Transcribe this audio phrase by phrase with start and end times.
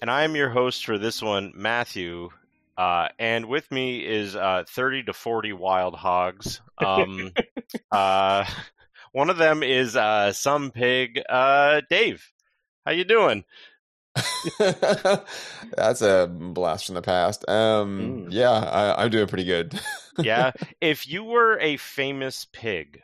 [0.00, 2.30] And I am your host for this one, Matthew.
[2.76, 6.60] Uh, and with me is uh, 30 to 40 wild hogs.
[6.78, 7.32] Um,
[7.92, 8.44] uh,
[9.12, 12.26] one of them is uh, some pig, uh, Dave.
[12.86, 13.44] How you doing?
[14.58, 17.48] That's a blast from the past.
[17.48, 18.32] Um, Mm.
[18.32, 19.78] Yeah, I, I'm doing pretty good.
[20.22, 20.52] Yeah.
[20.80, 23.00] if you were a famous pig,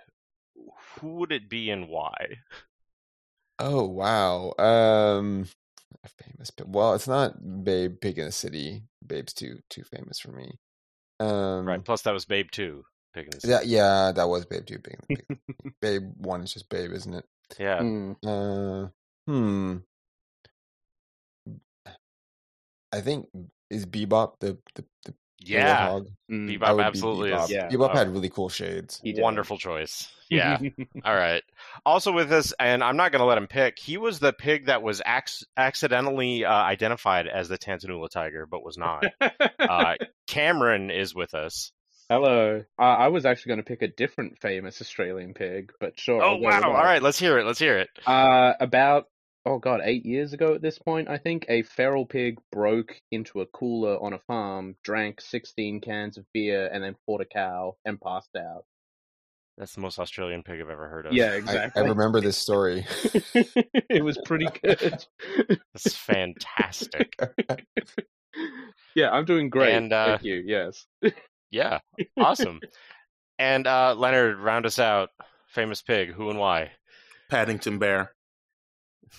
[1.01, 2.39] who would it be and why?
[3.59, 4.55] oh wow.
[4.59, 5.47] Um,
[6.07, 6.51] famous.
[6.51, 8.83] pi- Well, it's not Babe Pig in the City.
[9.07, 10.59] Babe's too too famous for me.
[11.21, 11.85] Um, Right.
[11.85, 12.85] Plus, that was Babe too.
[13.15, 13.51] Pig in the City.
[13.53, 14.79] Yeah, yeah, that was Babe too.
[14.79, 15.39] Big, big.
[15.81, 17.25] Babe one is just Babe, isn't it?
[17.59, 17.79] Yeah.
[17.81, 18.17] Mm.
[18.27, 18.89] Uh,
[19.27, 19.77] hmm.
[22.93, 23.29] I think
[23.71, 25.89] is Bebop the the, the Yeah.
[25.89, 26.07] warthog?
[26.31, 26.51] Mm.
[26.51, 27.45] I Bebop would be absolutely Bebop.
[27.45, 27.51] is.
[27.51, 27.69] Yeah.
[27.69, 27.97] Bebop Oh.
[27.97, 29.01] had really cool shades.
[29.03, 29.23] He did.
[29.23, 30.09] Wonderful choice.
[30.29, 30.59] Yeah.
[31.05, 31.45] All right.
[31.85, 33.79] Also with us, and I'm not going to let him pick.
[33.79, 38.65] He was the pig that was ac- accidentally uh, identified as the Tantanoola tiger, but
[38.65, 39.05] was not.
[39.61, 39.95] Uh,
[40.27, 41.71] Cameron is with us.
[42.09, 42.65] Hello.
[42.77, 46.21] Uh, I was actually going to pick a different famous Australian pig, but sure.
[46.21, 46.57] Oh I'll wow!
[46.57, 46.83] with All that.
[46.85, 47.47] right, let's hear it.
[47.47, 47.89] Let's hear it.
[48.05, 49.05] Uh, about
[49.47, 53.41] oh god, eight years ago at this point, I think a feral pig broke into
[53.41, 57.77] a cooler on a farm, drank sixteen cans of beer, and then fought a cow
[57.85, 58.65] and passed out.
[59.57, 61.15] That's the most Australian pig I've ever heard of.
[61.15, 61.83] Yeah, I, exactly.
[61.83, 62.85] I remember this story.
[63.35, 65.03] it was pretty good.
[65.73, 67.17] that's fantastic.
[68.95, 69.75] yeah, I'm doing great.
[69.75, 70.43] And, uh, Thank you.
[70.45, 70.85] Yes.
[71.51, 71.79] Yeah,
[72.19, 72.61] awesome.
[73.39, 75.09] And uh, Leonard, round us out.
[75.49, 76.13] Famous pig.
[76.13, 76.73] Who and why?
[77.31, 78.13] Paddington Bear.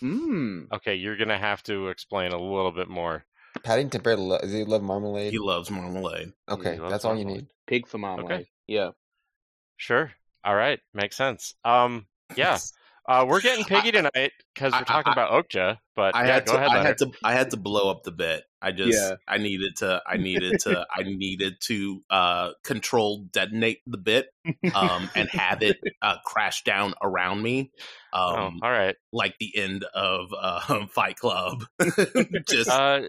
[0.02, 0.72] Mm.
[0.72, 3.26] Okay, you're gonna have to explain a little bit more.
[3.64, 5.32] Paddington Bear, lo- does he love marmalade?
[5.32, 6.34] He loves marmalade.
[6.48, 7.48] okay, loves that's all you need.
[7.66, 8.48] Pig for marmalade.
[8.68, 8.92] Yeah.
[9.78, 10.12] Sure.
[10.44, 11.56] All right, makes sense.
[11.64, 12.06] Um,
[12.36, 12.58] yeah.
[13.08, 15.78] Uh, we're getting piggy tonight because we're talking I- about Okja.
[15.96, 16.58] But I yeah, had go to.
[16.60, 16.70] ahead.
[16.70, 16.86] I Leonard.
[16.88, 17.12] had to.
[17.24, 18.44] I had to blow up the bit.
[18.62, 18.94] I just.
[19.00, 19.16] Yeah.
[19.28, 20.02] I needed to.
[20.06, 20.86] I needed to.
[20.96, 24.28] I needed to uh, control detonate the bit
[24.76, 27.72] um, and have it uh, crash down around me,
[28.14, 28.96] Oh, um, all right.
[29.12, 31.64] like the end of uh, Fight Club.
[32.48, 33.02] just Uh,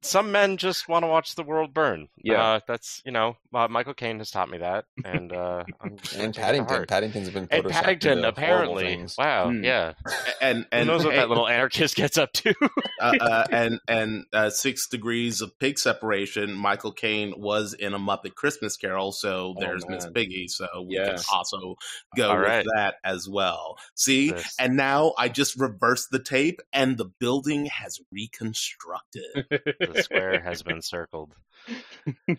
[0.00, 2.08] some men just want to watch the world burn.
[2.16, 2.42] Yeah.
[2.42, 6.00] uh, that's you know uh, Michael Caine has taught me that, and uh, I'm And
[6.00, 6.86] take it to Paddington.
[6.86, 9.06] Paddington's been And Paddington, apparently.
[9.18, 9.64] Wow, Hmm.
[9.64, 9.92] yeah.
[10.40, 12.54] and and Who knows what that little anarchist gets up to?
[13.00, 16.52] uh, uh, and and uh, six degrees of pig separation.
[16.54, 20.12] Michael Caine was in a Muppet Christmas Carol, so Oh, there's Miss man.
[20.12, 20.48] Piggy.
[20.48, 21.06] So we Yeah.
[21.14, 21.76] can also
[22.16, 22.66] go All with right.
[22.76, 23.78] that as well.
[23.94, 29.51] See, This- and now I just reversed the tape, and the building has reconstructed.
[29.60, 31.34] The square has been circled.
[32.28, 32.36] All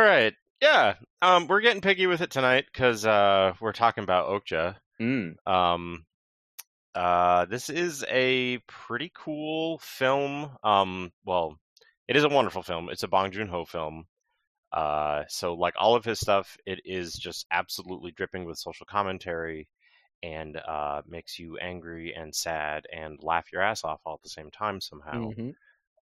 [0.00, 0.34] right.
[0.60, 0.94] Yeah.
[1.22, 4.76] Um, we're getting piggy with it tonight because uh, we're talking about Okja.
[5.00, 5.34] Mm.
[5.46, 6.04] Um,
[6.94, 10.50] uh, this is a pretty cool film.
[10.62, 11.58] Um, well,
[12.08, 12.88] it is a wonderful film.
[12.90, 14.04] It's a Bong Joon Ho film.
[14.72, 19.68] Uh, so like all of his stuff, it is just absolutely dripping with social commentary,
[20.22, 24.28] and uh, makes you angry and sad and laugh your ass off all at the
[24.28, 25.30] same time somehow.
[25.30, 25.54] Mhm.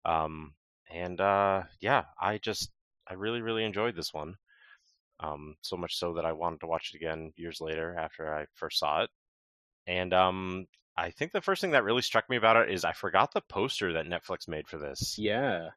[0.04, 0.54] Um,
[0.90, 2.70] and uh, yeah, I just
[3.06, 4.36] I really really enjoyed this one.
[5.20, 8.46] Um, so much so that I wanted to watch it again years later after I
[8.54, 9.10] first saw it.
[9.86, 10.66] And um,
[10.96, 13.40] I think the first thing that really struck me about it is I forgot the
[13.40, 15.18] poster that Netflix made for this.
[15.18, 15.70] Yeah.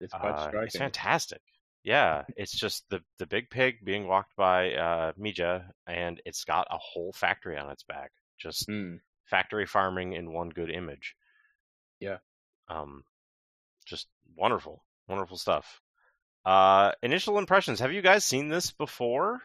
[0.00, 0.66] It's quite Uh, striking.
[0.66, 1.42] it's fantastic.
[1.84, 6.66] Yeah, it's just the the big pig being walked by uh, Mija, and it's got
[6.70, 8.10] a whole factory on its back.
[8.38, 9.00] Just Mm.
[9.24, 11.14] factory farming in one good image.
[12.00, 12.18] Yeah.
[12.68, 13.04] Um,
[13.90, 15.82] just wonderful, wonderful stuff.
[16.44, 17.80] Uh, initial impressions.
[17.80, 19.42] Have you guys seen this before?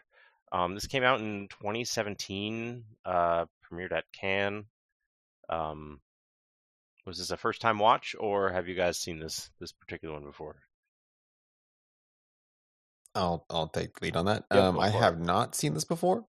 [0.52, 2.86] Um, this came out in 2017.
[3.04, 4.66] Uh, premiered at Cannes.
[5.50, 6.00] Um,
[7.06, 10.24] was this a first time watch, or have you guys seen this this particular one
[10.24, 10.56] before?
[13.14, 14.46] I'll I'll take lead on that.
[14.52, 16.26] Yep, um, I have not seen this before.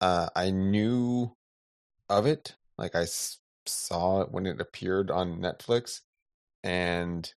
[0.00, 1.32] Uh, I knew
[2.08, 6.00] of it, like I s- saw it when it appeared on Netflix,
[6.62, 7.32] and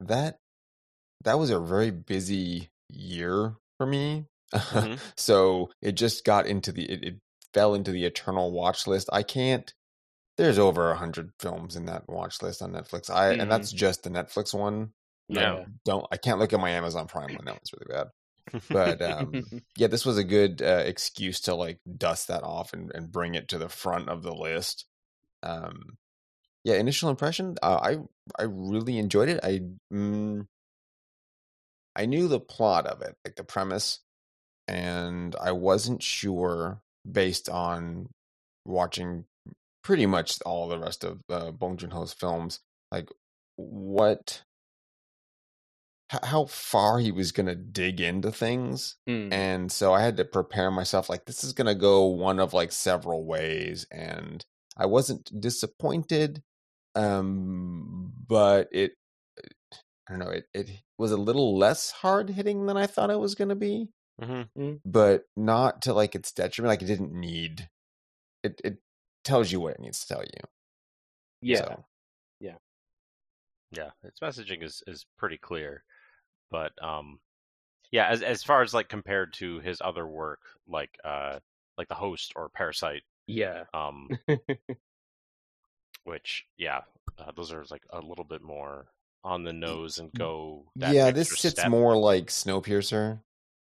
[0.00, 0.38] that
[1.22, 4.26] that was a very busy year for me.
[4.54, 5.00] Mhm.
[5.16, 7.14] so it just got into the it, it
[7.52, 9.08] fell into the eternal watch list.
[9.12, 9.72] I can't.
[10.36, 13.08] There's over a hundred films in that watch list on Netflix.
[13.10, 13.42] I Mhm.
[13.42, 14.92] and that's just the Netflix one.
[15.28, 15.54] Yeah.
[15.54, 16.06] I don't.
[16.12, 17.44] I can't look at my Amazon Prime one.
[17.46, 18.08] That one's really bad.
[18.68, 19.42] But um,
[19.76, 23.34] yeah, this was a good uh, excuse to like dust that off and, and bring
[23.34, 24.84] it to the front of the list.
[25.42, 25.96] Um,
[26.64, 27.98] yeah, initial impression, uh, I
[28.38, 29.40] I really enjoyed it.
[29.42, 29.60] I
[29.92, 30.46] mm,
[31.96, 34.00] I knew the plot of it, like the premise,
[34.66, 36.80] and I wasn't sure
[37.10, 38.08] based on
[38.64, 39.26] watching
[39.82, 43.08] pretty much all the rest of uh, Bong Joon Ho's films, like
[43.56, 44.42] what
[46.22, 49.32] how far he was going to dig into things Mm.
[49.32, 52.52] and so i had to prepare myself like this is going to go one of
[52.52, 54.44] like several ways and
[54.76, 56.42] i wasn't disappointed
[56.94, 58.92] um but it
[60.08, 60.68] i don't know it it
[60.98, 63.88] was a little less hard hitting than i thought it was going to be
[64.20, 64.42] hmm
[64.84, 67.68] but not to like its detriment like it didn't need
[68.42, 68.78] it it
[69.24, 70.48] tells you what it needs to tell you
[71.40, 71.64] yeah.
[71.64, 71.84] so.
[73.70, 75.84] Yeah, its messaging is is pretty clear,
[76.50, 77.18] but um,
[77.92, 81.40] yeah, as as far as like compared to his other work, like uh,
[81.78, 83.64] like the host or Parasite, Yeah.
[83.74, 84.08] um,
[86.04, 86.80] which yeah,
[87.18, 88.86] uh, those are like a little bit more
[89.24, 90.64] on the nose and go.
[90.76, 91.70] That yeah this sits step.
[91.70, 93.20] more like snowpiercer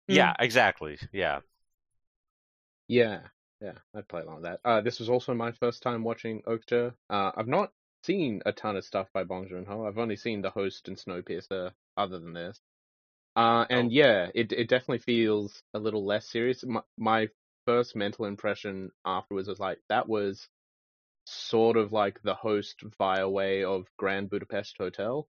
[0.07, 0.97] Yeah, exactly.
[1.11, 1.39] Yeah.
[2.87, 3.21] Yeah,
[3.61, 4.59] yeah, I'd play along with that.
[4.65, 6.93] Uh, this was also my first time watching Okja.
[7.09, 7.71] Uh, I've not
[8.03, 9.85] seen a ton of stuff by Bong Joon Ho.
[9.85, 11.71] I've only seen The Host and Snowpiercer.
[11.97, 12.57] Other than this,
[13.35, 13.91] uh, and Oh.
[13.91, 16.63] yeah, it it definitely feels a little less serious.
[16.63, 17.27] My, my
[17.65, 20.47] first mental impression afterwards was like that was
[21.29, 25.29] sort of like the Host via way of Grand Budapest Hotel.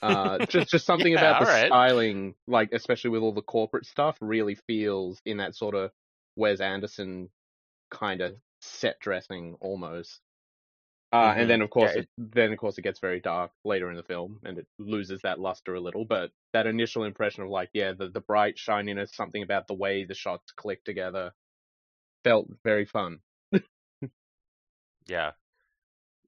[0.00, 1.76] Uh, just just something Yeah, about the alright.
[1.76, 5.92] styling, like especially with all the corporate stuff, really feels in that sort of
[6.34, 7.30] Wes Anderson
[7.90, 10.20] kind of set dressing almost.
[11.12, 11.36] Uh, Mhm.
[11.36, 13.96] And then of course, Yeah, it, then of course it gets very dark later in
[13.96, 16.04] the film, and it loses that luster a little.
[16.06, 20.04] But that initial impression of like, yeah, the the bright shininess, something about the way
[20.04, 21.32] the shots click together,
[22.24, 23.20] felt very fun.
[25.06, 25.32] Yeah.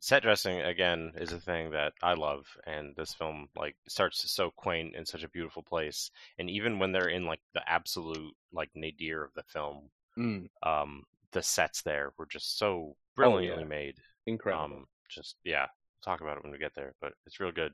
[0.00, 4.50] Set dressing again is a thing that I love and this film like starts so
[4.50, 8.68] quaint in such a beautiful place and even when they're in like the absolute like
[8.74, 9.88] nadir of the film
[10.18, 13.68] Mm, um the sets there were just so brilliantly yeah.
[13.68, 13.94] made
[14.26, 14.64] incredible.
[14.76, 17.72] um just yeah we'll talk about it when we get there but it's real good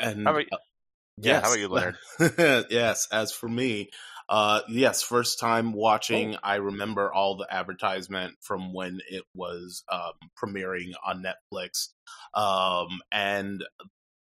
[0.00, 0.44] And about-
[1.18, 1.96] uh, yeah, how about you, Leonard?
[2.70, 3.90] yes, as for me,
[4.28, 10.12] uh, yes, first time watching, I remember all the advertisement from when it was um,
[10.36, 11.88] premiering on Netflix,
[12.34, 13.64] um, and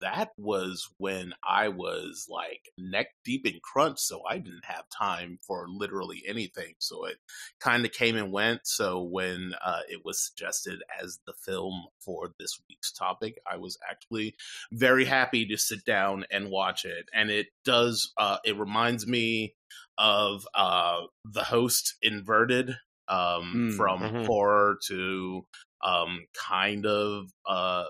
[0.02, 5.40] that was when I was like neck deep in crunch, so I didn't have time
[5.46, 6.76] for literally anything.
[6.80, 7.18] So it
[7.60, 8.62] kind of came and went.
[8.66, 13.78] So when uh, it was suggested as the film for this week's topic, I was
[13.90, 14.36] actually
[14.72, 17.08] very happy to sit down and watch it.
[17.14, 19.56] And it does, uh, it reminds me
[19.98, 22.76] of uh, the host inverted
[23.08, 24.26] um, Mm, from mhm.
[24.26, 25.46] horror to
[25.84, 27.30] um, kind of.
[27.48, 27.86] Uh,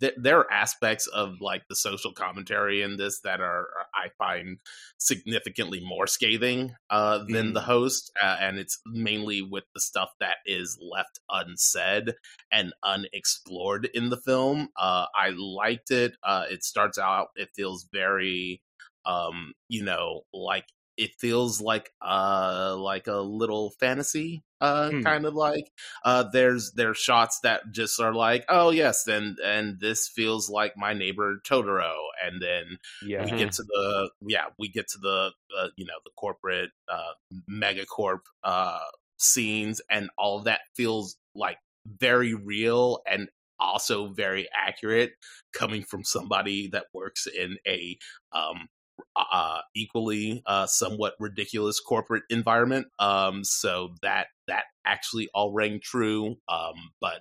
[0.00, 4.58] th- there are aspects of like the social commentary in this that are I find
[4.98, 10.36] significantly more scathing uh, than the host, uh, and it's mainly with the stuff that
[10.46, 12.14] is left unsaid
[12.52, 14.68] and unexplored in the film.
[14.76, 16.16] Uh, I liked it.
[16.22, 18.62] Uh, it starts out, it feels very,
[19.04, 20.66] um, you know, like
[20.96, 25.02] it feels like uh like a little fantasy uh Hmm.
[25.02, 25.70] kind of like
[26.04, 30.72] uh there's there's shots that just are like oh yes and and this feels like
[30.76, 31.92] my neighbor Totoro
[32.24, 33.24] and then yeah.
[33.24, 37.12] we get to the yeah we get to the uh, you know the corporate uh
[37.50, 38.78] megacorp uh
[39.18, 45.12] scenes and all of that feels like very real and also very accurate
[45.52, 47.96] coming from somebody that works in a
[48.32, 48.68] um
[49.16, 56.36] uh equally uh somewhat ridiculous corporate environment um so that that actually all rang true
[56.48, 57.20] um but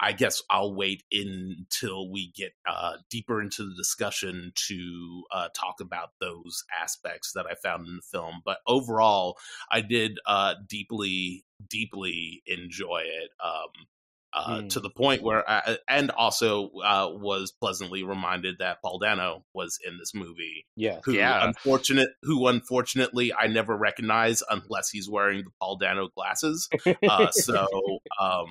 [0.00, 5.76] I guess I'll wait until we get uh, deeper into the discussion to uh, talk
[5.80, 8.40] about those aspects that I found in the film.
[8.44, 9.38] But overall,
[9.70, 13.30] I did uh, deeply, deeply enjoy it.
[13.42, 13.86] Um,
[14.34, 14.68] uh, Hmm.
[14.68, 19.78] To the point where, I, and also uh, was pleasantly reminded that Paul Dano was
[19.86, 20.66] in this movie.
[20.76, 21.00] Yes.
[21.04, 21.46] Who Yeah.
[21.46, 26.68] unfortunate, who unfortunately I never recognize unless he's wearing the Paul Dano glasses.
[27.08, 27.66] Uh, so,
[28.20, 28.48] um,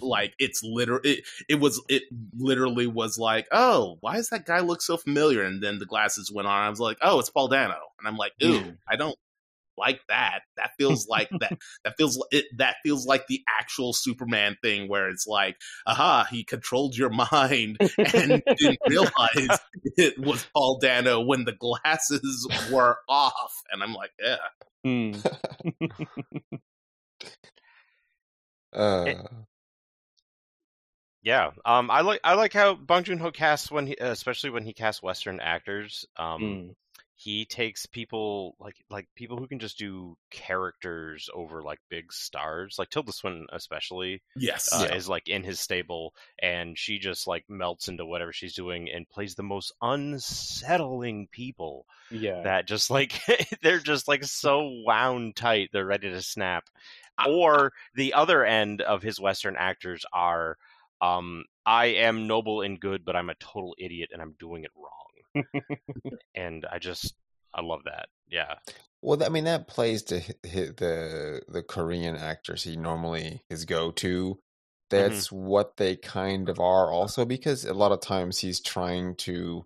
[0.00, 2.02] like it's literally it, it was it
[2.38, 6.32] literally was like oh why does that guy look so familiar and then the glasses
[6.32, 8.78] went on i was like oh it's paul dano and i'm like ooh Mm.
[8.88, 9.14] i don't
[9.76, 10.40] like that.
[10.56, 11.52] That feels like that.
[11.84, 12.46] That feels it.
[12.58, 17.78] That feels like the actual Superman thing, where it's like, aha, he controlled your mind
[18.14, 19.58] and didn't realize
[19.96, 23.52] it was Paul Dano when the glasses were off.
[23.70, 24.36] And I'm like, yeah,
[24.84, 25.12] Hmm.
[28.72, 29.14] uh,
[31.22, 34.64] Yeah, um, I like I like how Bong Joon Ho casts when he, especially when
[34.64, 36.04] he casts Western actors.
[36.16, 36.70] Um, Hmm.
[37.22, 42.76] He takes people like like people who can just do characters over like big stars,
[42.78, 44.94] like Tilda Swinton especially yes, uh, Yeah.
[44.94, 49.08] is like in his stable, and she just like melts into whatever she's doing and
[49.08, 52.44] plays the most unsettling people Yeah.
[52.44, 53.20] that just like
[53.62, 56.64] they're just like so wound tight they're ready to snap
[57.28, 60.56] or the other end of his western actors are
[61.00, 64.70] um i am noble and good but i'm a total idiot and i'm doing it
[64.76, 65.01] wrong
[66.34, 67.14] and i just
[67.54, 68.54] i love that yeah
[69.04, 73.64] well, I mean, that plays to hit, hit the the Korean actors he normally his
[73.64, 74.38] go to.
[74.90, 79.64] That's what they kind of are, also because a lot of times he's trying to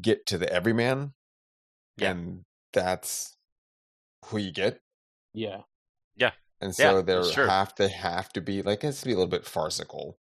[0.00, 1.14] get to the everyman,
[1.96, 2.12] Yeah.
[2.12, 3.34] and that's
[4.26, 4.80] who you get.
[5.34, 5.62] yeah.
[6.16, 6.30] Yeah.
[6.60, 9.16] And Yeah, so they that's have to have to be like it's to be a
[9.16, 10.16] little bit farcical.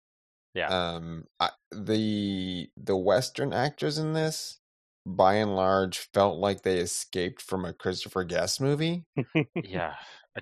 [0.53, 0.67] Yeah.
[0.67, 4.59] Um, I, the the Western actors in this,
[5.05, 9.05] by and large, felt like they escaped from a Christopher Guest movie.
[9.55, 9.95] yeah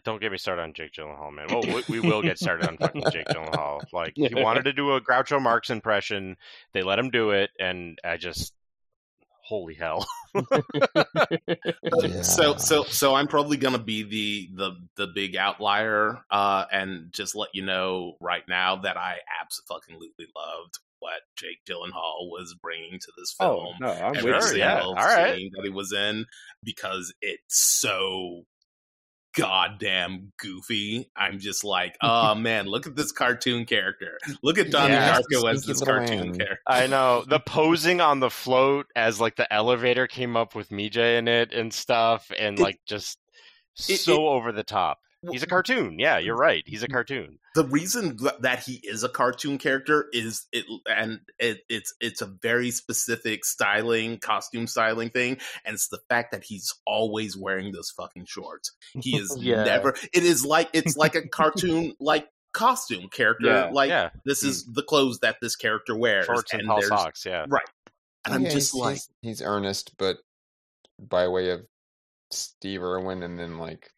[0.03, 1.47] don't get me started on Jake Gyllenhaal, man.
[1.49, 3.81] Well, we, we will get started on fucking Jake Gyllenhaal.
[3.93, 6.35] Like he wanted to do a Groucho Marx impression,
[6.73, 8.53] they let him do it, and I just,
[9.43, 10.05] holy hell!
[10.35, 12.21] Yeah.
[12.23, 17.35] So so so I'm probably gonna be the the the big outlier, uh, and just
[17.35, 23.11] let you know right now that I absolutely loved what Jake Gyllenhaal was bringing to
[23.17, 23.75] this oh film.
[23.81, 24.57] no, I'm Every Sure, with you.
[24.59, 24.75] yeah.
[24.77, 25.35] single all right.
[25.35, 26.25] scene that he was in
[26.63, 28.45] because it's so
[29.35, 31.09] goddamn goofy.
[31.15, 34.17] I'm just like, oh man, look at this cartoon character.
[34.41, 35.19] Look at Donnie Yeah.
[35.19, 36.35] Darko as this cartoon man.
[36.37, 36.59] character.
[36.67, 41.17] I know the posing on the float as like the elevator came up with Mija
[41.17, 43.17] in it and stuff, and It- like just
[43.89, 44.99] it- so over the top.
[45.31, 45.99] He's a cartoon.
[45.99, 46.63] Yeah, you're right.
[46.65, 47.39] He's a cartoon.
[47.55, 52.25] the reason that he is a cartoon character is it and it, it's it's a
[52.25, 57.91] very specific styling costume styling thing and it's the fact that he's always wearing those
[57.91, 59.63] fucking shorts he is Yeah.
[59.63, 63.69] never it is like it's like a cartoon like costume character Yeah.
[63.71, 64.49] like yeah, this hmm.
[64.49, 67.25] is the clothes that this character wears shorts and, and tall socks.
[67.25, 67.63] Yeah, right
[68.25, 70.17] and i'm just he's, like he's, he's earnest, but
[70.99, 71.61] by way of
[72.31, 73.92] Steve Irwin, and then like I don't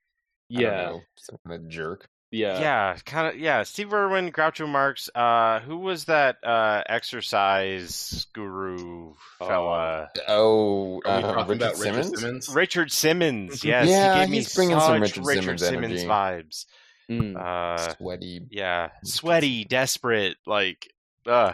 [0.50, 0.70] Yeah.
[0.86, 2.08] know, some kind of jerk.
[2.32, 2.60] Yeah.
[2.60, 3.40] yeah, kind of.
[3.40, 5.10] Yeah, Steve Irwin, Groucho Marx.
[5.16, 10.10] Uh, who was that uh, exercise guru fella?
[10.28, 12.08] Oh, we uh, talking Richard about Simmons.
[12.12, 12.50] Richard Simmons?
[12.56, 13.64] Richard Simmons.
[13.64, 16.66] Yes, Yeah, he gave me he's bringing some Richard Richard Simmons Simmons vibes.
[17.10, 17.38] Mm.
[17.40, 18.42] Uh, Sweaty.
[18.50, 20.92] yeah, sweaty, desperate, like.
[21.26, 21.54] Uh,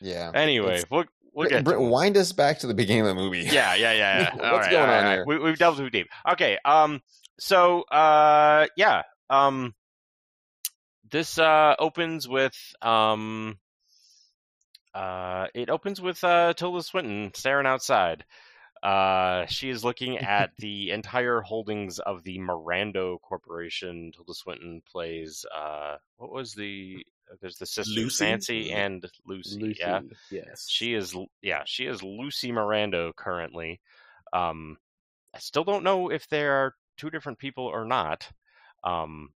[0.00, 0.30] Yeah.
[0.34, 1.04] anyway, It's- we'll
[1.34, 3.40] we'll get br- wind us back to the beginning of the movie.
[3.40, 4.18] Yeah, yeah, yeah.
[4.20, 4.30] yeah.
[4.34, 5.12] What's All right, going on right.
[5.14, 5.24] here?
[5.26, 6.08] We, we've delved too deep.
[6.32, 6.58] Okay.
[6.64, 7.02] Um.
[7.38, 7.82] So.
[7.82, 8.66] Uh.
[8.76, 9.02] Yeah.
[9.30, 9.74] Um.
[11.10, 13.58] This uh opens with um.
[14.94, 15.46] Uh.
[15.54, 18.24] It opens with uh Tilda Swinton staring outside.
[18.82, 24.10] Uh, she is looking at the entire holdings of the Mirando Corporation.
[24.12, 25.44] Tilda Swinton plays.
[25.56, 27.06] Uh, what was the?
[27.40, 28.24] There's the sister Lucy?
[28.24, 29.60] Nancy and Lucy.
[29.60, 29.80] Lucy.
[29.80, 30.66] Yeah, Yes.
[30.68, 33.80] she is yeah she is lucy mirando currently
[34.34, 34.76] um
[35.34, 38.28] i still don't know if there are two different people or not
[38.84, 39.28] um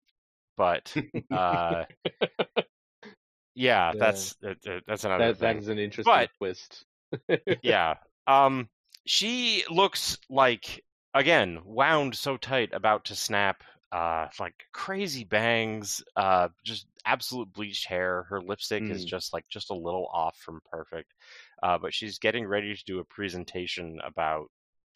[0.57, 0.95] but
[1.31, 1.85] uh
[3.55, 6.85] yeah that's that, that- that's another that that is an interesting But- twist.
[7.63, 7.95] yeah
[8.27, 8.69] um
[9.07, 10.85] she looks like
[11.15, 17.87] again wound so tight about to snap uh like crazy bangs uh just absolute bleached
[17.87, 19.09] hair her lipstick is Mm.
[19.09, 21.15] just like just a little off from perfect
[21.63, 24.47] uh but she's getting ready to do a presentation about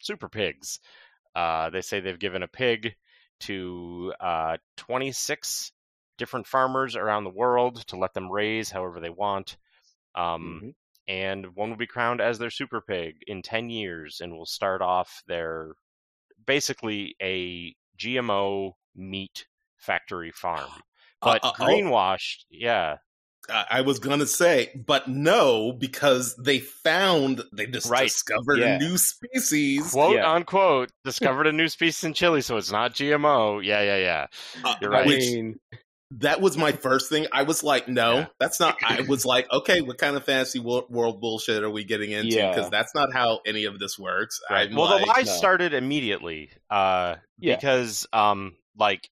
[0.01, 0.79] super pigs
[1.35, 2.95] uh they say they've given a pig
[3.41, 5.71] to uh 26
[6.17, 9.57] different farmers around the world to let them raise however they want
[10.15, 10.75] um Mhm.
[11.07, 14.81] and one will be crowned as their super pig in 10 years and will start
[14.81, 15.73] off their
[16.45, 19.47] basically a GMO meat
[19.77, 20.69] factory farm.
[21.21, 21.63] But Uh, uh, oh.
[21.65, 22.97] greenwashed, yeah,
[23.49, 28.03] I I was gonna say, but no, because they found they just Right.
[28.07, 28.75] discovered Yeah.
[28.75, 29.91] a new species.
[29.91, 30.31] quote Yeah.
[30.31, 33.59] unquote, discovered a new species in Chile, so it's not GMO.
[33.65, 34.27] Yeah, yeah, yeah.
[34.63, 35.05] uh, You're right.
[35.07, 35.23] Which
[36.15, 37.25] that was my first thing.
[37.31, 38.25] I was like, no, Yeah.
[38.37, 38.77] that's not.
[38.83, 42.35] I was like, okay, what kind of fantasy wo- world bullshit are we getting into?
[42.35, 42.49] Yeah.
[42.53, 44.41] Because that's not how any of this works.
[44.49, 44.69] Right.
[44.73, 45.31] Well, like, the lie no.
[45.31, 47.55] started immediately uh, Yeah.
[47.55, 49.09] because, um, like,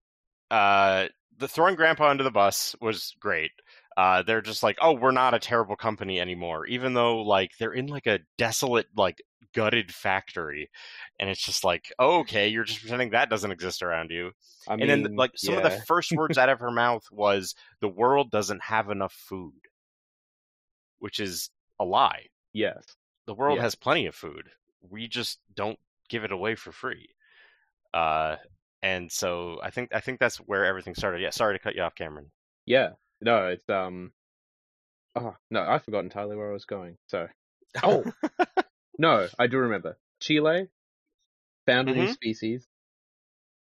[0.51, 3.51] uh, the throwing Grandpa under the bus was great.
[3.97, 7.73] Uh, they're just like, oh, we're not a terrible company anymore, even though like they're
[7.73, 9.23] in like a desolate, like
[9.55, 10.69] gutted factory,
[11.19, 14.33] and it's just like, oh, okay, you're just pretending that doesn't exist around you.
[14.69, 17.55] I and then mean, like some of the first words out of her mouth was,
[17.81, 19.55] "The world doesn't have enough food,"
[20.99, 21.51] which is
[21.81, 22.27] a lie.
[22.53, 22.85] yes,
[23.27, 23.63] the world Yeah.
[23.63, 24.51] has plenty of food.
[24.81, 27.09] We just don't give it away for free.
[27.95, 28.37] Uh,
[28.83, 31.21] and so I think I think that's where everything started.
[31.23, 32.31] Yeah, sorry to cut you off, Cameron.
[32.67, 32.91] yeah.
[33.21, 34.13] No, it's um.
[35.17, 36.97] Oh no, I forgot entirely where I was going.
[37.09, 37.27] So,
[37.83, 38.09] oh
[38.99, 39.99] no, I do remember.
[40.21, 40.69] Chile
[41.67, 42.09] found a new Mhm.
[42.09, 42.67] species.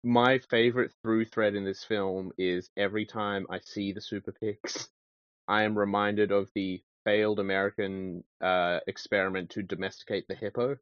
[0.04, 4.88] My favorite through thread in this film is every time I see the super pigs,
[5.48, 10.78] I am reminded of the failed American uh, experiment to domesticate the hippo.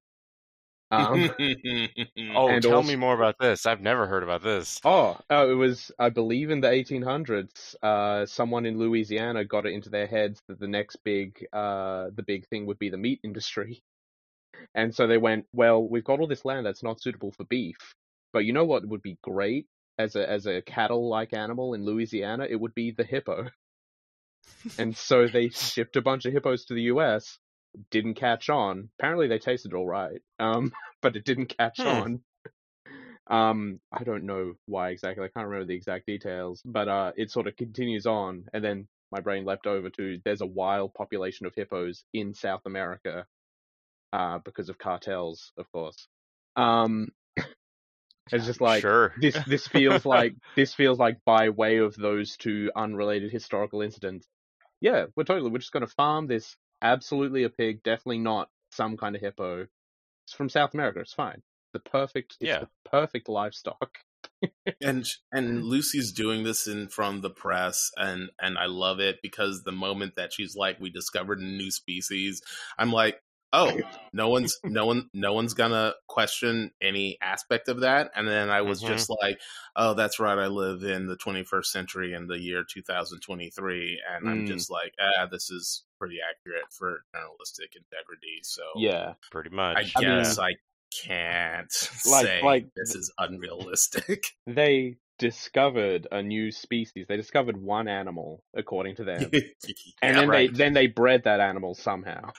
[0.90, 1.30] Um,
[2.34, 3.66] oh, And tell also- me more about this.
[3.66, 4.80] I've never heard about this.
[4.84, 7.76] Oh, oh, it was, I believe, in the 1800s.
[7.82, 12.24] Uh, someone in Louisiana got it into their heads that the next big, uh, the
[12.26, 13.82] big thing would be the meat industry,
[14.74, 17.94] and so they went, well, we've got all this land that's not suitable for beef,
[18.32, 19.66] but you know what would be great
[19.98, 22.46] as a as a cattle-like animal in Louisiana?
[22.48, 23.48] It would be the hippo.
[24.78, 27.38] and so they shipped a bunch of hippos to the U.S.
[27.90, 28.90] Didn't catch on.
[28.98, 30.72] Apparently, they tasted all right, um,
[31.02, 31.86] but it didn't catch Hmm.
[31.86, 32.20] on.
[33.28, 35.24] Um, I don't know why exactly.
[35.24, 38.88] I can't remember the exact details, but uh, it sort of continues on, and then
[39.12, 43.26] my brain leapt over to there's a wild population of hippos in South America,
[44.12, 46.08] uh, because of cartels, of course.
[46.56, 47.08] Um,
[48.32, 49.14] it's just like sure.
[49.16, 49.38] this.
[49.46, 54.26] This feels like this feels like by way of those two unrelated historical incidents.
[54.80, 55.50] Yeah, we're totally.
[55.50, 56.56] We're just going to farm this.
[56.82, 57.82] Absolutely a pig.
[57.82, 59.66] Definitely not some kind of hippo.
[60.26, 61.00] It's from South America.
[61.00, 61.42] It's fine.
[61.72, 62.38] The perfect.
[62.40, 62.58] It's Yeah.
[62.58, 64.00] the perfect livestock.
[64.82, 69.20] and and Lucy's doing this in front of the press, and and I love it
[69.22, 72.40] because the moment that she's like, "We discovered a new species,"
[72.78, 73.20] I'm like,
[73.52, 73.82] "Oh,
[74.14, 78.62] no one's no one no one's gonna question any aspect of that." And then I
[78.62, 78.82] was Mhm.
[78.82, 79.38] just like,
[79.76, 80.38] "Oh, that's right.
[80.38, 84.46] I live in the 21st century in the year 2023," and I'm Mm.
[84.46, 89.14] just like, "Ah, this is pretty accurate for journalistic integrity." So Yeah.
[89.30, 89.76] Pretty much.
[89.76, 90.56] I I mean- guess I
[91.04, 91.70] can't
[92.10, 94.24] Like- say like- this is unrealistic.
[94.46, 97.04] They discovered a new species.
[97.06, 99.30] They discovered one animal, according to them,
[100.02, 100.50] and then right.
[100.50, 102.30] they then they bred that animal somehow.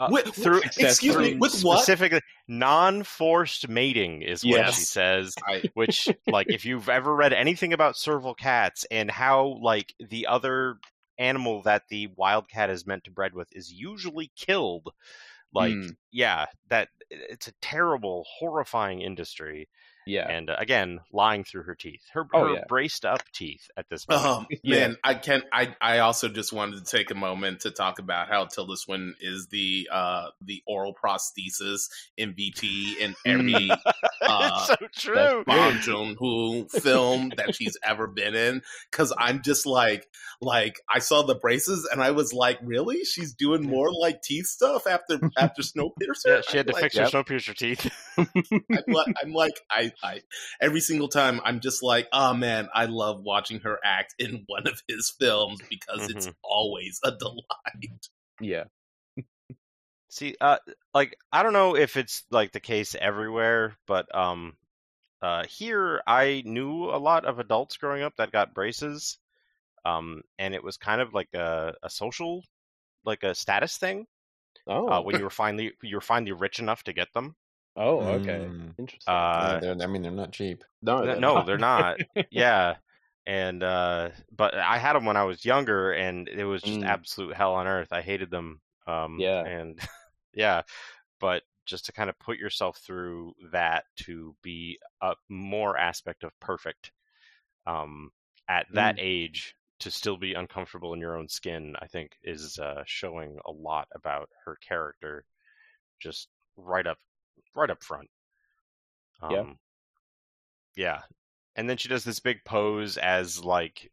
[0.00, 1.76] Uh, With- through excuse me, through with what?
[1.80, 5.34] specifically non-forced mating is what she says.
[5.46, 10.26] I, which like if you've ever read anything about serval cats and how like the
[10.26, 10.78] other
[11.20, 14.88] animal that the wildcat is meant to bred with is usually killed
[15.54, 15.96] like Mm.
[16.12, 19.68] yeah that it's a terrible horrifying industry
[20.06, 20.28] Yeah.
[20.30, 22.64] and uh, again lying through her teeth her, Oh, her yeah.
[22.68, 24.86] braced up teeth at this point um, Yeah.
[24.88, 25.44] man, I can't.
[25.52, 29.14] I I also just wanted to take a moment to talk about how Tilda Swinton
[29.20, 33.70] is the uh the oral prosthesis MVP in every
[34.30, 38.62] uh, so true Bong Joon Ho film that she's ever been in.
[38.90, 40.06] Because I'm just like,
[40.40, 43.04] like I saw the braces and I was like, really?
[43.04, 46.26] She's doing more like teeth stuff after after Snowpiercer.
[46.26, 48.26] yeah she had to I'm fix like, her snowpiercer teeth I'm
[48.88, 50.20] like, I'm like, I, I,
[50.60, 54.66] every single time I'm just like, oh man, I love watching her act in one
[54.66, 58.08] of his films because it's always a delight.
[58.40, 58.64] Yeah.
[60.10, 60.58] See, uh,
[60.92, 64.56] like I don't know if it's like the case everywhere, but um,
[65.22, 69.18] uh, here I knew a lot of adults growing up that got braces,
[69.84, 72.42] um, and it was kind of like a, a social,
[73.04, 74.06] like a status thing.
[74.66, 74.88] Oh.
[74.88, 77.36] Uh, when you were finally you were finally rich enough to get them.
[77.76, 78.00] oh.
[78.00, 78.46] Okay.
[78.50, 78.74] Mm.
[78.78, 79.14] Interesting.
[79.14, 80.64] Uh, Yeah, I mean, they're not cheap.
[80.82, 81.06] no.
[81.06, 81.46] They're no, not.
[81.46, 81.98] they're not.
[82.30, 82.76] yeah,
[83.26, 86.86] and uh, but I had them when I was younger, and it was just Mm.
[86.86, 87.92] absolute hell on earth.
[87.92, 88.60] I hated them.
[88.86, 89.44] Um, Yeah.
[89.44, 89.78] and
[90.34, 90.62] yeah,
[91.20, 96.38] but just to kind of put yourself through that to be a more aspect of
[96.40, 96.92] perfect,
[97.66, 98.10] um,
[98.48, 102.82] at that age to still be uncomfortable in your own skin, I think is uh,
[102.86, 105.24] showing a lot about her character,
[106.00, 106.98] just right up,
[107.54, 108.10] right up front.
[109.22, 109.54] Um, Yeah.
[110.76, 111.02] Yeah.
[111.56, 113.90] And then she does this big pose as like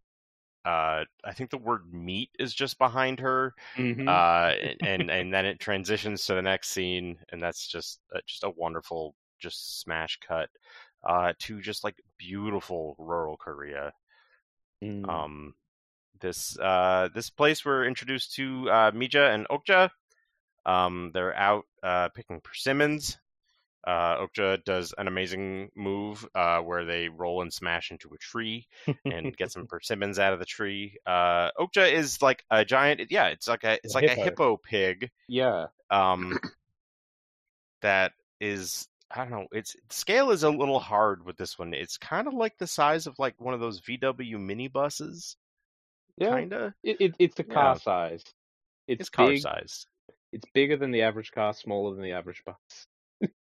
[0.68, 3.54] uh I think the word meat is just behind her.
[3.78, 4.08] Mhm.
[4.08, 8.44] Uh and and then it transitions to the next scene and that's just uh, just
[8.44, 10.50] a wonderful just smash cut
[11.08, 13.94] uh to just like beautiful rural Korea.
[14.84, 15.08] Mm.
[15.10, 15.54] Um
[16.20, 19.90] this uh, this place we're introduced to uh, Mija and Okja.
[20.66, 23.18] Um, they're out uh, picking persimmons.
[23.88, 28.68] Uh, Okja does an amazing move uh, where they roll and smash into a tree
[29.06, 30.98] and get some persimmons out of the tree.
[31.06, 33.00] Uh, Okja is like a giant.
[33.10, 34.24] Yeah, it's like a it's A like a hippo.
[34.26, 35.10] hippo pig.
[35.30, 35.68] Yeah.
[35.90, 36.38] Um,
[37.82, 39.48] that is I don't know.
[39.54, 41.74] It's scale is a little hard with this one.
[41.74, 45.38] It's kind of like the size of like one of those VW minibuses,
[46.18, 46.32] Yeah.
[46.32, 46.74] kind of.
[46.84, 47.80] It, it, it's the car Yeah.
[47.80, 48.24] size.
[48.88, 49.42] It's, It's car big.
[49.42, 49.86] size.
[50.34, 52.88] It's bigger than the average car, smaller than the average bus.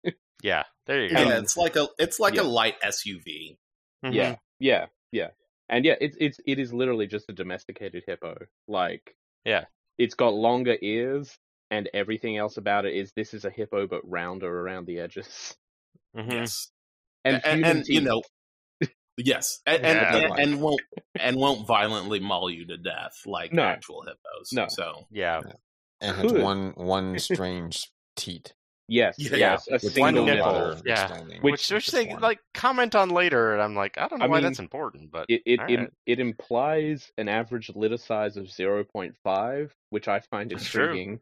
[0.43, 1.21] Yeah, there you go.
[1.21, 2.41] Yeah, it's like a it's like Yeah.
[2.41, 3.57] a light SUV.
[4.05, 4.13] Mhm.
[4.13, 5.29] Yeah, yeah, yeah.
[5.69, 8.37] And yeah, it's it's it is literally just a domesticated hippo.
[8.67, 9.65] Like Yeah.
[9.97, 11.37] it's got longer ears,
[11.71, 15.55] and everything else about it is this is a hippo but rounder around the edges.
[16.15, 16.31] Mhm.
[16.31, 16.71] Yes,
[17.23, 18.21] And and, and you know,
[19.17, 20.25] yes, and and, Yeah.
[20.27, 20.81] and, and won't
[21.15, 23.63] and won't violently maul you to death like No.
[23.63, 24.51] actual hippos.
[24.53, 24.67] No.
[24.69, 25.41] so Yeah,
[26.01, 28.53] and has one one strange teat.
[28.87, 29.35] Yes, Yeah.
[29.37, 30.53] yes, a single one no nipple.
[30.75, 30.81] nipple.
[30.85, 31.17] Yeah.
[31.41, 32.21] Which- which which they one.
[32.21, 35.11] like comment on later, and I'm like, I don't know I why mean, that's important,
[35.11, 39.73] but It it, all it it implies an average litter size of zero point five,
[39.89, 40.83] which I find That's true.
[40.85, 41.19] intriguing.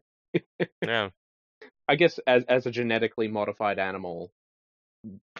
[0.82, 1.10] yeah,
[1.88, 4.30] I guess as as a genetically modified animal,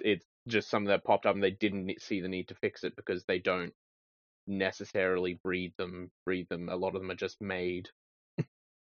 [0.03, 2.95] it's just something that popped up, and they didn't see the need to fix it
[2.97, 3.73] because they don't
[4.47, 6.11] necessarily breed them.
[6.27, 6.69] Breed them.
[6.69, 7.89] A lot of them are just made.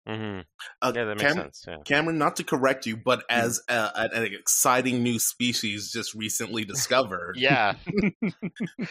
[0.08, 0.40] Hmm
[0.82, 1.66] uh, yeah, that makes Cam- sense.
[1.68, 3.36] Yeah, Cameron, not to correct you, but Hmm.
[3.38, 7.74] as a, an, exciting new species just recently discovered, yeah,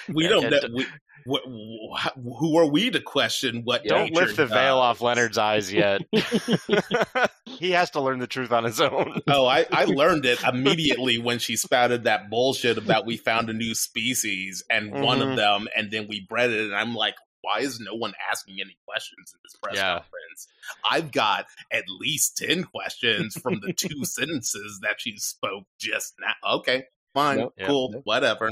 [0.09, 0.59] we Yeah, don't know.
[0.75, 0.87] We,
[1.27, 3.85] wh- wh- who are we to question what?
[3.85, 6.03] don't lift the veil off Leonard's eyes yet.
[7.47, 9.21] he has to learn the truth on his own.
[9.29, 13.53] Oh, I, I learned it immediately when she spouted that bullshit about we found a
[13.53, 15.31] new species and one Mhm.
[15.31, 16.65] of them, and then we bred it.
[16.67, 19.95] And I'm like, why is no one asking any questions in this press Yeah.
[19.95, 20.49] conference?
[20.91, 26.57] I've got at least 10 questions from the two sentences that she spoke just now.
[26.59, 27.55] Okay, fine, Nope.
[27.65, 28.03] Cool, Nope.
[28.05, 28.51] whatever.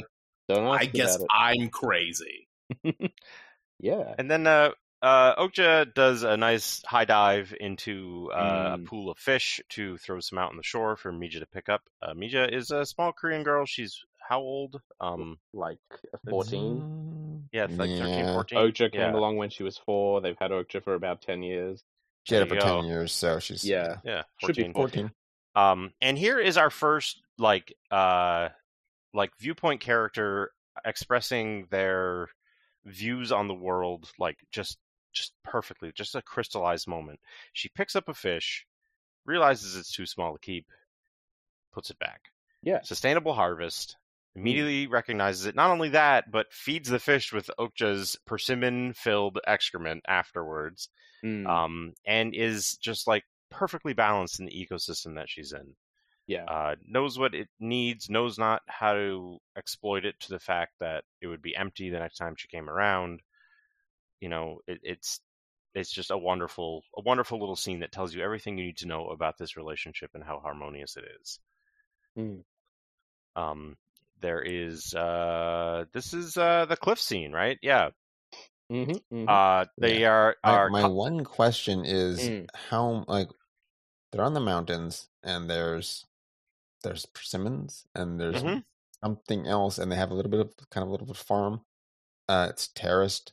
[0.48, 2.48] Don't I guess I'm crazy.
[3.80, 4.14] Yeah.
[4.18, 4.70] And then uh,
[5.02, 8.86] uh, Okja does a nice high dive into uh, a Mm.
[8.86, 11.82] pool of fish to throw some out on the shore for Mija to pick up.
[12.02, 13.64] Uh, Mija is a small Korean girl.
[13.66, 14.80] She's how old?
[15.00, 15.78] Um, Like
[16.28, 17.48] fourteen.
[17.52, 18.32] yeah, it's like 13, Yeah.
[18.34, 18.58] 14.
[18.58, 19.14] Okja came yeah.
[19.14, 20.20] along when she was four.
[20.20, 21.82] They've had Okja for about ten years.
[22.24, 23.96] She had it for you ten years, so she's Yeah.
[24.04, 24.74] Yeah, Should be 14.
[24.74, 25.10] 14.
[25.54, 28.50] Um, and here is our first like uh
[29.14, 30.52] like viewpoint character
[30.84, 32.28] expressing their
[32.84, 34.76] views on the world like just
[35.14, 37.18] just perfectly, just a crystallized moment.
[37.54, 38.66] She picks up a fish,
[39.24, 40.66] realizes it's too small to keep,
[41.72, 42.20] puts it back.
[42.62, 42.82] Yeah.
[42.82, 43.96] Sustainable harvest.
[44.36, 45.56] Immediately recognizes it.
[45.56, 50.88] Not only that, but feeds the fish with Okja's persimmon-filled excrement afterwards
[51.24, 55.74] Mm, um, and is just like perfectly balanced in the ecosystem that she's in.
[56.28, 56.44] yeah.
[56.44, 61.02] Uh, knows what it needs, knows not how to exploit it to the fact that
[61.20, 63.20] it would be empty the next time she came around.
[64.20, 65.20] You know, it, it's
[65.74, 68.86] it's just a wonderful a wonderful little scene that tells you everything you need to
[68.88, 71.40] know about this relationship and how harmonious it is.
[72.16, 72.42] Mm.
[73.34, 73.76] Um,
[74.20, 77.58] there is uh, this is uh, the cliff scene, right?
[77.62, 77.90] Yeah.
[78.70, 78.92] hmm
[79.28, 82.46] Uh, they are My, are my co- one question is Mm.
[82.54, 83.28] how like
[84.12, 86.06] they're on the mountains and there's
[86.82, 88.64] there's persimmons and there's Mhm.
[89.02, 91.22] something else and they have a little bit of kind of a little bit of
[91.26, 91.60] farm.
[92.28, 93.32] Uh, it's terraced.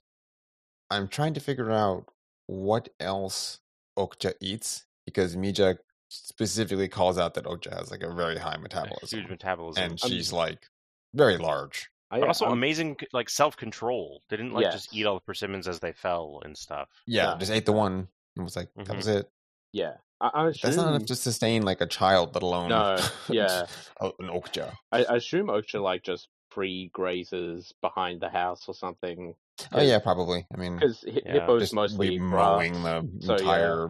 [0.90, 2.06] I'm trying to figure out
[2.48, 3.60] what else
[3.98, 5.78] Okja eats because Mija
[6.10, 9.84] specifically calls out that Okja has like a very high a metabolism huge metabolism.
[9.84, 10.68] and Um, she's like
[11.16, 11.90] very large.
[12.12, 14.22] I, but also I'm- amazing like self control.
[14.30, 16.88] They didn't like just eat all the persimmons as they fell and stuff.
[17.08, 17.38] Yeah, Yeah.
[17.40, 18.96] just ate the one and was like, that Mhm.
[18.98, 19.30] was it.
[19.74, 19.96] yeah.
[20.22, 22.98] I, I That's not enough to sustain like a child, let alone No,
[23.28, 23.66] yeah.
[24.00, 24.74] an Okja.
[24.92, 29.36] I, I assume Okja like just free grazes behind the house or something.
[29.74, 30.46] Oh yeah, probably.
[30.54, 33.40] I mean, Because hi- Yeah, hippos mostly mowing the So, yeah.
[33.40, 33.90] entire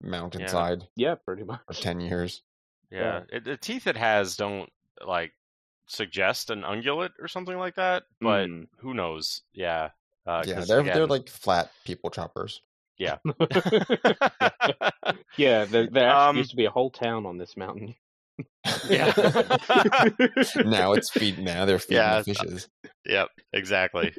[0.00, 1.60] mountainside Yeah, pretty much.
[1.66, 2.42] for ten years.
[2.90, 4.70] Yeah, It, the teeth it has don't
[5.04, 5.32] like
[5.86, 8.04] suggest an ungulate or something like that.
[8.20, 8.66] But Mm.
[8.78, 9.42] who knows?
[9.52, 9.90] Yeah.
[10.26, 12.62] Uh, yeah, 'cause they're they're like flat people choppers.
[12.98, 13.18] yeah.
[15.36, 17.94] yeah, there, there Um, used to be a whole town on this mountain.
[18.88, 19.12] Yeah.
[20.64, 21.38] now it's feed.
[21.38, 22.68] Now they're feeding Yeah, the fishes.
[23.06, 24.14] Yep, exactly.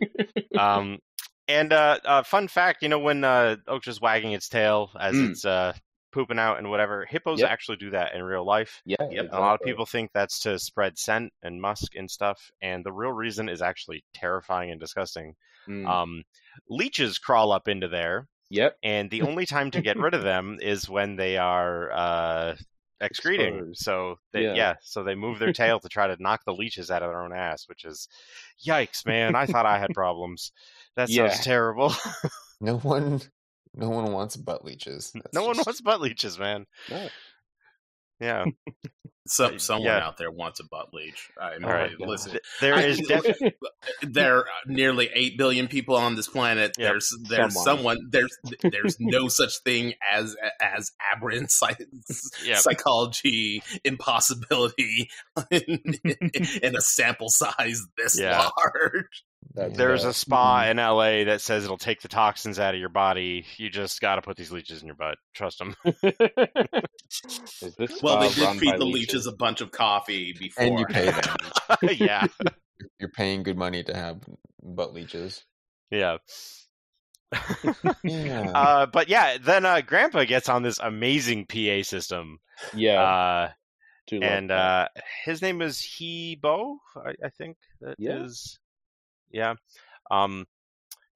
[0.58, 1.00] um,
[1.48, 5.32] and uh, uh, fun fact, you know, when uh, Okja's wagging its tail as Mm.
[5.32, 5.74] it's uh,
[6.16, 7.06] pooping out and whatever.
[7.06, 7.50] Hippos Yep.
[7.52, 8.82] actually do that in real life.
[8.86, 9.28] Yeah, Yep.
[9.32, 12.92] A lot of people think that's to spread scent and musk and stuff, and the
[12.94, 15.36] real reason is actually terrifying and disgusting.
[15.68, 15.86] Mm.
[15.88, 16.24] Um,
[16.70, 18.78] leeches crawl up into there, yep.
[18.82, 22.56] and the only time to get rid of them is when they are uh,
[23.02, 23.56] excreting.
[23.58, 23.80] Exposed.
[23.84, 24.54] So they, yeah.
[24.54, 24.74] Yeah.
[24.82, 27.34] so they move their tail to try to knock the leeches out of their own
[27.34, 28.08] ass, which is,
[28.66, 29.36] yikes, man!
[29.36, 30.52] I thought I had problems.
[30.96, 31.42] That sounds Yeah.
[31.42, 31.94] terrible.
[32.62, 33.20] No one,
[33.76, 35.12] no one wants butt leeches.
[35.14, 36.66] That's no one wants butt leeches, man.
[36.90, 37.08] No.
[38.22, 38.46] Yeah,
[39.28, 40.08] Some someone yeah.
[40.08, 41.30] out there wants a butt leech.
[41.38, 41.92] I mean, all right.
[42.00, 42.06] yeah.
[42.08, 42.32] listen.
[42.32, 43.56] Th- there I- is definitely.
[44.04, 46.78] there are nearly eight billion people on this planet.
[46.80, 46.92] Yep.
[46.92, 47.98] There's there's Someone.
[47.98, 51.82] someone there's there's no such thing as as aberrant psych,
[52.46, 52.58] Yep.
[52.60, 55.10] psychology impossibility
[55.52, 55.94] in,
[56.64, 58.48] in a sample size this Yeah.
[58.58, 59.26] large.
[59.56, 62.90] That's, There's a spa in LA that says it'll take the toxins out of your
[62.90, 63.46] body.
[63.58, 65.18] You just got to put these leeches in your butt.
[65.34, 65.76] Trust them.
[65.86, 70.80] Is this Well, they did run feed the leeches a bunch of coffee before, And
[70.80, 71.36] you pay them.
[71.98, 72.28] yeah,
[73.00, 74.18] You're paying good money to have
[74.62, 75.44] butt leeches.
[75.90, 76.18] yeah.
[78.04, 78.52] Yeah.
[78.54, 82.40] Uh, but yeah, then uh, Grandpa gets on this amazing PA system,
[82.74, 83.02] Yeah.
[83.02, 83.50] uh,
[84.22, 84.88] and uh,
[85.26, 88.60] his name is Hebo, I, I think that is,
[89.36, 89.56] Yeah.
[90.10, 90.48] Um,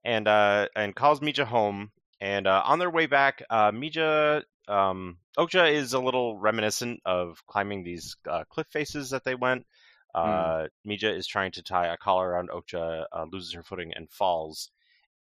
[0.04, 5.18] and uh, and calls Mija home, and uh, on their way back, uh, Mija, um,
[5.38, 9.66] Okja is a little reminiscent of climbing these uh, cliff faces that they went.
[10.14, 14.10] Uh, Mija is trying to tie a collar around Okja, uh, loses her footing and
[14.10, 14.70] falls,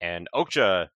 [0.01, 0.89] and Okja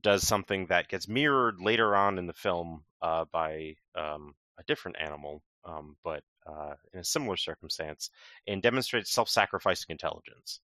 [0.00, 4.98] does something that gets mirrored later on in the film uh, by um, a different
[5.00, 8.10] animal, um, but uh, in a similar circumstance,
[8.46, 10.60] and demonstrates self-sacrificing intelligence.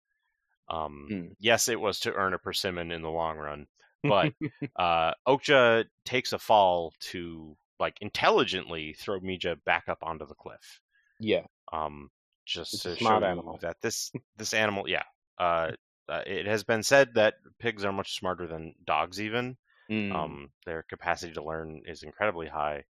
[0.71, 1.27] Um, Hmm.
[1.41, 3.67] Yes, it was to earn a persimmon in the long run,
[4.05, 4.33] but
[4.77, 10.81] uh, Okja takes a fall to like intelligently throw Mija back up onto the cliff.
[11.19, 11.43] yeah.
[11.73, 12.11] Um,
[12.47, 13.59] just It's to show animal.
[13.63, 15.05] that this this animal, yeah.
[15.39, 15.73] Uh,
[16.09, 19.57] uh, it has been said that pigs are much smarter than dogs, even.
[19.91, 20.15] Mm.
[20.15, 22.85] Um, their capacity to learn is incredibly high.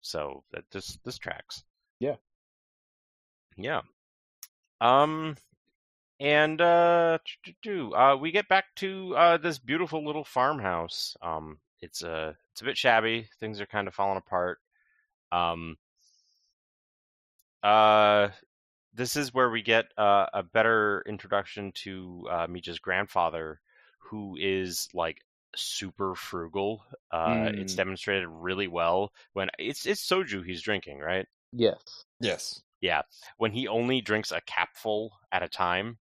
[0.00, 1.64] So that this this tracks.
[2.00, 2.16] Yeah.
[3.56, 3.82] Yeah.
[4.80, 5.36] Um,
[6.20, 7.18] and uh,
[7.94, 11.16] uh, we get back to uh this beautiful little farmhouse?
[11.22, 13.28] Um, it's a it's a bit shabby.
[13.40, 14.58] Things are kind of falling apart.
[15.32, 15.78] Um.
[17.62, 18.28] Uh,
[18.94, 23.60] this is where we get uh, a better introduction to uh, Mija's grandfather,
[23.98, 25.24] who is like
[25.56, 26.84] super frugal.
[27.10, 27.76] Uh, It's Mm.
[27.76, 31.26] demonstrated really well when it's it's soju he's drinking, right?
[31.52, 32.04] yes.
[32.20, 32.62] yes.
[32.80, 33.02] Yeah,
[33.36, 35.98] when he only drinks a capful at a time,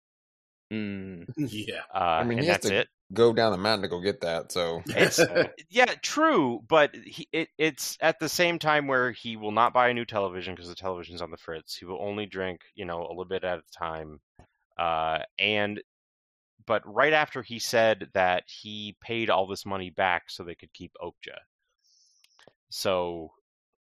[0.72, 1.26] Mm.
[1.38, 1.82] yeah.
[1.94, 2.88] uh, mean, and he has that's to- it.
[3.14, 4.52] Go down the mountain to go get that.
[4.52, 5.22] So It's
[5.70, 9.88] yeah, true, but he, it, it's at the same time where he will not buy
[9.88, 11.78] a new television because the television's on the fritz.
[11.78, 14.20] He will only drink, you know, a little bit at a time.
[14.78, 15.82] Uh, and
[16.66, 20.74] but right after he said that he paid all this money back so they could
[20.74, 21.38] keep Okja.
[22.70, 23.32] So,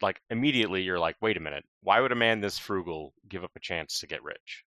[0.01, 3.51] like immediately, you're like, wait a minute, why would a man this frugal give up
[3.55, 4.63] a chance to get rich?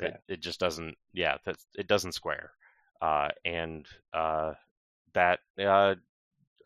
[0.00, 0.34] It, Yeah.
[0.34, 0.96] it just doesn't.
[1.12, 2.50] Yeah, that it doesn't square
[3.02, 4.52] uh, and uh,
[5.14, 5.94] that uh,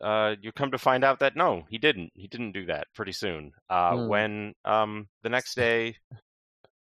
[0.01, 2.11] uh, you come to find out that no, he didn't.
[2.15, 2.87] He didn't do that.
[2.95, 4.07] Pretty soon, uh, Hmm.
[4.07, 5.95] when um, the next day,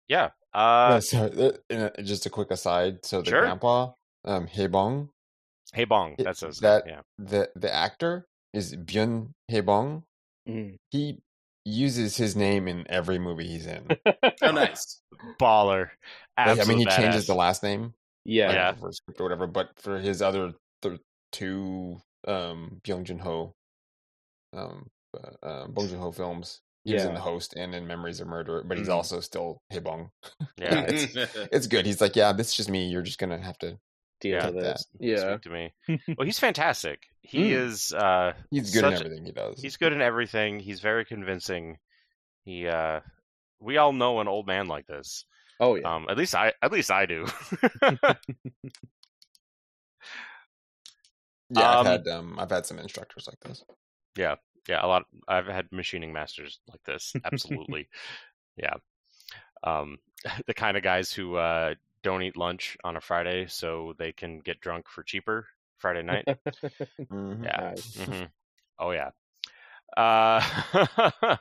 [0.09, 3.05] yeah, uh, No, so, uh, in a- just a quick aside.
[3.05, 3.41] So the Sure.
[3.43, 3.93] grandpa,
[4.25, 5.09] um, Hebong,
[5.73, 10.03] hey bong, that's his that- yeah, the the actor is Byun Hebong.
[10.49, 10.77] Mm.
[10.91, 11.21] He
[11.65, 13.97] uses his name in every movie he's in.
[14.43, 15.01] Oh, nice.
[15.41, 15.89] baller.
[16.37, 17.95] Like, I mean, he Absolute changes the last name,
[18.25, 18.47] Yeah.
[18.49, 18.73] like, Yeah.
[18.75, 19.47] for his script or whatever.
[19.47, 21.01] But for his other th-
[21.33, 23.55] two um, Byung Jun Ho,
[24.53, 28.21] um, uh, uh, Bong Joon Ho films, he was in The Host and in Memories
[28.21, 28.63] of Murder.
[28.67, 28.95] But he's Mm.
[28.95, 30.09] also still Hebong.
[30.59, 31.15] Yeah, it's
[31.53, 31.87] it's good.
[31.87, 32.89] He's like, yeah, this is just me.
[32.89, 33.79] You're just gonna have to.
[34.21, 34.47] Deal Yeah.
[34.51, 35.33] with That- Yeah.
[35.33, 35.73] speak to me.
[36.17, 37.03] Well, he's fantastic.
[37.23, 37.67] He Hmm.
[37.69, 37.93] is.
[37.93, 39.61] Uh, He's good Such- in everything he does.
[39.61, 40.61] he's good in everything.
[40.61, 41.79] He's very convincing.
[42.45, 42.67] He.
[42.69, 43.01] Uh,
[43.61, 45.25] we all know an old man like this.
[45.61, 45.95] Oh yeah.
[45.95, 46.53] Um, at least I.
[46.63, 47.27] At least I do.
[47.83, 48.27] yeah, um,
[51.57, 53.65] I've had um, I've had some instructors like this.
[54.17, 54.37] yeah
[54.69, 57.89] yeah, a lot i've had machining masters like this absolutely
[58.57, 58.75] yeah
[59.63, 59.99] um
[60.47, 64.41] the kind of guys who uh don't eat lunch on a friday so they can
[64.41, 65.47] get drunk for cheaper
[65.79, 66.27] friday night
[67.13, 67.45] Mhm.
[67.45, 67.97] yeah Nice.
[67.97, 68.23] hmm
[68.79, 69.11] oh yeah
[69.97, 71.37] uh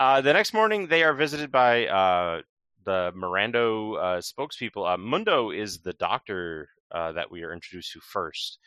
[0.00, 2.42] uh the next morning they are visited by uh
[2.86, 4.94] the Mirando uh, spokespeople.
[4.94, 8.58] Uh, Mundo is the doctor uh, that we are introduced to first.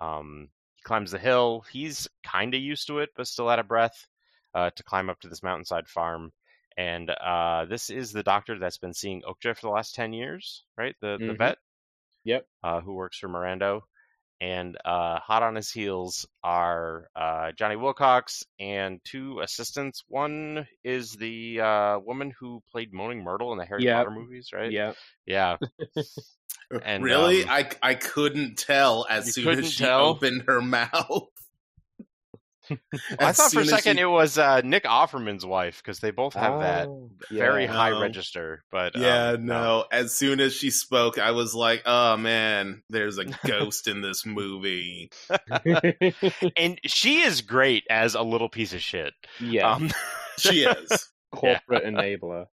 [0.00, 1.64] Um, he climbs the hill.
[1.70, 4.06] He's kind of used to it, but still out of breath
[4.54, 6.32] uh, to climb up to this mountainside farm.
[6.76, 10.64] And uh, this is the doctor that's been seeing Okja for the last 10 years,
[10.76, 10.96] right?
[11.00, 11.38] The, the Mhm.
[11.38, 11.58] vet
[12.24, 12.46] Yep.
[12.62, 13.82] uh, who works for Mirando.
[14.40, 20.02] And uh, hot on his heels are uh, Johnny Wilcox and two assistants.
[20.08, 23.96] One is the uh, woman who played Moaning Myrtle in the Harry Yep.
[23.96, 24.72] Potter movies, right?
[24.72, 24.92] Yeah.
[25.26, 25.56] Yeah.
[26.84, 30.06] And, really, um, I I couldn't tell as soon as she tell?
[30.06, 31.26] opened her mouth.
[33.18, 36.34] I thought for a second she- it was uh, Nick Offerman's wife because they both
[36.34, 37.72] have that Oh, very yeah.
[37.72, 38.00] high No.
[38.02, 38.62] register.
[38.70, 39.84] But Yeah, um, no.
[39.90, 44.24] As soon as she spoke, I was like, "Oh man, there's a ghost in this
[44.26, 45.10] movie."
[46.56, 49.12] and she is great as a little piece of shit.
[49.40, 49.72] yeah.
[49.72, 49.90] Um,
[50.38, 51.10] She is.
[51.34, 52.46] Corporate enabler.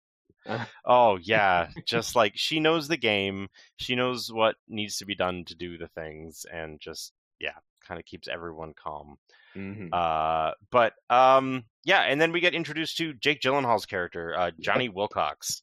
[0.85, 3.47] oh yeah, just like she knows the game,
[3.77, 7.51] she knows what needs to be done to do the things, and just yeah,
[7.87, 9.17] kind of keeps everyone calm.
[9.53, 14.51] hmm Uh, but um, yeah, and then we get introduced to Jake Gyllenhaal's character, uh,
[14.59, 15.61] Johnny Wilcox,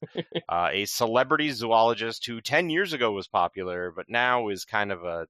[0.48, 5.04] uh, a celebrity zoologist who ten years ago was popular, but now is kind of
[5.04, 5.26] a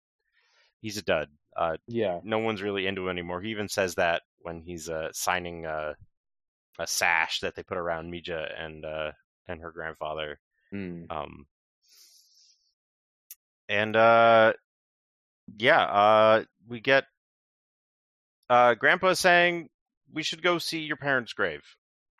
[0.81, 1.28] he's a dud.
[1.57, 2.20] Uh, Yeah.
[2.24, 3.42] no one's really into him anymore.
[3.42, 5.94] He even says that when he's uh, signing uh,
[6.78, 9.12] a sash that they put around Mija and uh,
[9.48, 10.38] and her grandfather.
[10.72, 11.11] Mm.
[11.11, 11.46] Um,
[13.68, 14.52] and uh,
[15.59, 17.05] yeah, uh, we get
[18.51, 19.68] uh, Grandpa saying
[20.12, 21.62] we should go see your parents' grave.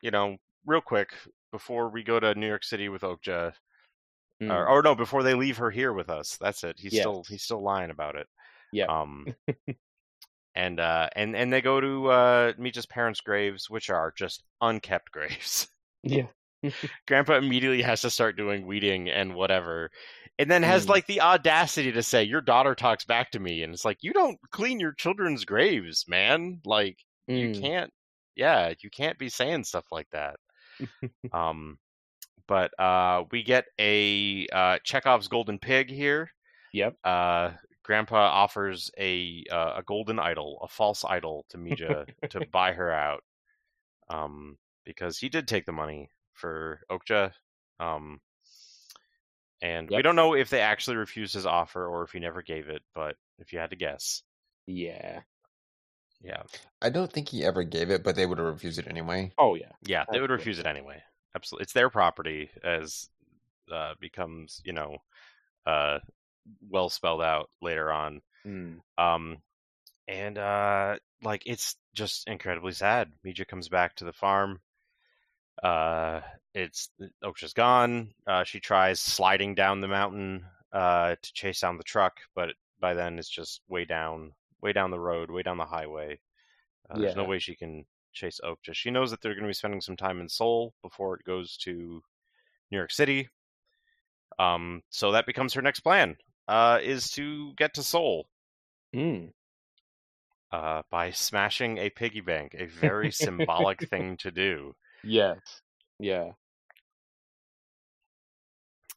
[0.01, 1.11] You know, real quick
[1.53, 3.53] before we go to New York City with Okja,
[4.43, 4.51] Mm.
[4.51, 6.37] or, or no, before they leave her here with us.
[6.41, 6.75] That's it.
[6.79, 8.27] He's still he's still lying about it.
[8.73, 8.87] Yeah.
[8.87, 9.27] Um.
[10.57, 15.11] and uh and and they go to uh Mija's parents' graves, which are just unkept
[15.13, 15.69] graves.
[16.03, 16.27] yeah.
[17.09, 19.91] Grandpa immediately has to start doing weeding and whatever.
[20.39, 20.91] And then has Mm.
[20.91, 23.63] like the audacity to say, Your daughter talks back to me.
[23.63, 26.61] And it's like, You don't clean your children's graves, man.
[26.65, 27.61] Like, you Mm.
[27.61, 27.93] can't,
[28.35, 30.37] yeah, you can't be saying stuff like that.
[31.33, 31.79] um,
[32.49, 36.31] but uh, we get a uh, Chekhov's golden pig here.
[36.73, 36.97] Yep.
[37.05, 37.51] Uh,
[37.85, 42.93] Grandpa offers a uh, a golden idol, a false idol to Mija to buy her
[42.93, 43.23] out,
[44.09, 47.33] um, because he did take the money for Okja,
[47.81, 48.21] um,
[49.61, 52.69] and we don't know if they actually refused his offer or if he never gave
[52.69, 52.83] it.
[52.95, 54.23] But if you had to guess,
[54.67, 55.21] Yeah.
[56.23, 56.43] yeah,
[56.81, 59.33] I don't think he ever gave it, but they would have refused it anyway.
[59.39, 59.73] Oh yeah.
[59.83, 61.03] yeah, they would refuse it anyway.
[61.35, 63.09] Absolutely, it's their property as
[63.73, 64.99] uh, becomes you know
[65.67, 65.99] uh,
[66.69, 68.21] well spelled out later on.
[68.47, 68.81] Mm.
[68.99, 69.39] Um,
[70.09, 73.13] and uh, like it's just incredibly sad.
[73.25, 74.61] Mija comes back to the farm.
[75.63, 76.21] Uh,
[76.55, 76.91] it's
[77.23, 78.13] Okja's gone.
[78.27, 82.95] Uh, she tries sliding down the mountain uh, to chase down the truck, but by
[82.95, 86.19] then it's just way down, way down the road, way down the highway.
[86.91, 88.75] Uh, There's no way she can chase Okja.
[88.75, 91.57] She knows that they're going to be spending some time in Seoul before it goes
[91.59, 92.03] to
[92.71, 93.29] New York City.
[94.39, 96.17] Um, so that becomes her next plan.
[96.49, 98.27] Uh, is to get to Seoul
[98.95, 99.31] Mm.
[100.51, 104.75] uh, by smashing a piggy bank, a very symbolic thing to do.
[105.05, 105.39] Yes.
[105.99, 106.33] Yeah.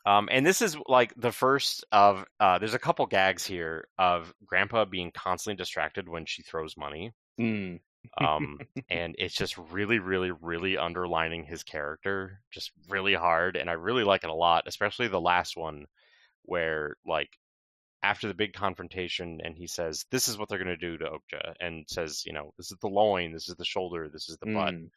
[0.05, 4.31] Um, and this is like the first of uh, there's a couple gags here of
[4.45, 7.79] Grandpa being constantly distracted when she throws money, Mm.
[8.19, 13.73] um, and it's just really, really, really underlining his character just really hard, and I
[13.73, 15.85] really like it a lot, especially the last one
[16.43, 17.29] where like
[18.03, 21.05] after the big confrontation and he says this is what they're going to do to
[21.05, 24.37] Okja and says you know this is the loin this is the shoulder this is
[24.37, 24.89] the butt Mm.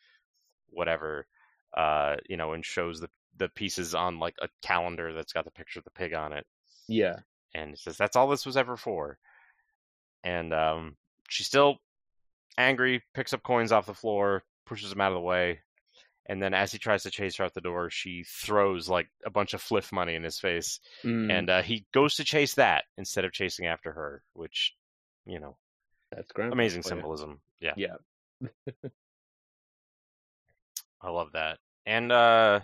[0.71, 1.27] Whatever
[1.77, 5.51] uh you know and shows the the pieces on like a calendar that's got the
[5.51, 6.47] picture of the pig on it
[6.89, 7.17] Yeah.
[7.55, 9.19] and it says that's all this was ever for
[10.25, 10.97] and um
[11.29, 11.79] she's still
[12.57, 15.61] angry picks up coins off the floor pushes them out of the way
[16.27, 19.31] and then as he tries to chase her out the door she throws like a
[19.31, 21.31] bunch of fliff money in his face Mm.
[21.33, 24.75] and uh, he goes to chase that instead of chasing after her which
[25.27, 25.57] you know
[26.11, 26.53] That's great.
[26.53, 27.97] amazing symbolism yeah Yeah.
[31.03, 32.61] i love that and uh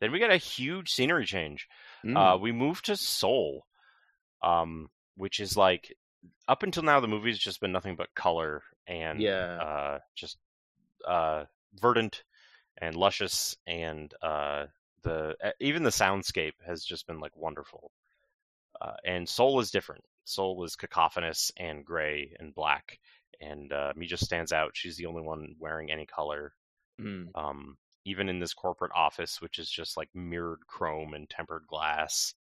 [0.00, 1.68] then we get a huge scenery change
[2.04, 2.16] Mm.
[2.16, 3.64] Uh, we move to Seoul,
[4.42, 5.96] um, which is like
[6.48, 9.58] up until now the movie's just been nothing but color and Yeah.
[9.60, 10.36] uh, just
[11.06, 11.44] uh,
[11.80, 12.24] verdant
[12.78, 14.66] and luscious, and uh,
[15.02, 17.92] the uh, even the soundscape has just been like wonderful.
[18.80, 20.02] Uh, and Seoul is different.
[20.24, 22.98] Seoul is cacophonous and gray and black,
[23.40, 24.72] and uh, Mija stands out.
[24.74, 26.52] She's the only one wearing any color
[27.00, 27.28] Mm.
[27.34, 32.34] um, even in this corporate office, which is just like mirrored chrome and tempered glass.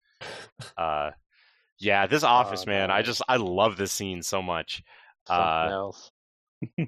[0.77, 1.11] Uh,
[1.79, 4.83] yeah, this office, Oh, man, I just I love this scene so much.
[5.29, 6.11] Uh, else.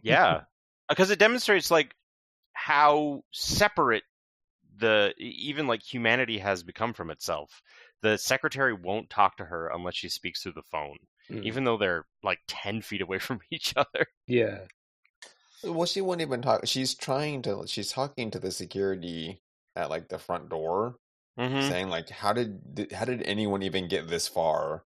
[0.03, 0.41] yeah,
[0.89, 1.95] because it demonstrates like
[2.53, 4.03] how separate
[4.77, 7.61] the even like humanity has become from itself.
[8.01, 10.97] The secretary won't talk to her unless she speaks through the phone,
[11.31, 11.43] Mm.
[11.45, 14.07] even though they're like ten feet away from each other.
[14.27, 14.59] Yeah.
[15.63, 16.65] Well, she won't even talk.
[16.65, 17.65] She's trying to.
[17.67, 19.41] She's talking to the security
[19.75, 20.97] at like the front door,
[21.39, 21.69] Mm-hmm.
[21.69, 24.85] saying like, "How did how did anyone even get this far?"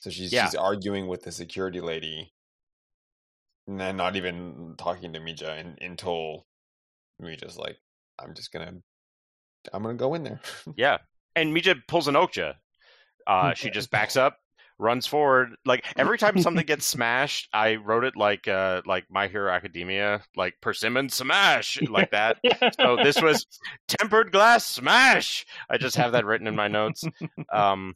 [0.00, 0.44] So she's Yeah.
[0.44, 2.32] she's arguing with the security lady,
[3.66, 6.46] and then not even talking to Mija un until
[7.22, 7.78] Mija's like,
[8.18, 8.82] "I'm just gonna,
[9.72, 10.40] I'm gonna go in there."
[10.76, 10.98] Yeah,
[11.34, 12.54] and Mija pulls an Okja.
[13.26, 14.38] Uh, she just backs up,
[14.78, 15.56] runs forward.
[15.64, 20.22] Like every time something gets smashed, I wrote it like uh, like My Hero Academia,
[20.36, 22.38] like persimmon smash, like that.
[22.76, 23.46] So this was
[23.88, 25.46] tempered glass smash.
[25.70, 27.04] I just have that written in my notes.
[27.52, 27.94] Um,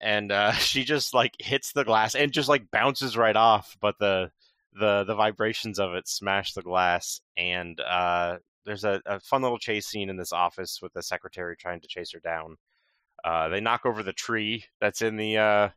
[0.00, 3.96] and uh, she just like hits the glass and just like bounces right off, but
[3.98, 4.30] the
[4.72, 7.20] the the vibrations of it smash the glass.
[7.36, 11.56] And uh, there's a, a fun little chase scene in this office with the secretary
[11.56, 12.56] trying to chase her down.
[13.24, 15.68] Uh, they knock over the tree that's in the uh,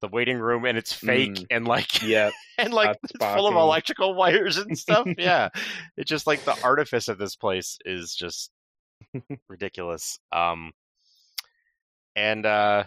[0.00, 1.46] the waiting room, and it's fake Mm.
[1.50, 2.30] and like Yeah.
[2.58, 5.06] and like it's full of electrical wires and stuff.
[5.18, 5.48] yeah,
[5.96, 8.50] it's just like the artifice of this place is just
[9.48, 10.18] ridiculous.
[10.32, 10.72] Um,
[12.16, 12.84] and uh,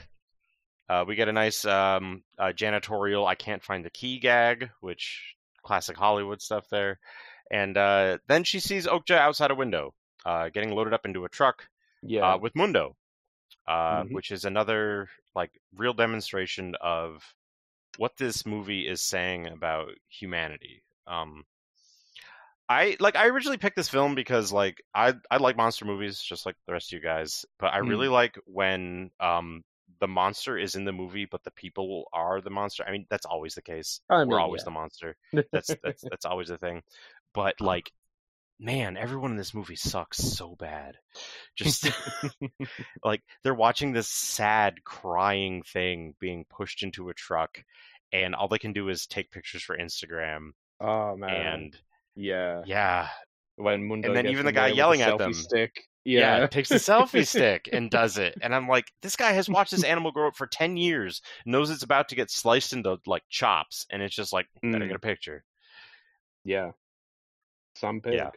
[0.89, 3.25] uh, we get a nice um, uh, janitorial.
[3.25, 6.99] I can't find the key gag, which classic Hollywood stuff there.
[7.51, 9.93] And uh, then she sees Okja outside a window,
[10.25, 11.67] uh, getting loaded up into a truck
[12.03, 12.33] Yeah.
[12.33, 12.95] uh, with Mundo,
[13.68, 14.11] uh, Mhm.
[14.11, 17.24] which is another like real demonstration of
[17.97, 20.84] what this movie is saying about humanity.
[21.07, 21.45] Um,
[22.68, 26.45] I like I originally picked this film because like I I like monster movies just
[26.45, 29.63] like the rest of you guys, but I really like when um
[29.99, 32.84] the monster is in the movie but the people are the monster.
[32.88, 34.01] I mean that's always the case.
[34.09, 34.66] I We're always yeah.
[34.66, 35.16] the monster.
[35.51, 36.82] That's that's that's always the thing.
[37.34, 37.91] But like
[38.59, 40.95] man, everyone in this movie sucks so bad.
[41.55, 41.89] Just
[43.03, 47.63] like they're watching this sad crying thing being pushed into a truck
[48.13, 51.29] and all they can do is take pictures for Instagram oh man.
[51.31, 51.77] and
[52.15, 52.61] yeah.
[52.65, 53.07] yeah
[53.57, 55.33] When Mundo And then even the guy yelling at them.
[55.33, 55.71] Stick.
[56.05, 56.47] yeah, Yeah.
[56.47, 59.83] takes the selfie stick and does it and i'm like this guy has watched this
[59.83, 63.85] animal grow up for 10 years knows it's about to get sliced into like chops
[63.89, 64.87] and it's just like better Mm.
[64.87, 65.43] get a picture
[66.45, 66.71] Yeah.
[67.75, 68.13] Some pig.
[68.13, 68.29] Yeah.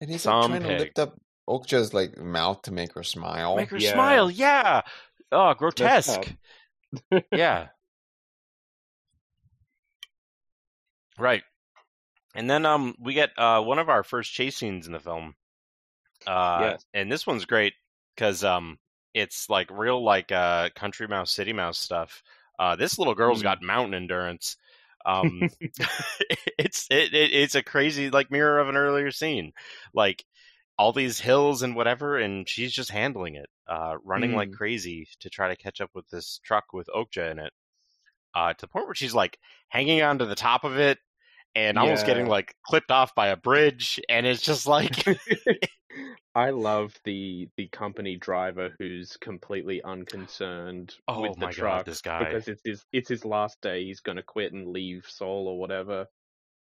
[0.00, 0.70] And he's like trying pig.
[0.70, 3.56] to lift up Okja's like mouth to make her smile.
[3.56, 3.92] make her yeah.
[3.92, 4.82] smile yeah
[5.32, 6.34] oh grotesque
[7.32, 7.68] yeah
[11.18, 11.42] right
[12.34, 15.34] and then um we get uh one of our first chase scenes in the film
[16.26, 16.84] uh Yes.
[16.94, 17.74] and this one's great
[18.14, 18.78] because um
[19.14, 22.22] it's like real like uh country mouse city mouse stuff
[22.58, 23.44] uh this little girl's Mm.
[23.44, 24.56] got mountain endurance
[25.06, 25.50] um
[26.58, 29.52] it's it, it it's a crazy like mirror of an earlier scene
[29.94, 30.24] like
[30.78, 34.52] all these hills and whatever and she's just handling it uh running like Mm.
[34.52, 37.52] crazy to try to catch up with this truck with okja in it
[38.34, 39.38] uh to the point where she's like
[39.68, 40.98] hanging onto the top of it
[41.54, 42.06] and almost Yeah.
[42.06, 45.04] getting like clipped off by a bridge and it's just like
[46.34, 51.86] I love the the company driver who's completely unconcerned oh with the my truck god
[51.86, 53.84] this guy because it's his it's his last day.
[53.84, 56.06] He's gonna quit and leave Seoul or whatever.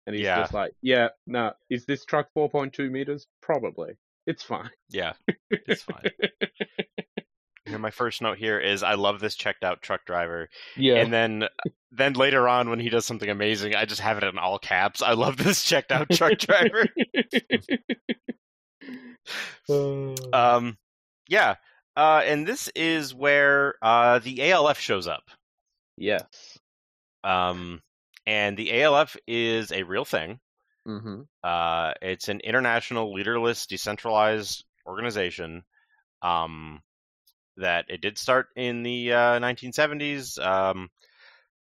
[0.06, 0.40] And he's Yeah.
[0.40, 3.26] just like, yeah, no, is this truck 4.2 meters?
[3.40, 3.94] Probably.
[4.26, 4.70] It's fine.
[4.90, 5.12] yeah
[5.50, 6.10] it's fine
[7.66, 10.94] here my first note here is i love this checked out truck driver yeah.
[10.96, 11.48] and then uh,
[11.92, 15.02] then later on when he does something amazing i just have it in all caps
[15.02, 16.86] i love this checked out truck driver
[20.32, 20.76] um
[21.28, 21.56] yeah
[21.96, 25.24] uh and this is where uh the ALF shows up.
[25.96, 26.58] Yes.
[27.22, 27.80] um
[28.26, 30.40] and the ALF is a real thing.
[30.86, 31.22] Mm-hmm.
[31.42, 35.62] uh it's an international leaderless decentralized organization
[36.20, 36.82] um
[37.56, 40.90] that it did start in the uh 1970s um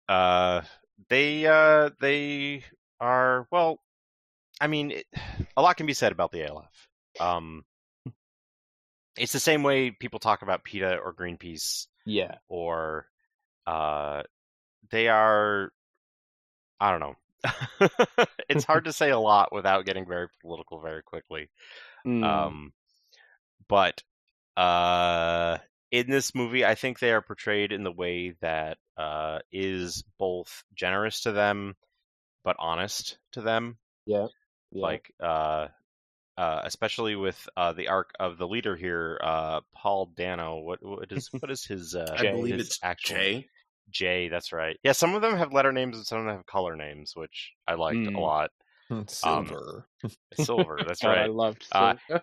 [0.08, 0.60] uh
[1.08, 2.64] they uh they
[3.00, 3.80] are well
[4.60, 5.06] i mean it,
[5.56, 6.87] a lot can be said about the ALF
[7.20, 7.64] um
[9.16, 12.36] it's the same way people talk about PETA or Greenpeace Yeah.
[12.48, 13.06] or
[13.66, 14.22] uh
[14.90, 15.70] they are
[16.80, 17.88] I don't know.
[18.48, 21.50] it's hard to say a lot without getting very political very quickly.
[22.06, 22.24] Mm.
[22.24, 22.72] Um
[23.68, 24.02] but
[24.56, 25.58] uh
[25.90, 30.64] in this movie I think they are portrayed in the way that uh is both
[30.74, 31.74] generous to them
[32.44, 34.26] but honest to them yeah.
[34.72, 34.82] yeah.
[34.82, 35.68] like uh
[36.38, 40.60] uh, especially with uh, the arc of the leader here, uh, Paul Dano.
[40.60, 41.94] What what is what is his?
[41.94, 43.48] Uh, I believe his it's actual Jay.
[43.90, 44.78] Jay, that's right.
[44.82, 47.52] Yeah, some of them have letter names and some of them have color names, which
[47.66, 48.16] I liked Mm.
[48.16, 48.50] a lot.
[49.06, 49.86] Silver.
[50.34, 51.18] Silver, that's right.
[51.18, 51.30] I right.
[51.30, 52.22] loved Uh, Silver.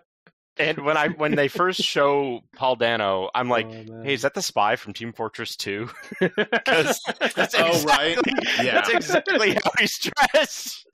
[0.58, 4.32] And when I when they first show Paul Dano, I'm like, Oh, hey, is that
[4.32, 5.86] the spy from Team Fortress 2?
[6.20, 6.98] Because
[7.36, 8.18] that's Oh, exactly, right.
[8.62, 8.74] Yeah.
[8.76, 10.86] that's exactly how he's dressed.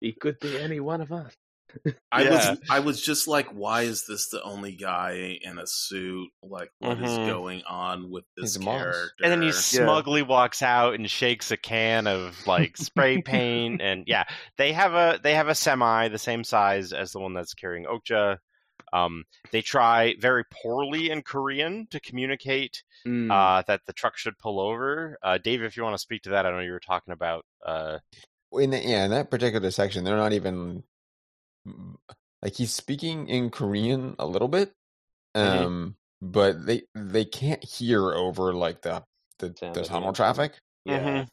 [0.00, 1.34] he could be any one of us.
[2.12, 2.30] I Yeah.
[2.30, 6.28] was I was just like, why is this the only guy in a suit?
[6.42, 7.26] Like, what is Mhm.
[7.26, 8.78] going on with this He's a moss.
[8.78, 9.24] character?
[9.24, 14.04] And then he smugly walks out and shakes a can of like spray paint and
[14.08, 14.24] yeah,
[14.56, 17.84] they have a they have a semi the same size as the one that's carrying
[17.86, 18.38] Okja.
[18.92, 23.30] Um, they try very poorly in Korean to communicate Mm.
[23.30, 25.16] uh, that the truck should pull over.
[25.22, 27.46] Uh, Dave, if you want to speak to that, I know you were talking about.
[27.64, 27.98] Uh,
[28.52, 30.82] in the, yeah, in that particular section, they're not even
[32.42, 34.72] like he's speaking in Korean a little bit,
[35.34, 39.02] um, but they they can't hear over like the
[39.38, 40.98] the, Sound the tunnel traffic yeah.
[40.98, 41.28] Mhm.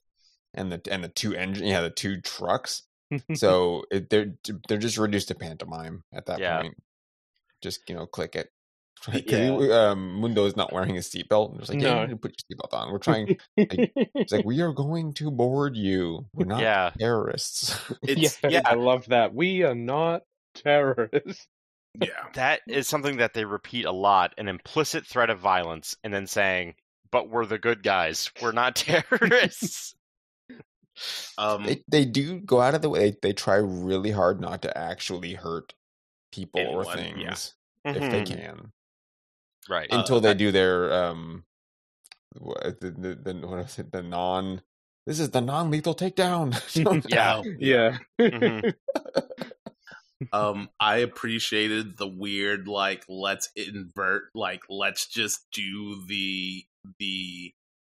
[0.54, 2.84] and the and the two engine yeah the two trucks.
[3.36, 4.34] so it, they're
[4.68, 6.62] they're just reduced to pantomime at that Yeah.
[6.62, 6.76] point.
[7.62, 8.50] Just you know, click it.
[9.08, 9.14] Yeah.
[9.14, 11.52] Because um, Mundo is not wearing his seatbelt.
[11.52, 12.10] and It's like, yeah, No.
[12.10, 12.92] you put your seatbelt on.
[12.92, 13.38] We're trying.
[13.56, 16.26] It's like we are going to board you.
[16.34, 17.78] We're not yeah, terrorists.
[18.04, 18.62] It's yeah, yeah.
[18.66, 19.34] I love that.
[19.34, 20.24] We are not
[20.56, 21.48] terrorists.
[22.00, 22.10] yeah.
[22.34, 26.28] that is something that they repeat a lot: an implicit threat of violence, and then
[26.28, 26.76] saying,
[27.12, 28.32] "But we're the good guys.
[28.42, 29.96] We're not terrorists."
[31.38, 33.12] Um, they they do go out of the way.
[33.12, 35.74] They, they try really hard not to actually hurt
[36.32, 37.54] people or things
[37.86, 37.92] yeah.
[37.94, 38.26] if they Mhm.
[38.28, 38.72] can,
[39.70, 39.92] right.
[39.92, 41.44] Uh, until they I- do their um,
[42.34, 44.62] the the, the what is it the non.
[45.06, 46.52] This is the non-lethal takedown.
[47.10, 47.42] Yeah.
[47.60, 47.98] Yeah.
[48.20, 48.74] Mhm.
[50.34, 56.64] um i appreciated the weird like let's invert like let's just do the
[57.00, 57.54] the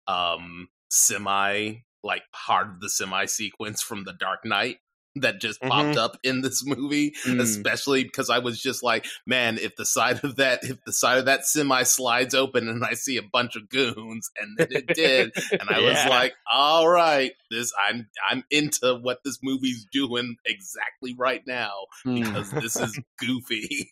[0.08, 4.78] um semi like heart of the semi sequence from the dark knight
[5.16, 7.42] that just popped up in this movie Mm.
[7.42, 11.18] especially because i was just like man if the side of that if the side
[11.20, 14.88] of that semi slides open and i see a bunch of goons and then it
[14.88, 16.10] did and i was Yeah.
[16.10, 21.72] like all right this i'm i'm into what this movie's doing exactly right now
[22.06, 23.92] because this is goofy.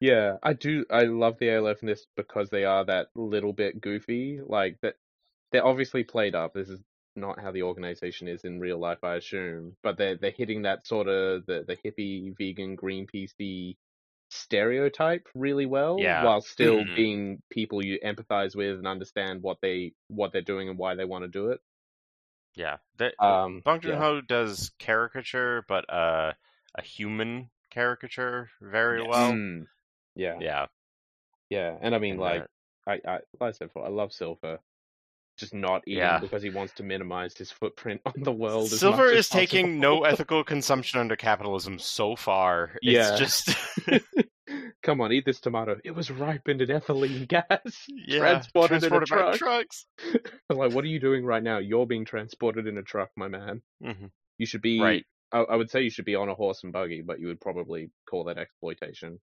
[0.00, 0.84] yeah, I do.
[0.90, 4.40] I love the ALF in this because they are that little bit goofy.
[4.44, 4.94] Like that,
[5.52, 6.54] they're obviously played up.
[6.54, 6.80] This is
[7.20, 9.76] not how the organization is in real life, I assume.
[9.82, 13.76] But they're they're hitting that sort of the the hippie, vegan, Greenpeace
[14.30, 16.16] stereotype really well, Yeah.
[16.16, 16.94] while still Mhm.
[16.94, 21.04] being people you empathize with and understand what they what they're doing and why they
[21.04, 21.60] want to do it.
[22.54, 23.96] Yeah, that, Um, Bong Joon yeah.
[23.96, 26.34] Ho does caricature, but uh,
[26.74, 29.02] a human caricature very Yes.
[29.02, 29.42] well.
[29.42, 29.68] Mm,
[30.14, 30.66] yeah, Yeah,
[31.50, 32.46] yeah, and I mean, and, like, uh,
[32.86, 34.58] I, I like I said before, I love Silver.
[35.38, 36.18] Just not eating Yeah.
[36.18, 38.72] because he wants to minimize his footprint on the world.
[38.72, 42.72] as Silver much as is taking no ethical consumption under capitalism so far.
[42.82, 43.16] Yeah.
[43.16, 43.56] It's just
[44.82, 45.76] Come on, eat this tomato.
[45.84, 47.86] It was ripened in ethylene gas.
[47.88, 49.34] yeah, Transported in a by truck.
[49.36, 49.86] trucks.
[50.48, 51.58] like, what are you doing right now?
[51.58, 53.62] You're being transported in a truck, my man.
[53.84, 54.10] Mhm.
[54.38, 54.80] You should be.
[54.80, 55.04] Right.
[55.32, 57.40] I, I would say you should be on a horse and buggy, but you would
[57.40, 59.20] probably call that exploitation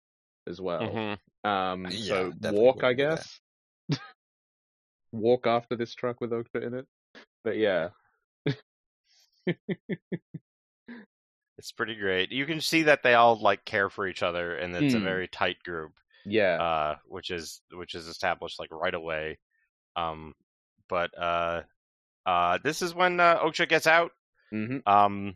[0.48, 0.80] as well.
[0.82, 1.18] Mhm.
[1.50, 3.40] Um, Yeah, so walk, I guess.
[5.12, 6.86] Walk after this truck with Okja in it.
[7.44, 7.90] But yeah,
[11.58, 12.32] It's pretty great.
[12.32, 15.04] You can see that they all like care for each other, and it's a Hmm.
[15.04, 15.92] very tight group.
[16.26, 19.38] yeah, uh, which is which is established like right away.
[19.96, 20.34] Um,
[20.88, 21.64] but uh,
[22.26, 24.12] uh, this is when uh, Okja gets out.
[24.52, 25.36] hmm Um,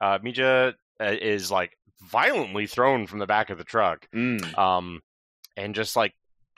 [0.00, 1.76] uh, Mija uh, is like
[2.10, 4.06] violently thrown from the back of the truck.
[4.14, 4.58] mm.
[4.58, 5.00] Um,
[5.56, 6.12] and just like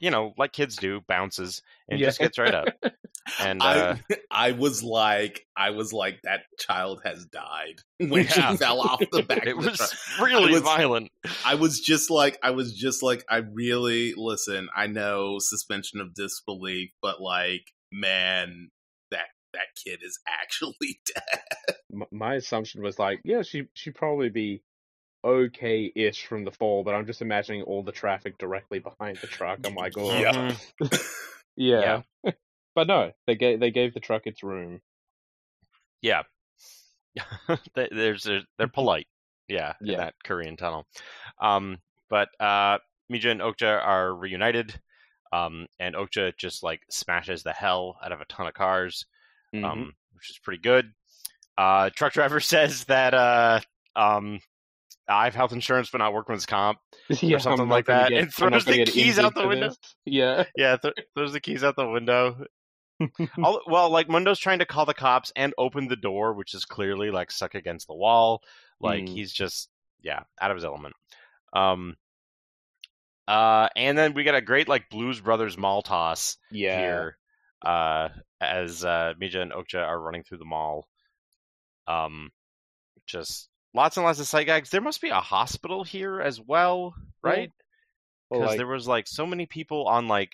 [0.05, 2.07] you know, like kids do, bounces and Yeah.
[2.09, 2.67] just gets right up.
[3.41, 8.51] And uh, I I was like I was like that child has died when Yeah.
[8.53, 9.47] she fell off the back.
[9.47, 10.29] it of the was truck.
[10.29, 11.11] really I was- violent.
[11.43, 14.69] I was just like I was just like I really listen.
[14.77, 18.69] I know suspension of disbelief, but like man,
[19.11, 21.77] that that kid is actually dead.
[22.13, 24.63] My assumption was like, yeah, she she'd probably be
[25.25, 29.59] okay-ish from the fall, but I'm just imagining all the traffic directly behind the truck.
[29.65, 30.55] I'm like, oh, Yeah.
[30.81, 31.09] Mhm.
[31.57, 32.03] yeah.
[32.75, 34.81] but no, they gave they gave the truck its room.
[36.03, 36.23] Yeah.
[37.75, 39.07] They- There's a, they're polite.
[39.49, 39.97] Yeah, in Yeah.
[39.99, 40.87] that Korean tunnel.
[41.41, 42.79] Um, but uh,
[43.13, 44.75] Mija and Okja are reunited.
[45.33, 49.05] Um, and Okja just like smashes the hell out of a ton of cars,
[49.55, 49.65] Mhm.
[49.65, 50.93] um, which is pretty good.
[51.59, 53.61] Uh, truck driver says that uh,
[53.97, 54.41] um,
[55.09, 56.79] I have health insurance but not workman's comp.
[57.09, 59.69] yeah, something like that, get- and throws the keys out the window.
[59.69, 59.79] this.
[60.05, 62.45] Yeah, Yeah, th- throws the keys out the window.
[63.37, 67.11] Well, like Mundo's trying to call the cops and open the door, which is clearly
[67.11, 68.41] like stuck against the wall.
[68.81, 69.09] Like Mm.
[69.09, 69.69] he's just
[70.01, 70.95] yeah out of his element.
[71.53, 71.97] Um.
[73.27, 76.79] Uh, and then we got a great like Blues Brothers mall toss yeah.
[76.79, 77.19] here,
[77.65, 80.87] uh, as uh, Mija and Okja are running through the mall.
[81.89, 82.31] Um,
[83.07, 84.71] just lots and lots of sight gags.
[84.71, 86.95] There must be a hospital here as well,
[87.25, 87.31] Yeah.
[87.31, 87.51] right?
[88.31, 90.31] Well, Because like, there was like so many people on like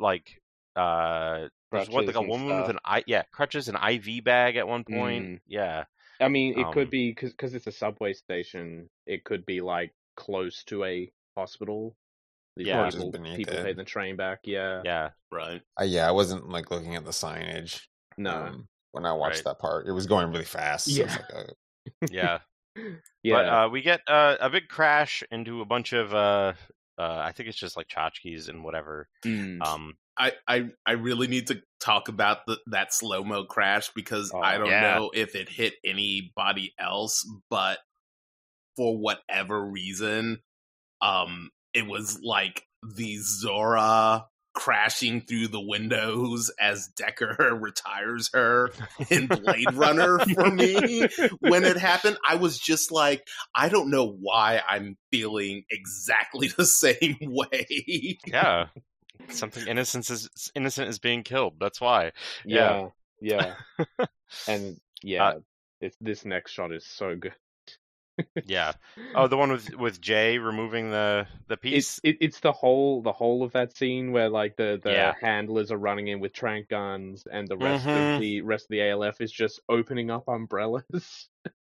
[0.00, 0.40] like
[0.76, 4.24] uh there's what like crutches a and woman with an i yeah crutches an IV
[4.24, 5.24] bag at one point.
[5.26, 5.40] Mm.
[5.46, 5.84] Yeah,
[6.20, 8.88] I mean, it um, could be because because it's a subway station.
[9.06, 11.94] It could be like close to a hospital.
[12.56, 12.88] These Yeah.
[12.88, 13.76] People, beneath people it.
[13.76, 14.40] the train back.
[14.44, 15.10] Yeah, yeah.
[15.32, 15.60] Right.
[15.80, 17.82] Uh, yeah, I wasn't like looking at the signage.
[18.16, 19.44] no, um, when I watched Right.
[19.46, 20.86] that part, it was going really fast.
[20.86, 21.18] so Yeah.
[21.34, 22.38] like, Yeah,
[23.22, 26.54] yeah, but uh, we get uh, a big crash into a bunch of uh,
[26.98, 29.08] uh, I think it's just like tchotchkes and whatever.
[29.24, 29.62] Mm.
[29.66, 34.30] Um, I, I I really need to talk about the, that slow mo crash because
[34.32, 34.94] Oh, I don't yeah.
[34.94, 37.78] know if it hit anybody else, but
[38.76, 40.40] for whatever reason,
[41.00, 42.64] um, it was like
[42.96, 48.70] the Zhora crashing through the windows as Deckard retires her
[49.10, 51.06] in Blade Runner for me.
[51.40, 56.64] When it happened, I was just like, I don't know why I'm feeling exactly the
[56.66, 58.18] same way.
[58.26, 58.66] yeah,
[59.28, 61.54] something innocent is innocent is being killed.
[61.58, 62.12] That's why.
[62.44, 62.88] yeah.
[63.20, 63.54] yeah,
[63.98, 64.06] yeah,
[64.48, 65.34] and yeah, Uh,
[65.80, 67.34] this this next shot is so good.
[68.44, 68.72] Yeah.
[69.16, 71.98] Oh, the one with with Jay removing the the piece.
[71.98, 75.14] It's it, it's the whole the whole of that scene where like the the Yeah.
[75.20, 78.14] handlers are running in with trank guns and the rest Mhm.
[78.16, 81.28] of the rest of the ALF is just opening up umbrellas.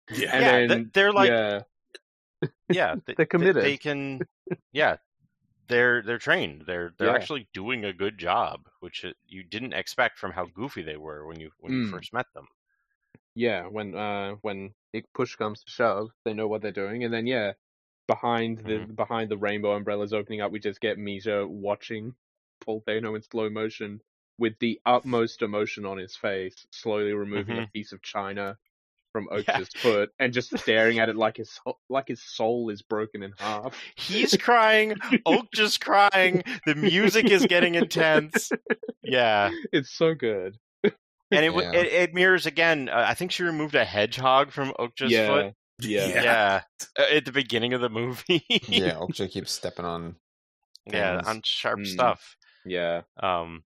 [0.10, 0.30] Yeah.
[0.36, 1.62] and yeah, then th- they're like yeah,
[2.70, 3.64] yeah, th- They're committed.
[3.64, 4.22] They can,
[4.72, 4.98] yeah,
[5.68, 6.64] they're they're trained.
[6.66, 7.16] They're they're Yeah.
[7.16, 11.26] actually doing a good job, which uh, you didn't expect from how goofy they were
[11.26, 11.92] when you when you Mm.
[11.92, 12.48] first met them.
[13.36, 13.68] Yeah.
[13.68, 17.28] When uh when it push comes to shove, they know what they're doing, and then
[17.28, 17.54] yeah,
[18.08, 18.94] behind the Mm-hmm.
[18.94, 22.16] behind the rainbow umbrellas opening up, we just get Mija watching
[22.64, 24.02] Paul Dano in slow motion
[24.40, 28.58] with the utmost emotion on his face, slowly removing a piece of china
[29.12, 29.42] from Mm-hmm.
[29.48, 29.58] Yeah.
[29.60, 31.60] Oak's foot and just staring at it like his
[31.90, 33.76] like his soul is broken in half.
[33.96, 36.44] He's crying, Oak just crying.
[36.66, 38.52] The music is getting intense.
[39.04, 40.58] Yeah, It's so good.
[41.36, 41.74] And it Yeah.
[41.74, 42.90] it, it mirrors again.
[42.90, 45.54] Uh, I think she removed a hedgehog from Okja's yeah, foot.
[45.82, 46.62] yeah, Yeah,
[46.98, 48.44] uh, at the beginning of the movie.
[48.68, 50.16] yeah, Okja keeps stepping on.
[50.88, 51.86] yeah, on sharp Mm.
[51.86, 52.38] stuff.
[52.66, 53.02] yeah.
[53.22, 53.64] Um,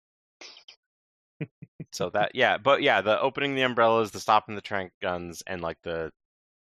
[1.93, 5.61] so that yeah, but yeah, the opening the umbrellas, the stopping the trank guns, and
[5.61, 6.11] like the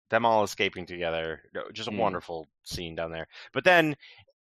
[0.09, 1.41] them all escaping together,
[1.73, 1.97] just a Mm.
[1.97, 3.27] wonderful scene down there.
[3.53, 3.95] But then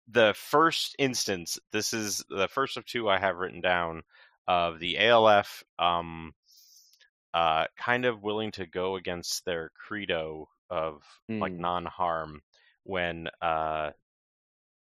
[0.08, 4.04] the first instance, this is the first of two I have written down
[4.48, 6.34] of the ALF, um,
[7.34, 11.60] uh, kind of willing to go against their credo of like Mm.
[11.60, 12.42] non-harm
[12.84, 13.92] when uh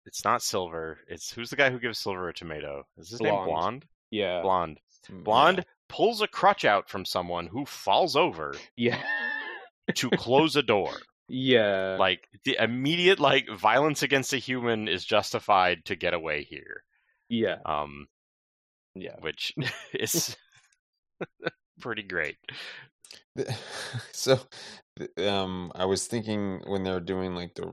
[0.05, 3.33] it's not silver it's who's the guy who gives silver a tomato is his name
[3.33, 3.49] Blonde.
[3.49, 4.41] blonde Yeah.
[4.41, 4.79] blonde
[5.09, 9.01] Mm, blonde pulls a crutch out from someone who falls over Yeah.
[9.95, 10.93] to close a door
[11.27, 11.97] yeah.
[11.99, 16.83] like the immediate like violence against a human is justified to get away here
[17.29, 17.57] yeah.
[17.65, 18.07] um
[18.95, 19.17] Yeah.
[19.19, 19.53] which
[19.93, 20.35] is
[21.79, 22.37] pretty great
[24.11, 24.39] so
[25.17, 27.67] um i was thinking when they're doing like the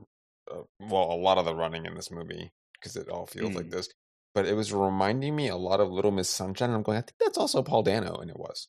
[0.51, 3.69] uh, well a lot of the running in this movie because it all feels like
[3.69, 3.71] Mm.
[3.71, 3.89] this
[4.35, 7.01] but it was reminding me a lot of little miss sunshine and i'm going i
[7.01, 8.67] think that's also paul dano and it was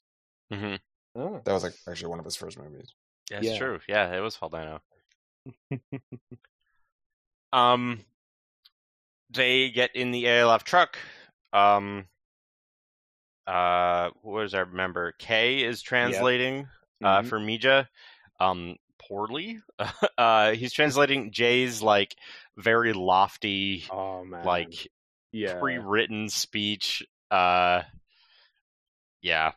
[0.51, 0.77] hmm
[1.17, 1.43] Oh.
[1.45, 2.95] that was like actually one of his first movies
[3.31, 3.57] that's Yeah.
[3.57, 4.81] true yeah it was Paul Dano.
[7.53, 8.05] um
[9.31, 10.99] they get in the ALF truck.
[11.53, 12.07] Um,
[13.47, 15.13] uh, what was I remember?
[15.19, 16.67] K is translating
[17.03, 17.27] uh, Mhm.
[17.27, 17.87] for Mija
[18.41, 19.61] um, poorly.
[20.19, 22.15] uh, he's translating Jay's like
[22.57, 24.45] very lofty, Oh man.
[24.45, 24.89] like
[25.33, 25.59] yeah.
[25.59, 27.05] pre-written speech.
[27.31, 27.83] Uh,
[29.23, 29.53] yeah.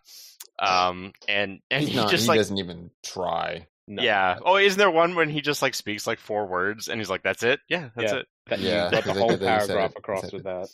[0.60, 4.02] Um, and and He's he not, just he like doesn't even try No.
[4.02, 4.40] yeah.
[4.44, 7.22] Oh, isn't there one when he just like speaks like four words and he's like,
[7.22, 7.60] "That's it?
[7.70, 8.18] Yeah, that's Yeah.
[8.20, 10.48] it." That Yeah, you got the whole think that you said paragraph it- across with
[10.48, 10.70] it.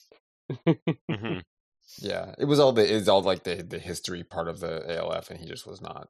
[0.65, 0.97] that.
[1.09, 1.39] hmm
[1.99, 5.29] yeah it was all the it's all like the the history part of the ALF
[5.29, 6.07] and he just was not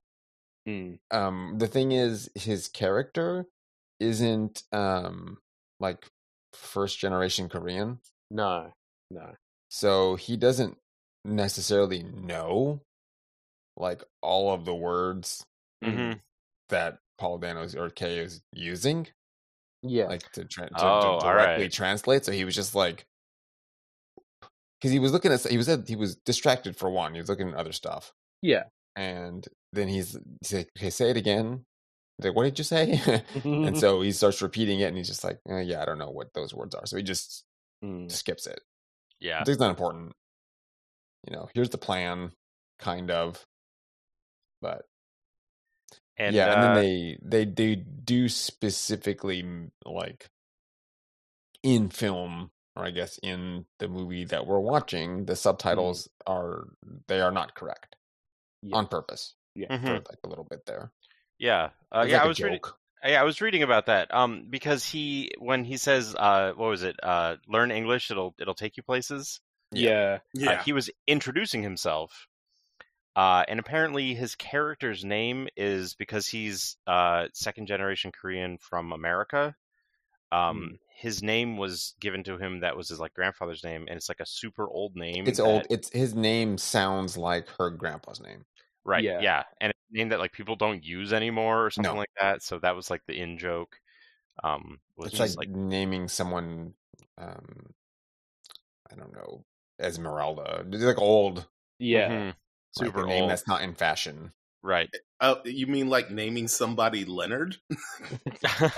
[0.67, 0.99] Mm.
[1.11, 3.45] um the thing is his character
[3.99, 5.39] isn't um
[5.81, 6.05] like
[6.53, 7.99] first generation korean
[8.31, 8.71] No.
[9.11, 9.33] No.
[9.67, 10.77] so he doesn't
[11.25, 12.79] necessarily know
[13.75, 15.45] like all of the words
[15.83, 16.13] hmm
[16.69, 19.07] that paul danos or k is using
[19.81, 20.05] Yeah.
[20.05, 21.71] like to, tra- to, Oh, to directly right.
[21.73, 23.05] translate so he was just like
[24.83, 27.13] because he was looking at he was at, he was distracted for one.
[27.13, 28.11] He was looking at other stuff,
[28.41, 28.63] Yeah.
[28.97, 31.63] and then he's he's like, "Okay, say it again."
[32.17, 33.01] He's like, "What did you say?"
[33.45, 36.09] and so he starts repeating it, and he's just like, eh, "Yeah, I don't know
[36.11, 37.45] what those words are." So he just
[37.81, 38.11] Mm.
[38.11, 38.59] skips it.
[39.21, 39.43] Yeah.
[39.47, 40.11] It's not important.
[41.25, 42.33] You know, here's the plan,
[42.79, 43.45] kind of.
[44.61, 44.85] But
[46.17, 50.27] And yeah, and uh, then they they they do specifically like
[51.63, 56.65] in film, or I guess in the movie that we're watching, the subtitles are
[57.07, 57.95] they are not correct
[58.61, 58.77] Yeah.
[58.77, 59.67] on purpose Yeah.
[59.67, 59.81] Mhm.
[59.85, 60.91] for like a little bit there.
[61.37, 61.69] yeah.
[61.91, 62.61] Uh, yeah, like I was reading.
[63.05, 64.13] Yeah, I was reading about that.
[64.13, 66.95] Um, because he when he says, uh, what was it?
[67.03, 68.09] Uh, learn English.
[68.09, 69.41] It'll it'll take you places.
[69.71, 70.19] Yeah.
[70.19, 70.63] Uh, Yeah.
[70.63, 72.27] he was introducing himself.
[73.15, 79.55] Uh, and apparently his character's name is because he's uh, second generation Korean from America.
[80.33, 80.75] Um, Hmm.
[80.95, 84.21] His name was given to him that was his like grandfather's name, and it's like
[84.21, 85.27] a super old name.
[85.27, 85.67] It's old.
[85.69, 88.45] It's his name sounds like her grandpa's name.
[88.85, 89.03] right?
[89.03, 89.19] yeah.
[89.21, 89.43] Yeah.
[89.59, 91.97] and it's a name that like people don't use anymore or something No.
[91.99, 92.41] like that.
[92.41, 93.77] So that was like the in joke.
[94.43, 96.73] Um, was It's just like, like naming someone.
[97.17, 97.73] Um,
[98.91, 99.43] I don't know,
[99.79, 100.65] Esmeralda.
[100.71, 101.45] It's like old,
[101.79, 102.09] Yeah.
[102.09, 102.35] mhm, like
[102.87, 104.31] super a name old, that's not in fashion.
[104.63, 104.89] Right?
[105.19, 107.57] Oh, you mean like naming somebody Leonard?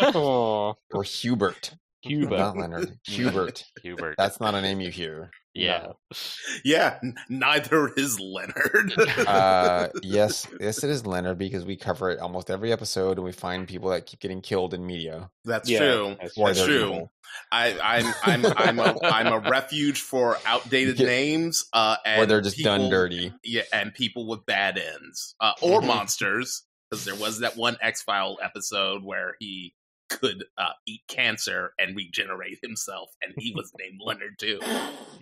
[0.02, 1.76] Oh, Or Hubert,
[2.06, 2.38] Cuba.
[2.38, 2.98] not Leonard.
[3.08, 3.64] Hubert.
[3.82, 4.16] Hubert.
[4.18, 5.32] That's not a name you hear.
[5.54, 5.88] yeah.
[6.66, 8.94] yeah, n- neither is Leonard.
[9.28, 13.32] Uh, yes, yes, it is Leonard because we cover it almost every episode, and we
[13.32, 15.30] find people that keep getting killed in media.
[15.46, 16.16] That's Yeah, true.
[16.22, 16.76] that's That's true.
[16.76, 17.12] evil.
[17.52, 18.14] I, I'm
[18.46, 21.08] I'm I'm a I'm a refuge for outdated Yeah.
[21.08, 23.34] names, uh, and or they're just done dirty.
[23.44, 25.88] Yeah, and people with bad ends, uh, or Mhm.
[25.88, 29.74] monsters, because there was that one X File episode where he
[30.10, 34.60] could uh, eat cancer and regenerate himself, and he was named Leonard too.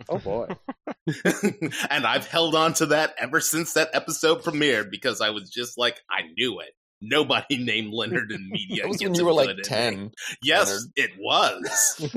[0.10, 0.48] Oh boy.
[1.90, 5.78] and I've held on to that ever since that episode premiered because I was just
[5.78, 6.70] like, I knew it.
[7.02, 8.84] Nobody named Leonard in media.
[8.84, 10.10] That was when you were like good ending.
[10.10, 10.12] ten.
[10.42, 10.92] Yes, Leonard.
[10.96, 12.16] it was.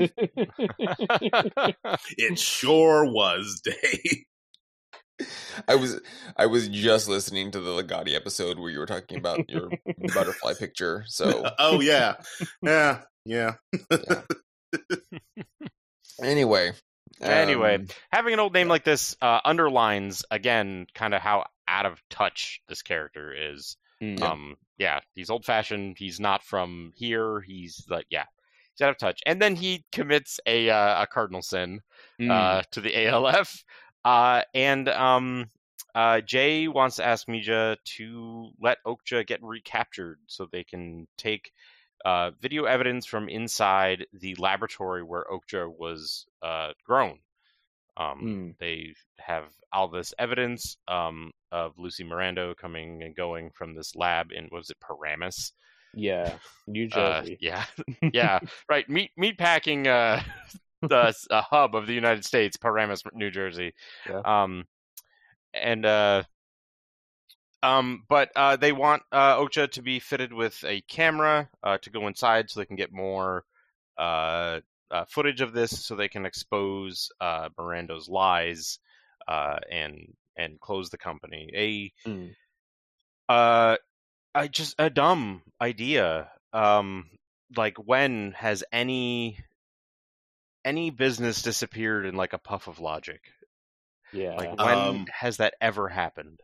[2.17, 4.23] It sure was, Dave.
[5.67, 5.99] I was
[6.35, 9.69] I was just listening to the Legati episode where you were talking about your
[10.13, 11.03] butterfly picture.
[11.07, 12.15] So oh yeah,
[12.61, 13.55] yeah, yeah.
[16.21, 16.71] anyway,
[17.21, 21.85] Anyway, um, Having an old name like this uh, underlines again kind of how out
[21.85, 23.77] of touch this character is.
[24.01, 24.21] Mm.
[24.21, 25.95] Um, yeah, he's old fashioned.
[25.97, 27.41] He's not from here.
[27.41, 28.25] He's like, yeah,
[28.75, 29.21] he's out of touch.
[29.25, 31.81] And then he commits a uh, a cardinal sin
[32.21, 32.31] Mm.
[32.31, 33.63] uh, to the ALF.
[34.07, 35.49] Uh, and um,
[35.93, 41.51] uh, Jay wants to ask Mija to let Okja get recaptured so they can take
[42.05, 47.19] uh, video evidence from inside the laboratory where Okja was uh, grown.
[47.97, 48.55] Um, Mm.
[48.59, 54.31] They have all this evidence um, of Lucy Mirando coming and going from this lab
[54.31, 55.51] in, what was it, Paramus?
[55.93, 56.37] yeah.
[56.67, 57.37] New Uh, Jersey.
[57.41, 57.65] yeah,
[58.13, 58.39] yeah,
[58.69, 58.87] right.
[58.87, 60.21] Meat meatpacking uh,
[60.81, 63.73] the a hub of the United States, Paramus, New Jersey.
[64.09, 64.21] Yeah.
[64.25, 64.65] Um,
[65.53, 66.23] and uh,
[67.63, 71.89] um, but uh, they want uh, Okja to be fitted with a camera uh, to
[71.89, 73.43] go inside, so they can get more
[73.97, 74.59] uh,
[74.91, 78.79] uh, footage of this, so they can expose uh, Mirando's lies
[79.27, 81.49] uh, and and close the company.
[81.55, 82.35] A Mm.
[83.27, 83.77] uh,
[84.35, 86.29] I just a dumb idea.
[86.53, 87.09] Um,
[87.55, 89.39] like when has any
[90.67, 93.21] any business disappeared in like a puff of logic?
[94.11, 94.35] Yeah.
[94.35, 96.41] Like when Um, has that ever happened?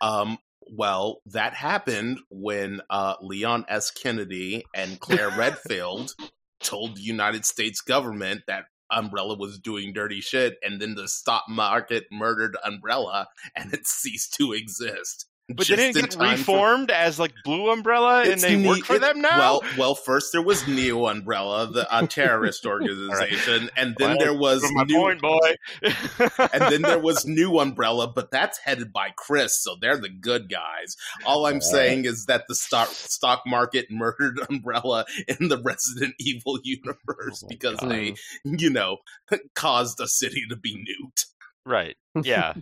[0.00, 3.90] Um, well, that happened when uh, Leon S.
[3.90, 6.14] Kennedy and Claire Redfield
[6.60, 11.44] told the United States government that Umbrella was doing dirty shit, and then the stock
[11.48, 15.26] market murdered Umbrella, and it ceased to exist.
[15.48, 18.96] But didn't get time for- reformed as like Blue Umbrella, and they ne- work for
[18.96, 19.38] it- them now.
[19.38, 24.34] Well, well, first there was Neo Umbrella, the uh, terrorist organization, and then Well, there
[24.36, 25.54] was my new, point, boy.
[26.52, 30.50] and then there was New Umbrella, but that's headed by Chris, so they're the good
[30.50, 30.96] guys.
[31.24, 36.14] All I'm All saying is that the stock stock market murdered Umbrella in the Resident
[36.18, 37.90] Evil universe Oh because God.
[37.92, 38.96] they, you know,
[39.54, 41.26] caused a city to be nuked.
[41.64, 41.96] right?
[42.20, 42.54] Yeah,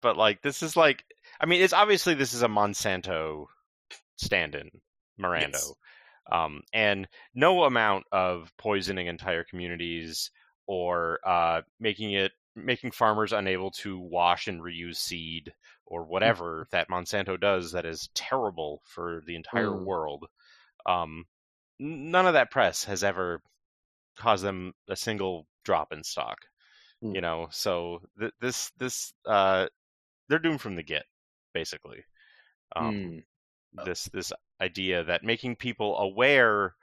[0.00, 1.04] but like this is like,
[1.40, 3.46] I mean, it's obviously this is a Monsanto
[4.16, 4.70] stand-in,
[5.18, 5.52] Mirando.
[5.52, 5.72] Yes.
[6.30, 10.30] um, and no amount of poisoning entire communities
[10.66, 15.52] or uh, making it making farmers unable to wash and reuse seed
[15.86, 19.84] or whatever that Monsanto does that is terrible for the entire Mm.
[19.84, 20.26] world.
[20.84, 21.24] Um,
[21.78, 23.40] none of that press has ever
[24.16, 26.38] caused them a single drop in stock.
[27.00, 27.14] Hmm.
[27.14, 29.68] You know, so th- this this uh,
[30.28, 31.04] they're doomed from the get,
[31.52, 32.04] basically.
[32.76, 32.94] Um,
[33.76, 33.84] Mm.
[33.84, 36.74] this this idea that making people aware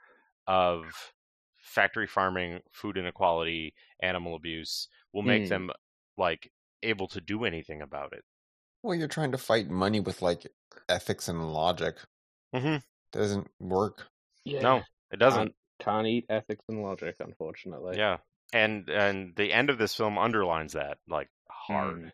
[0.46, 1.12] of
[1.56, 5.48] factory farming, food inequality, animal abuse will make Mm.
[5.48, 5.70] them
[6.16, 6.50] like
[6.82, 8.24] able to do anything about it.
[8.82, 10.46] Well, you're trying to fight money with like
[10.88, 11.96] ethics and logic.
[12.54, 12.76] Mm-hmm.
[13.12, 14.08] Doesn't work.
[14.44, 14.60] Yeah.
[14.60, 15.48] No, it doesn't.
[15.48, 17.98] Can't, can't eat ethics and logic, unfortunately.
[17.98, 18.18] yeah,
[18.52, 22.04] and and the end of this film underlines that like hard.
[22.04, 22.12] Mm.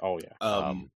[0.00, 0.32] Oh yeah.
[0.40, 0.90] Um, Um,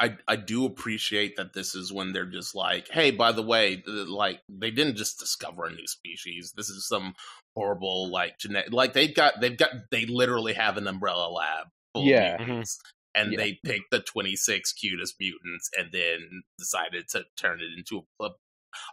[0.00, 3.82] I I do appreciate that this is when they're just like, hey, by the way,
[3.86, 6.52] like they didn't just discover a new species.
[6.56, 7.14] This is some
[7.54, 8.72] horrible like genetic.
[8.72, 11.66] Like they've got they've got they literally have an umbrella lab.
[11.94, 12.34] Full Yeah.
[12.34, 12.78] of mutants,
[13.14, 13.38] and Yeah.
[13.38, 18.02] they picked the twenty six cutest mutants, and then decided to turn it into a
[18.22, 18.38] pub-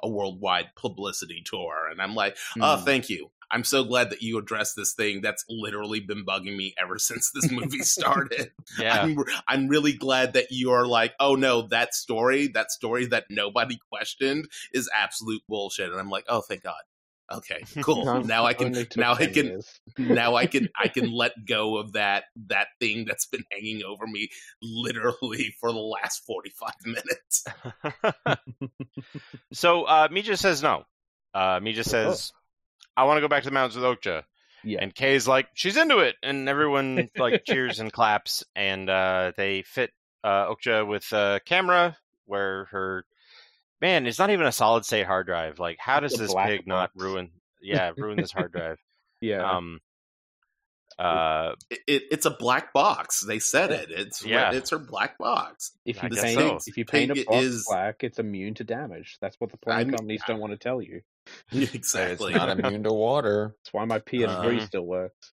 [0.03, 1.87] a worldwide publicity tour.
[1.89, 2.83] And I'm like, oh, Mm.
[2.85, 3.29] thank you.
[3.49, 7.31] I'm so glad that you addressed this thing that's literally been bugging me ever since
[7.31, 8.51] this movie started.
[8.79, 9.17] yeah, I'm,
[9.47, 13.77] I'm really glad that you are like, oh no, that story, that story that nobody
[13.91, 15.89] questioned is absolute bullshit.
[15.91, 16.81] And I'm like, oh, thank God.
[17.29, 18.23] Okay, cool.
[18.23, 19.61] Now I can, now I can,
[19.97, 24.07] now I can, I can let go of that, that thing that's been hanging over
[24.07, 24.29] me
[24.61, 27.45] literally for the last 45 minutes.
[29.51, 30.85] so uh, Mija says no.
[31.33, 32.31] Uh, Mija says,
[32.97, 34.23] "I want to go back to the mountains with Okja."
[34.63, 34.79] Yeah.
[34.81, 39.61] And Kay's like, "She's into it," and everyone like cheers and claps, and uh, they
[39.61, 39.91] fit
[40.23, 41.95] uh, Okja with a camera
[42.25, 43.05] where her
[43.79, 45.59] man it's not even a solid state hard drive.
[45.59, 47.31] Like, how does this pig not ruin?
[47.59, 48.77] Yeah, ruin this hard drive.
[49.19, 49.41] yeah.
[49.43, 49.79] Um,
[50.99, 53.21] uh, It, it, it's a black box.
[53.21, 53.89] They said it.
[53.91, 54.51] It's Yeah.
[54.53, 55.71] it's her black box.
[55.85, 56.59] if you guess paint so.
[56.67, 59.17] if you paint a box is- black, it's immune to damage.
[59.21, 61.01] That's what the plane I'm- companies don't want to tell you.
[61.51, 62.31] exactly.
[62.33, 63.55] It's not immune to water.
[63.59, 65.33] That's why my PS3 Uh, still works.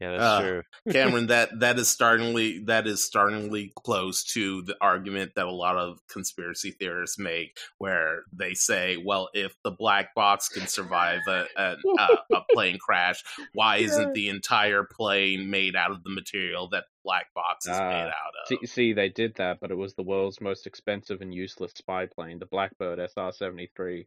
[0.00, 0.62] Yeah, that's Uh, true.
[0.90, 5.76] Cameron, that that is startlingly that is startlingly close to the argument that a lot
[5.76, 11.46] of conspiracy theorists make, where they say, "Well, if the black box can survive a
[11.56, 13.22] a, a, a plane crash,
[13.54, 17.88] why isn't the entire plane made out of the material that black box is Ah,
[17.88, 21.20] made out of?" See, see, they did that, but it was the world's most expensive
[21.22, 24.06] and useless spy plane, the Blackbird SR-73.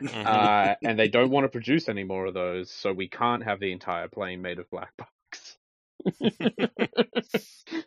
[0.00, 0.26] Mhm.
[0.26, 3.60] uh, and they don't want to produce any more of those, so we can't have
[3.60, 5.58] the entire plane made of black box.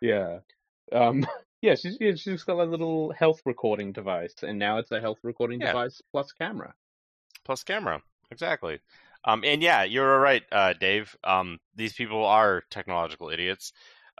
[0.00, 0.38] yeah.
[0.92, 1.26] Um,
[1.62, 5.18] yeah, she's, yeah, she's got a little health recording device, and now it's a health
[5.22, 5.68] recording Yeah.
[5.68, 6.74] device plus camera.
[7.44, 8.78] plus camera exactly
[9.24, 13.72] um and yeah you're right uh dave um these people are technological idiots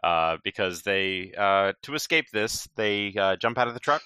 [0.03, 4.03] uh because they uh to escape this they uh jump out of the truck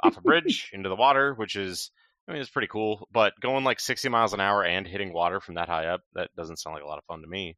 [0.00, 1.90] off a bridge into the water which is
[2.28, 5.40] i mean it's pretty cool but going like 60 miles an hour and hitting water
[5.40, 7.56] from that high up that doesn't sound like a lot of fun to me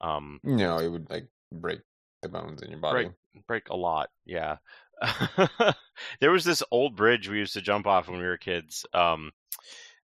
[0.00, 1.80] um No, it would like break
[2.22, 3.04] the bones in your body.
[3.04, 4.56] break break a lot yeah
[6.20, 9.30] there was this old bridge we used to jump off when we were kids um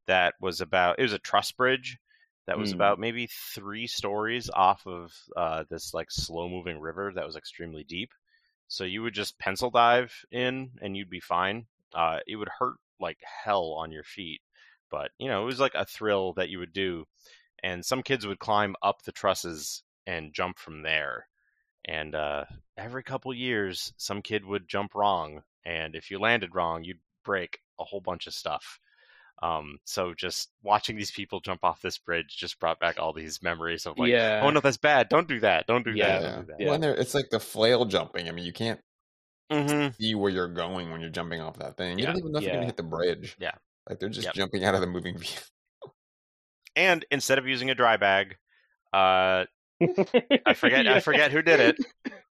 [0.07, 1.99] that was about it was a truss bridge
[2.47, 2.73] that was Hmm.
[2.73, 7.85] about maybe three stories off of uh, this like slow moving river that was extremely
[7.85, 8.11] deep.
[8.69, 11.67] So you would just pencil dive in and you'd be fine.
[11.95, 14.41] Uh, it would hurt like hell on your feet
[14.91, 17.05] but you know it was like a thrill that you would do
[17.63, 21.27] and some kids would climb up the trusses and jump from there
[21.85, 22.45] and uh,
[22.77, 27.61] every couple years some kid would jump wrong and if you landed wrong you'd break
[27.81, 28.81] a whole bunch of stuff
[29.43, 33.43] um, so just watching these people jump off this bridge just brought back all these
[33.43, 34.41] memories of like yeah.
[34.43, 36.71] oh no that's bad don't do that don't do Yeah, that don't do that yeah.
[36.71, 38.29] When it's like the flail jumping.
[38.29, 38.81] I mean, you can't
[39.51, 39.95] Mhm.
[39.97, 41.99] see where you're going when you're jumping off that thing.
[41.99, 42.11] You Yeah.
[42.13, 43.37] don't even know if you're gonna hit the bridge.
[43.39, 43.53] Yeah.
[43.89, 44.35] like they're just Yep.
[44.35, 45.43] jumping out of the moving vehicle.
[46.77, 48.37] and instead of using a dry bag
[48.93, 49.45] uh,
[50.47, 51.77] I forget I forget who did it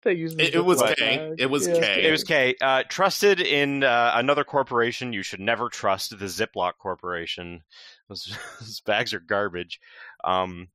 [0.08, 1.16] They used It, it was Ziploc K.
[1.16, 1.34] bag.
[1.38, 1.80] It was Yeah.
[1.80, 2.06] K.
[2.06, 2.54] It was K.
[2.60, 5.12] Uh, trusted in uh, another corporation.
[5.12, 7.62] You should never trust the Ziploc Corporation.
[8.08, 9.80] Those, those bags are garbage.
[10.24, 10.68] Um,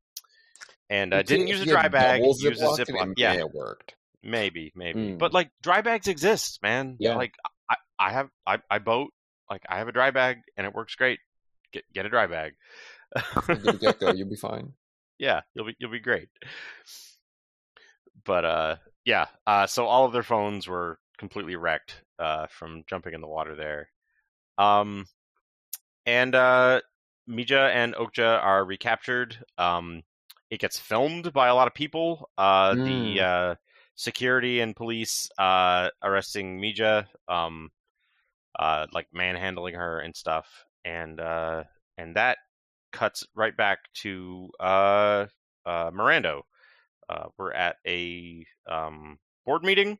[0.88, 2.22] and uh, didn't use a dry bag.
[2.22, 3.08] double Use a Ziplocs, it Ziploc.
[3.08, 3.96] may Yeah, have worked.
[4.22, 5.00] maybe, maybe.
[5.00, 5.18] Mm.
[5.18, 6.96] But like dry bags exist, man.
[7.00, 7.16] Yeah.
[7.16, 7.34] Like
[7.70, 9.12] I, I have, I, I boat.
[9.50, 11.20] Like I have a dry bag, and it works great.
[11.72, 12.54] Get get a dry bag.
[13.44, 14.74] From the get go, you'll be fine.
[15.18, 16.30] yeah, you'll be you'll be great.
[18.26, 18.76] But uh,
[19.06, 19.26] yeah.
[19.46, 23.56] Uh, so all of their phones were completely wrecked uh, from jumping in the water
[23.56, 23.90] there.
[24.58, 25.06] Um,
[26.06, 26.82] and uh,
[27.30, 29.38] Mija and Okja are recaptured.
[29.58, 30.04] Um,
[30.50, 32.30] it gets filmed by a lot of people.
[32.38, 33.56] Uh, The uh,
[33.96, 37.72] security and police uh, arresting Mija, um,
[38.58, 40.48] uh, like manhandling her and stuff,
[40.86, 41.64] and uh,
[41.98, 42.38] and that
[42.92, 45.26] cuts right back to uh,
[45.66, 46.42] uh, Mirando.
[47.10, 49.98] Uh, we're at a um, board meeting.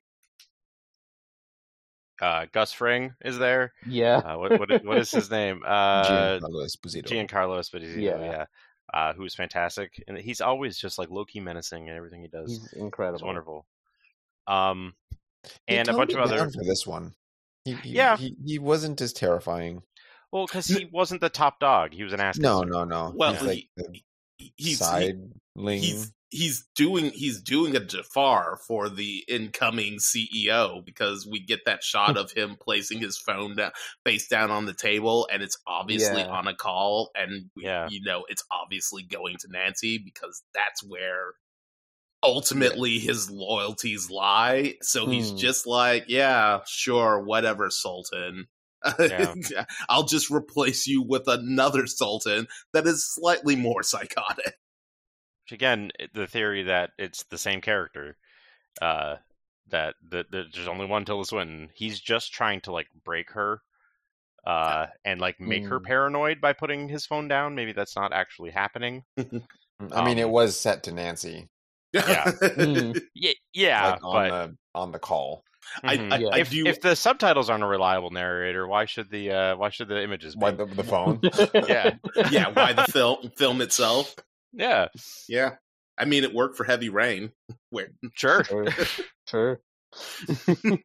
[2.22, 3.74] Uh, Gus Fring is there.
[3.88, 4.18] Yeah.
[4.18, 5.62] Uh, what, what, is- what is his name?
[5.68, 7.06] Uh, Giancarlo Esposito.
[7.08, 8.00] Giancarlo Esposito.
[8.02, 8.20] Yeah.
[8.20, 8.46] Yeah.
[8.94, 12.50] Uh, who's fantastic, and he's always just like low key menacing and everything he does.
[12.52, 13.26] He's It's incredible.
[13.26, 13.66] wonderful.
[14.46, 14.94] Um,
[15.68, 17.14] and a bunch of other for this one.
[17.66, 18.18] He, he, Yeah.
[18.18, 19.82] he, he wasn't as terrifying.
[20.32, 21.94] well, because he wasn't the top dog.
[21.94, 22.38] He was an ass.
[22.38, 23.14] No, no, no.
[23.16, 24.04] Well, he's he- like
[24.38, 25.40] He's he- sideling.
[25.82, 31.84] He's he's doing he's doing a Jafar for the incoming CEO because we get that
[31.84, 33.72] shot of him placing his phone down,
[34.06, 36.30] face down on the table, and it's obviously Yeah.
[36.30, 37.88] on a call, and we, Yeah.
[37.90, 41.34] you know it's obviously going to Nancy because that's where
[42.24, 44.76] ultimately his loyalties lie.
[44.82, 45.38] So he's Hmm.
[45.38, 48.48] just like, yeah, sure, whatever, Sultan.
[48.98, 49.34] Yeah.
[49.90, 54.56] I'll just replace you with another Sultan that is slightly more psychotic.
[55.44, 58.18] Which again, the theory that it's the same character,
[58.82, 59.18] uh,
[59.70, 61.70] that that that there's only one Tilda Swinton.
[61.74, 63.62] He's just trying to like break her,
[64.46, 65.86] uh, and like make her Mm.
[65.86, 67.56] paranoid by putting his phone down.
[67.56, 69.04] Maybe that's not actually happening.
[69.18, 71.50] I mean, it um, was set to Nancy,
[71.94, 72.32] Yeah.
[72.42, 73.02] Mm.
[73.16, 75.44] Yeah, yeah, like on but the on the call.
[75.84, 76.12] I, Mhm.
[76.12, 76.30] I, Yeah.
[76.32, 76.68] I if do.
[76.68, 80.36] if the subtitles aren't a reliable narrator, why should the uh, why should the images
[80.36, 80.42] be?
[80.42, 81.20] Why the, the phone?
[81.68, 81.96] Yeah,
[82.32, 84.16] yeah, why the film film itself?
[84.54, 84.88] Yeah,
[85.28, 85.56] Yeah,
[85.98, 87.32] I mean, it worked for Heavy Rain.
[87.70, 88.44] Where sure.
[88.44, 88.68] True.
[89.28, 89.58] True.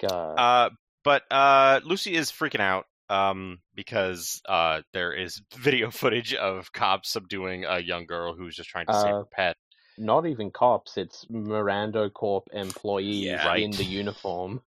[0.00, 0.34] God.
[0.38, 0.70] Uh,
[1.04, 7.10] but uh, Lucy is freaking out um, because uh, there is video footage of cops
[7.10, 9.56] subduing a young girl who's just trying to save Uh, her pet.
[9.96, 10.96] Not even cops.
[10.96, 13.54] It's Mirando Corp employees Yeah.
[13.56, 14.62] in the uniform.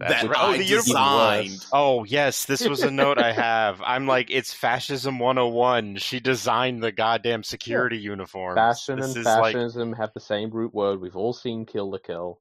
[0.00, 0.38] That's that right.
[0.38, 1.66] I Oh, the designed.
[1.72, 3.80] Oh yes, this was a note I have.
[3.80, 5.96] I'm like, it's fascism 101.
[5.96, 8.56] She designed the goddamn security uniform.
[8.56, 11.00] Fashion this and is like, fascism have the same root word.
[11.00, 12.40] We've all seen Kill la Kill.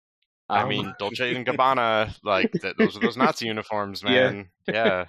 [0.49, 4.10] I Um, mean, Dolce and Gabbana, like th- those are those Nazi uniforms, Yeah.
[4.32, 4.49] man.
[4.68, 5.06] Yeah.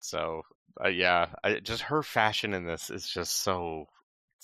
[0.00, 0.42] So,
[0.84, 3.86] uh, yeah, I, just her fashion in this is just so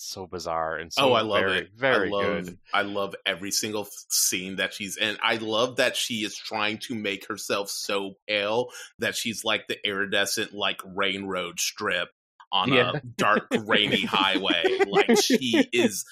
[0.03, 1.71] so bizarre and so oh, I love very, it.
[1.77, 2.59] Very I love, good.
[2.73, 5.17] I love every single scene that she's in.
[5.23, 9.77] I love that she is trying to make herself so pale that she's like the
[9.87, 12.09] iridescent, like rain road strip
[12.53, 12.93] on Yeah.
[12.95, 14.65] a dark, rainy highway.
[14.89, 16.05] Like she is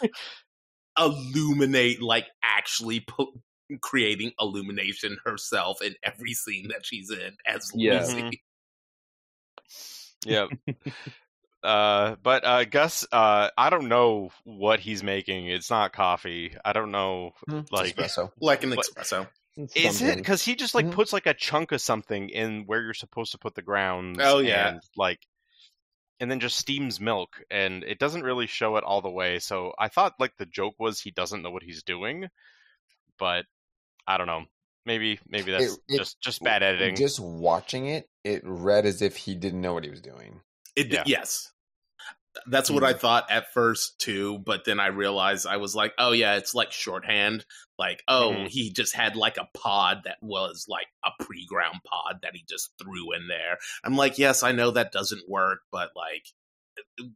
[0.98, 3.40] illuminate, like actually pu-
[3.80, 8.00] creating illumination herself in every scene that she's in as Yeah.
[8.04, 8.42] Lucy.
[10.26, 10.58] Mhm.
[11.68, 11.74] Yep.
[11.76, 15.46] uh, but uh, Gus, uh, I don't know what he's making.
[15.46, 16.56] It's not coffee.
[16.64, 17.32] I don't know.
[17.70, 18.30] Like- espresso.
[18.40, 19.28] like an But- espresso.
[19.74, 20.92] Is it because he just like Mhm.
[20.92, 24.20] puts like a chunk of something in where you're supposed to put the grounds?
[24.22, 24.68] Oh, yeah.
[24.68, 25.18] and, like,
[26.20, 29.40] and then just steams milk, and it doesn't really show it all the way.
[29.40, 32.28] So I thought like the joke was he doesn't know what he's doing,
[33.18, 33.46] but
[34.06, 34.44] I don't know.
[34.86, 36.94] Maybe maybe that's It- it- just just bad editing.
[36.94, 40.40] Just watching it, it read as if he didn't know what he was doing.
[40.76, 41.02] It Yeah.
[41.04, 41.52] yes.
[42.46, 46.12] That's what I thought at first too, but then I realized I was like, oh
[46.12, 47.44] yeah, it's like shorthand.
[47.78, 48.48] Like, oh, Mhm.
[48.48, 52.70] he just had like a pod that was like a pre-ground pod that he just
[52.82, 53.58] threw in there.
[53.84, 56.24] I'm like, yes, I know that doesn't work, but like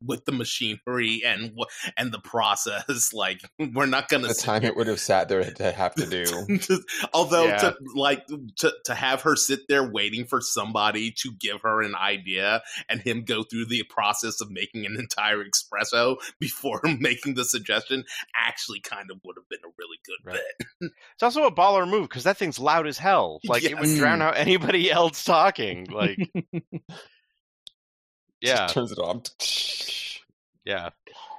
[0.04, 1.52] with the machinery and
[1.96, 3.40] and the process, like
[3.74, 6.24] we're not gonna The time it would have sat there to have to do.
[7.12, 7.56] Although Yeah.
[7.58, 8.26] to like
[8.58, 13.00] to to have her sit there waiting for somebody to give her an idea and
[13.00, 18.04] him go through the process of making an entire espresso before making the suggestion
[18.36, 20.38] actually kind of would have been a really good Right.
[20.80, 20.92] bit.
[21.14, 23.40] It's also a baller move because that thing's loud as hell.
[23.44, 25.86] Like it would drown out anybody else talking.
[25.90, 26.18] Like,
[28.42, 29.22] yeah, Just turns it off.
[30.64, 30.90] yeah.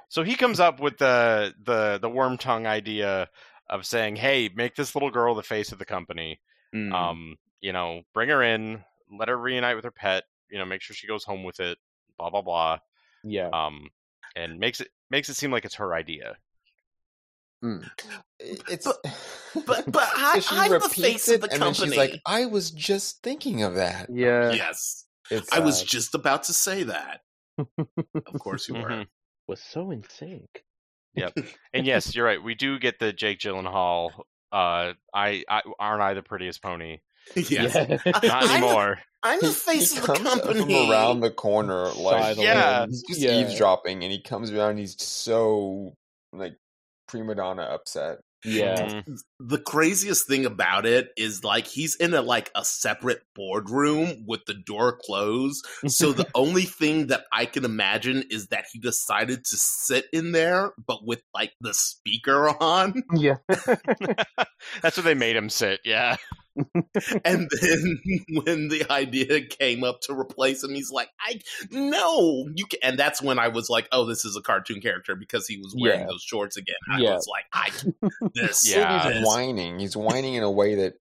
[0.08, 3.28] So he comes up with the the the worm tongue idea
[3.68, 6.40] of saying, "Hey, make this little girl the face of the company.
[6.74, 6.92] Mm.
[6.92, 8.84] Um, you know, bring her in,
[9.18, 10.24] let her reunite with her pet.
[10.50, 11.78] You know, make sure she goes home with it.
[12.18, 12.78] Blah blah blah.
[13.24, 13.48] yeah.
[13.52, 13.88] Um,
[14.36, 16.36] and makes it makes it seem like it's her idea.
[17.64, 17.88] Mm.
[18.38, 18.98] It's But-
[19.66, 21.96] but- but I- she I'm the face of it, the and then she's company.
[22.12, 24.52] like, "I was just thinking of that." yeah.
[24.52, 27.20] yes, It's, I was uh, just about to say that.
[27.58, 28.88] Of course you were.
[28.88, 29.06] Mhm.
[29.48, 30.64] We're so in sync.
[31.14, 31.34] Yep.
[31.72, 32.42] and yes, you're right.
[32.42, 34.10] We do get the Jake Gyllenhaal.
[34.52, 36.98] Uh, I, I aren't I the prettiest pony?
[37.34, 37.74] yes.
[37.74, 37.98] Yeah.
[38.06, 38.98] Not I'm the- anymore.
[39.22, 40.60] I'm the face he of the comes company.
[40.82, 42.84] from around the corner, like Yeah.
[42.86, 43.40] he's just Yeah.
[43.40, 44.76] eavesdropping, and he comes around.
[44.76, 45.94] He's so
[46.32, 46.56] like
[47.08, 48.18] prima donna upset.
[48.44, 49.02] Yeah.
[49.40, 54.44] The craziest thing about it is like he's in a like a separate boardroom with
[54.46, 55.66] the door closed.
[55.86, 60.32] So the only thing that I can imagine is that he decided to sit in
[60.32, 63.02] there, but with like the speaker on.
[63.14, 63.36] yeah.
[64.82, 65.80] That's what they made him sit.
[65.84, 66.16] Yeah.
[67.24, 68.00] And then
[68.44, 71.40] when the idea came up to replace him, he's like, "I
[71.70, 72.78] no, you." Can.
[72.82, 75.74] And that's when I was like, "Oh, this is a cartoon character because he was
[75.78, 76.06] wearing Yeah.
[76.06, 77.14] those shorts again." I Yeah.
[77.14, 77.70] was like, "I
[78.34, 79.02] this, Yeah.
[79.04, 79.78] He's this- whining.
[79.78, 80.94] He's whining in a way that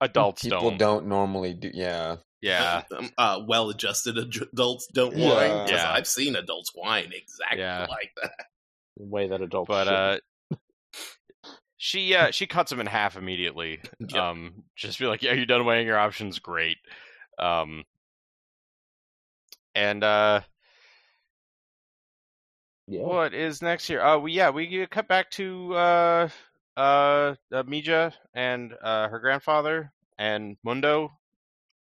[0.00, 0.78] Adults people don't.
[0.78, 1.06] don't.
[1.06, 1.70] normally do.
[1.72, 2.16] Yeah.
[2.40, 2.82] Yeah.
[2.96, 5.66] um, uh, well-adjusted ad- adults don't Yeah.
[5.68, 5.92] Yeah.
[5.92, 7.86] I've seen adults whine exactly Yeah.
[7.88, 8.32] like that.
[8.96, 9.68] The way that adults.
[9.68, 9.92] But should.
[9.94, 10.18] uh
[11.82, 13.80] she uh she cuts him in half immediately.
[13.98, 14.14] Yep.
[14.14, 16.78] Um just be like, Yeah, you're done weighing your options, great.
[17.40, 17.82] Um
[19.74, 20.42] and uh
[22.86, 23.02] yeah.
[23.02, 24.00] what is next here?
[24.02, 26.28] Oh we yeah, we cut back to uh
[26.76, 31.10] uh, uh Mija and uh her grandfather and Mundo,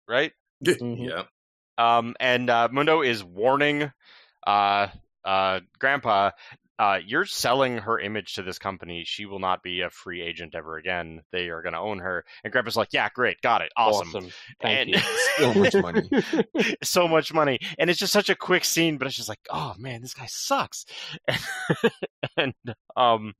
[0.08, 0.32] right?
[0.62, 1.24] Yeah,
[1.78, 3.92] Um, and uh, Mundo is warning
[4.46, 4.88] uh,
[5.26, 6.32] uh, Grandpa,
[6.82, 9.04] uh, you're selling her image to this company.
[9.06, 11.22] She will not be a free agent ever again.
[11.32, 12.26] They are going to own her.
[12.44, 14.32] And Grandpa's like, yeah, great, got it, awesome.
[14.64, 14.98] Thank and you.
[15.38, 16.10] So much money.
[16.84, 17.60] so much money.
[17.78, 20.26] And it's just such a quick scene, but it's just like, oh man, this guy
[20.26, 20.88] sucks.
[22.38, 22.56] and
[22.98, 23.34] um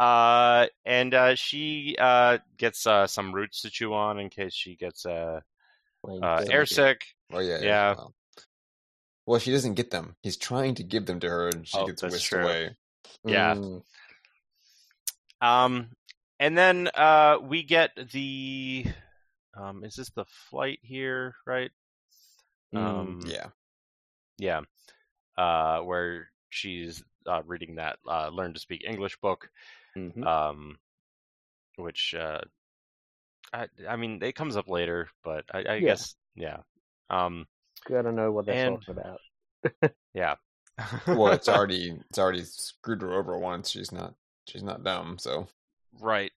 [0.00, 4.76] uh and uh she uh gets uh some roots to chew on in case she
[4.76, 5.40] gets uh,
[6.02, 6.66] Like, uh Thank air you.
[6.66, 7.02] sick.
[7.34, 7.58] Oh yeah.
[7.60, 7.94] Yeah.
[7.96, 8.14] Well,
[9.26, 10.16] well, she doesn't get them.
[10.22, 12.34] He's trying to give them to her, and she Oh, gets whisked true.
[12.34, 12.76] away.
[13.26, 13.56] Yeah.
[13.56, 13.82] mm,
[15.40, 15.90] Um,
[16.40, 18.86] and then uh, we get the
[19.56, 21.70] um, is this the flight here, right?
[22.72, 23.50] mm, Um, Yeah.
[24.38, 24.60] yeah,
[25.38, 29.50] uh, where she's uh, reading that uh, "Learn to Speak English" book,
[29.96, 30.26] mhm.
[30.26, 30.78] um,
[31.76, 32.40] which uh,
[33.52, 35.96] I, I mean, it comes up later, but I, I Yeah.
[35.96, 36.58] guess yeah,
[37.10, 37.46] um,
[37.88, 39.92] Gotta know what they're and- talking about.
[40.14, 40.34] yeah.
[41.06, 43.70] Well, it's already it's already screwed her over once.
[43.70, 44.14] She's not
[44.48, 45.18] she's not dumb.
[45.18, 45.46] So
[46.00, 46.32] Right.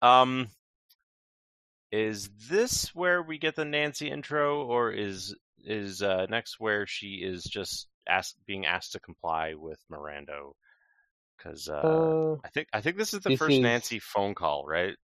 [0.00, 0.48] Um
[1.92, 5.34] is this where we get the Nancy intro or is
[5.64, 10.54] is uh next where she is just asked being asked to comply with Mirando?
[11.38, 14.34] Cuz uh, Uh, I think I think this is the this first is- Nancy phone
[14.34, 14.96] call, right?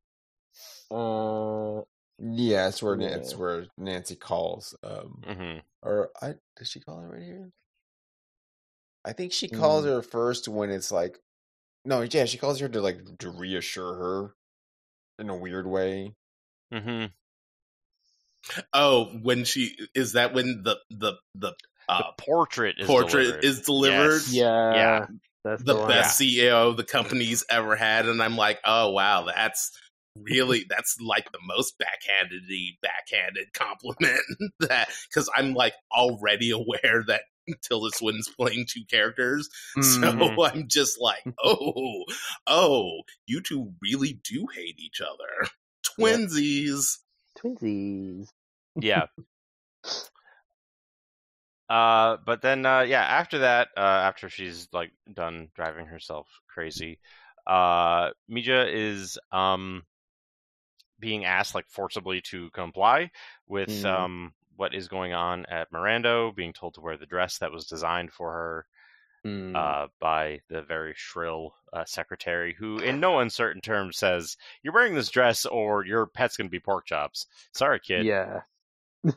[0.91, 1.83] uh,
[2.19, 3.09] yeah, it's where Yeah.
[3.09, 4.75] it's where Nancy calls.
[4.83, 5.63] Um, Mhm.
[5.83, 7.53] or I does she call her right here?
[9.05, 9.89] I think she calls Mm.
[9.89, 11.19] her first when it's like,
[11.85, 14.35] no, yeah, she calls her to like to reassure her
[15.19, 16.15] in a weird way.
[16.73, 17.07] Mm-hmm.
[18.73, 21.53] Oh, when she is that when the the the
[21.89, 23.45] uh, the portrait is portrait delivered.
[23.45, 24.13] is delivered?
[24.27, 24.33] Yes.
[24.33, 25.07] yeah, Yeah.
[25.45, 25.89] that's The the, one.
[25.89, 29.71] best CEO the company's ever had, and I'm like, oh wow, that's
[30.23, 32.43] really that's like the most backhanded
[32.83, 34.21] backhanded compliment
[34.61, 37.23] that because I'm like already aware that
[37.63, 39.83] Tilda Swinton's playing two characters, Mhm.
[40.37, 42.05] so I'm just like, oh,
[42.47, 42.91] oh,
[43.27, 45.49] you two really do hate each other,
[45.99, 46.99] twinsies.
[47.39, 48.27] Twinsies.
[48.81, 49.07] yeah.
[51.69, 56.99] Uh, but then, uh, yeah, after that, uh, after she's like done driving herself crazy,
[57.47, 59.83] uh, Mija is um
[61.01, 63.11] being asked like forcibly to comply
[63.47, 63.85] with Mhm.
[63.85, 67.67] um what is going on at Mirando, being told to wear the dress that was
[67.67, 68.67] designed for her
[69.25, 69.57] Mm.
[69.57, 74.95] uh, by the very shrill uh, secretary, who, in no uncertain terms, says, "You're wearing
[74.95, 78.07] this dress, or your pet's gonna be pork chops." Sorry, kid.
[78.07, 78.43] yeah.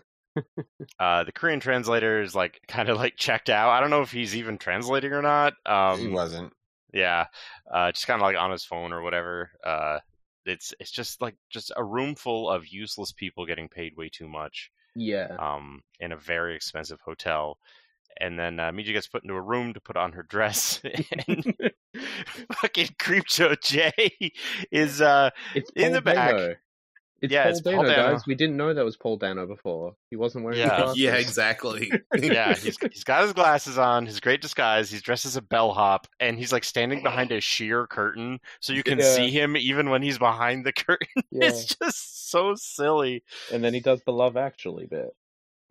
[1.00, 3.70] Uh, the Korean translator is like kind of like checked out.
[3.70, 5.54] I don't know if he's even translating or not.
[5.66, 6.54] he Um, wasn't.
[6.94, 7.26] yeah,
[7.72, 9.51] uh, just kind of like on his phone or whatever.
[10.46, 14.28] It's it's just like just a room full of useless people getting paid way too
[14.28, 15.36] much Yeah.
[15.39, 17.58] um, in a very expensive hotel.
[18.20, 20.82] And then uh, Mija gets put into a room to put on her dress,
[21.28, 21.55] and
[22.54, 24.32] fucking Creepshow Jay
[24.72, 26.36] is uh, It's in the back.
[27.22, 28.12] It's Yeah, Paul it's Paul Dano, Dano.
[28.14, 28.26] guys.
[28.26, 29.96] We didn't know that was Paul Dano before.
[30.10, 30.76] He wasn't wearing Yeah.
[30.78, 30.98] glasses.
[31.00, 31.92] Yeah, exactly.
[32.18, 34.89] yeah, he's he's got his glasses on, his great disguise.
[34.89, 38.84] He's dressed as a bellhop, and he's like standing behind a sheer curtain, so you
[38.84, 39.14] can Yeah.
[39.14, 41.08] see him even when he's behind the curtain.
[41.32, 41.48] Yeah.
[41.48, 43.24] It's just so silly.
[43.52, 45.10] And then he does the Love Actually bit.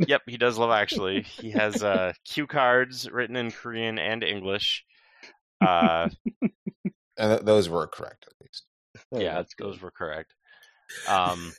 [0.06, 1.20] Yep, he does love actually.
[1.22, 4.82] He has uh, cue cards written in Korean and English.
[5.60, 6.08] Uh,
[7.18, 8.64] And th- those were correct at least.
[9.12, 9.66] Oh, yeah, that's good.
[9.66, 10.32] those were correct.
[11.08, 11.52] Um,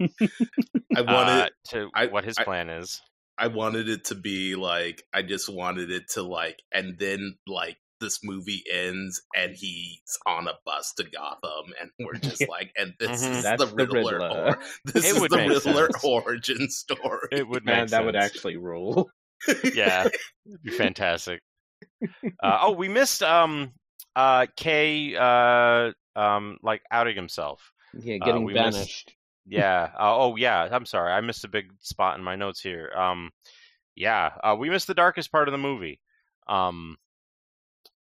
[0.00, 3.00] I wanted uh, to I- what his I- plan is.
[3.36, 7.76] I wanted it to be like I just wanted it to like and then like
[8.00, 12.94] this movie ends and he's on a bus to Gotham, and we're just like, and
[13.00, 13.30] this Mhm.
[13.32, 14.12] is That's the the Riddler.
[14.18, 14.46] Riddler.
[14.50, 16.04] or- this It is the Riddler sense.
[16.04, 17.28] origin story.
[17.32, 19.10] It would Man, make that would actually rule.
[19.74, 20.04] yeah,
[20.46, 21.40] it'd be fantastic.
[22.42, 23.72] Uh, oh, we missed um
[24.14, 27.72] uh K uh um like outing himself.
[27.98, 29.14] Yeah, Uh, getting we missed-
[29.46, 29.90] Yeah.
[29.98, 30.68] Uh, oh yeah.
[30.72, 31.12] I'm sorry.
[31.12, 32.90] I missed a big spot in my notes here.
[32.96, 33.30] Um,
[33.94, 34.32] yeah.
[34.42, 36.00] Uh, we missed the darkest part of the movie.
[36.48, 36.96] Um,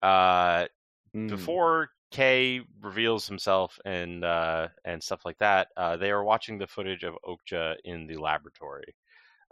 [0.03, 0.67] uh,
[1.15, 1.29] Mm.
[1.29, 6.67] before K reveals himself and uh, and stuff like that, uh, they are watching the
[6.67, 8.95] footage of Okja in the laboratory,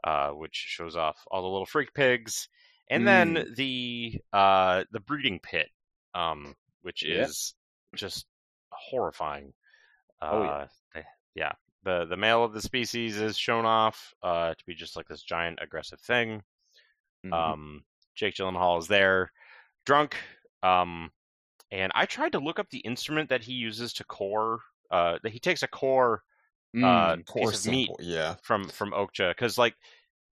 [0.04, 2.48] uh, which shows off all the little freak pigs,
[2.88, 5.68] and then the uh, the breeding pit,
[6.14, 7.26] um, which Yeah.
[7.26, 7.54] is
[7.94, 8.26] just
[8.72, 9.52] horrifying.
[10.22, 10.66] Uh, Oh, yeah.
[10.94, 11.52] they- yeah.
[11.84, 15.22] The the male of the species is shown off uh, to be just like this
[15.22, 16.42] giant aggressive thing.
[17.26, 17.32] Mhm.
[17.32, 17.84] Um,
[18.14, 19.32] Jake Gyllenhaal is there,
[19.84, 20.16] drunk.
[20.62, 21.10] Um,
[21.72, 24.60] and I tried to look up the instrument that he uses to core.
[24.90, 26.22] Uh, that he takes a core
[26.74, 27.26] uh, Mm.
[27.26, 28.36] Core piece of meat yeah.
[28.42, 29.74] from from Okja because, like,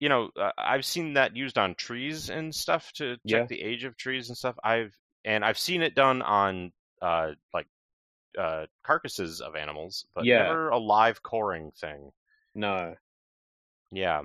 [0.01, 3.45] you know, uh, I've seen that used on trees and stuff to check Yeah.
[3.47, 4.57] the age of trees and stuff.
[4.65, 7.67] I've and I've seen it done on uh like
[8.39, 10.39] uh carcasses of animals, but Yeah.
[10.39, 12.13] never a live coring thing.
[12.55, 12.97] No,
[13.93, 14.23] Yeah.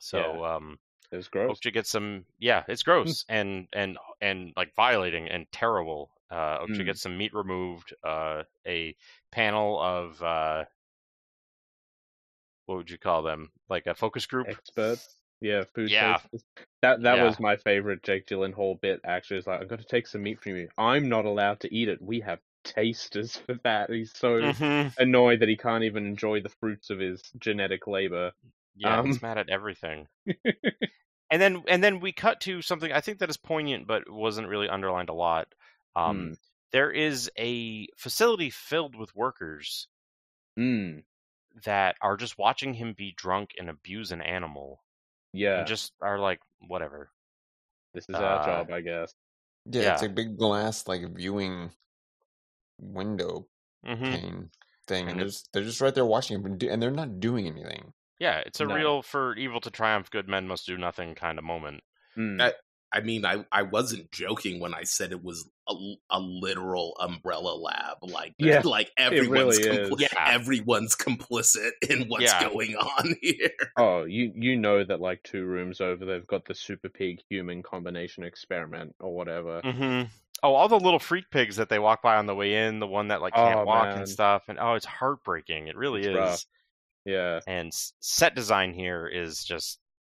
[0.00, 0.44] So Yeah.
[0.44, 0.78] um
[1.10, 1.58] it was gross.
[1.58, 6.10] Okja gets some yeah, it's gross and and and like violating and terrible.
[6.30, 6.86] Uh Okja Mm.
[6.86, 8.94] gets some meat removed, uh a
[9.30, 10.64] panel of uh
[12.66, 13.50] what would you call them?
[13.68, 14.46] Like a focus group?
[14.48, 14.98] Expert.
[15.40, 16.18] Yeah, food Yeah.
[16.82, 17.24] That that Yeah.
[17.24, 19.00] was my favorite Jake Gyllenhaal bit.
[19.04, 20.68] Actually, is like I'm going to take some meat from you.
[20.76, 22.00] I'm not allowed to eat it.
[22.02, 23.90] We have tasters for that.
[23.90, 24.92] He's so Mhm.
[24.98, 28.32] annoyed that he can't even enjoy the fruits of his genetic labor.
[28.74, 30.08] Yeah, he's Um, mad at everything.
[31.30, 34.48] and then and then we cut to something I think that is poignant but wasn't
[34.48, 35.54] really underlined a lot.
[35.96, 36.38] Um Mm.
[36.72, 39.88] there is a facility filled with workers
[40.58, 41.04] Mm.
[41.64, 44.82] that are just watching him be drunk and abuse an animal.
[45.32, 47.12] Yeah, And just are like, whatever.
[47.94, 49.14] this is our uh, job, I guess.
[49.78, 51.72] Yeah, it's a big glass like viewing
[52.78, 53.46] window
[53.84, 54.50] hmm pane
[54.86, 57.46] thing, And and they're just, they're just right there watching him, and they're not doing
[57.46, 57.92] anything.
[58.18, 58.74] Yeah, it's a No.
[58.74, 61.84] real for evil to triumph, good men must do nothing kind of moment.
[62.16, 62.38] Mm.
[62.38, 62.56] That-
[62.92, 65.74] I mean, I, I wasn't joking when I said it was a,
[66.10, 67.98] a literal umbrella lab.
[68.02, 69.90] Like, Yeah, like everyone's really is.
[69.90, 70.24] compli- Yeah.
[70.32, 72.48] everyone's complicit in what's Yeah.
[72.48, 73.50] going on here.
[73.76, 77.62] Oh, you you know that like two rooms over, they've got the super pig human
[77.62, 79.60] combination experiment or whatever.
[79.62, 80.02] hmm
[80.40, 82.86] Oh, all the little freak pigs that they walk by on the way in, the
[82.86, 83.98] one that like can't Oh, walk man.
[83.98, 85.66] and stuff, and oh, it's heartbreaking.
[85.66, 86.14] It really It's is.
[86.16, 86.44] rough.
[87.04, 89.78] Yeah, And set design here is just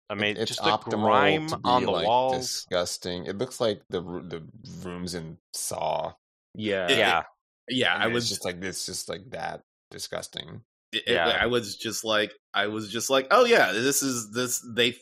[0.10, 0.42] It- amazing.
[0.42, 2.38] it's Just the grime to be on the like walls.
[2.38, 3.26] disgusting.
[3.26, 4.44] It looks like the the
[4.84, 6.14] rooms in Saw.
[6.56, 7.24] yeah, It- Yeah,
[7.68, 9.62] Yeah, and I it's was just like this, just like that
[9.92, 10.64] disgusting.
[10.92, 11.28] it- Yeah.
[11.40, 14.60] I was just like, I was just like, oh yeah, this is this.
[14.76, 14.98] They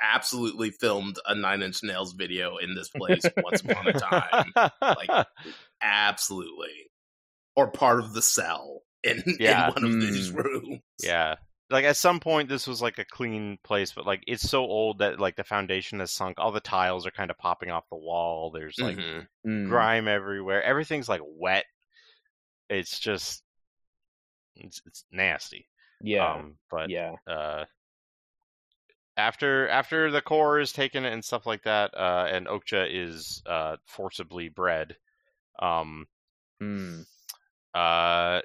[0.00, 4.52] absolutely filmed a Nine Inch Nails video in this place once upon a time.
[4.80, 5.26] like-
[5.82, 6.90] Absolutely,
[7.56, 9.66] or part of the cell in, Yeah.
[9.68, 10.36] in one of these Mm.
[10.44, 10.80] rooms.
[11.02, 11.34] yeah.
[11.72, 14.98] Like at some point, this was like a clean place, but like it's so old
[14.98, 16.38] that like the foundation has sunk.
[16.38, 18.50] All the tiles are kind of popping off the wall.
[18.50, 19.26] There's like Mhm.
[19.46, 19.68] Mm.
[19.68, 20.62] grime everywhere.
[20.62, 21.64] Everything's like wet.
[22.68, 23.42] It's just
[24.56, 25.68] it's, it's nasty.
[26.02, 27.14] yeah, Um, but yeah.
[27.26, 27.64] uh,
[29.16, 33.76] after after the core is taken and stuff like that, uh, and Okja is uh,
[33.86, 34.96] forcibly bred,
[35.58, 36.06] um,
[36.62, 37.04] Mm.
[37.74, 38.40] uh,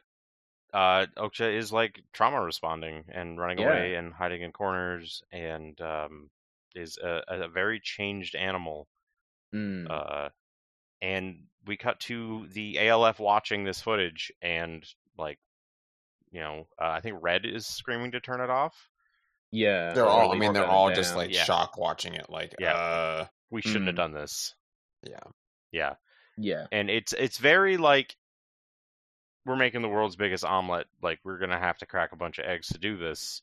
[0.74, 3.68] uh, Okja is like trauma responding and running Yeah.
[3.68, 6.30] away and hiding in corners and um,
[6.76, 8.88] is a, a very changed animal.
[9.56, 9.90] Mm.
[9.90, 10.30] Uh,
[11.02, 14.86] and we cut to the ALF watching this footage and
[15.18, 15.40] like,
[16.32, 18.76] you know, uh, I think Red is screaming to turn it off.
[19.52, 20.34] yeah, They're all.
[20.34, 21.18] I mean, they're all just down.
[21.18, 21.44] like Yeah.
[21.44, 22.30] shock watching it.
[22.30, 22.74] Like, Yeah.
[22.74, 23.98] uh, We shouldn't have Mm.
[23.98, 24.54] done this.
[25.04, 25.20] yeah.
[25.72, 25.96] Yeah.
[26.38, 28.16] yeah, and it's it's very like
[29.48, 32.46] we're making the world's biggest omelet like we're gonna have to crack a bunch of
[32.46, 33.42] eggs to do this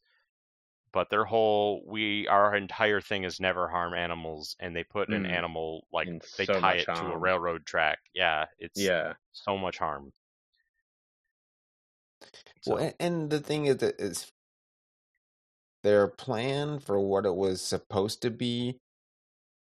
[0.93, 5.25] but their whole we our entire thing is never harm animals and they put an
[5.25, 5.31] Mm.
[5.31, 9.15] animal like And they so tie much it to a railroad track yeah it's yeah.
[9.33, 10.13] so much harm
[12.67, 14.31] Well, So- and, and the thing is that is
[15.83, 18.81] their plan for what it was supposed to be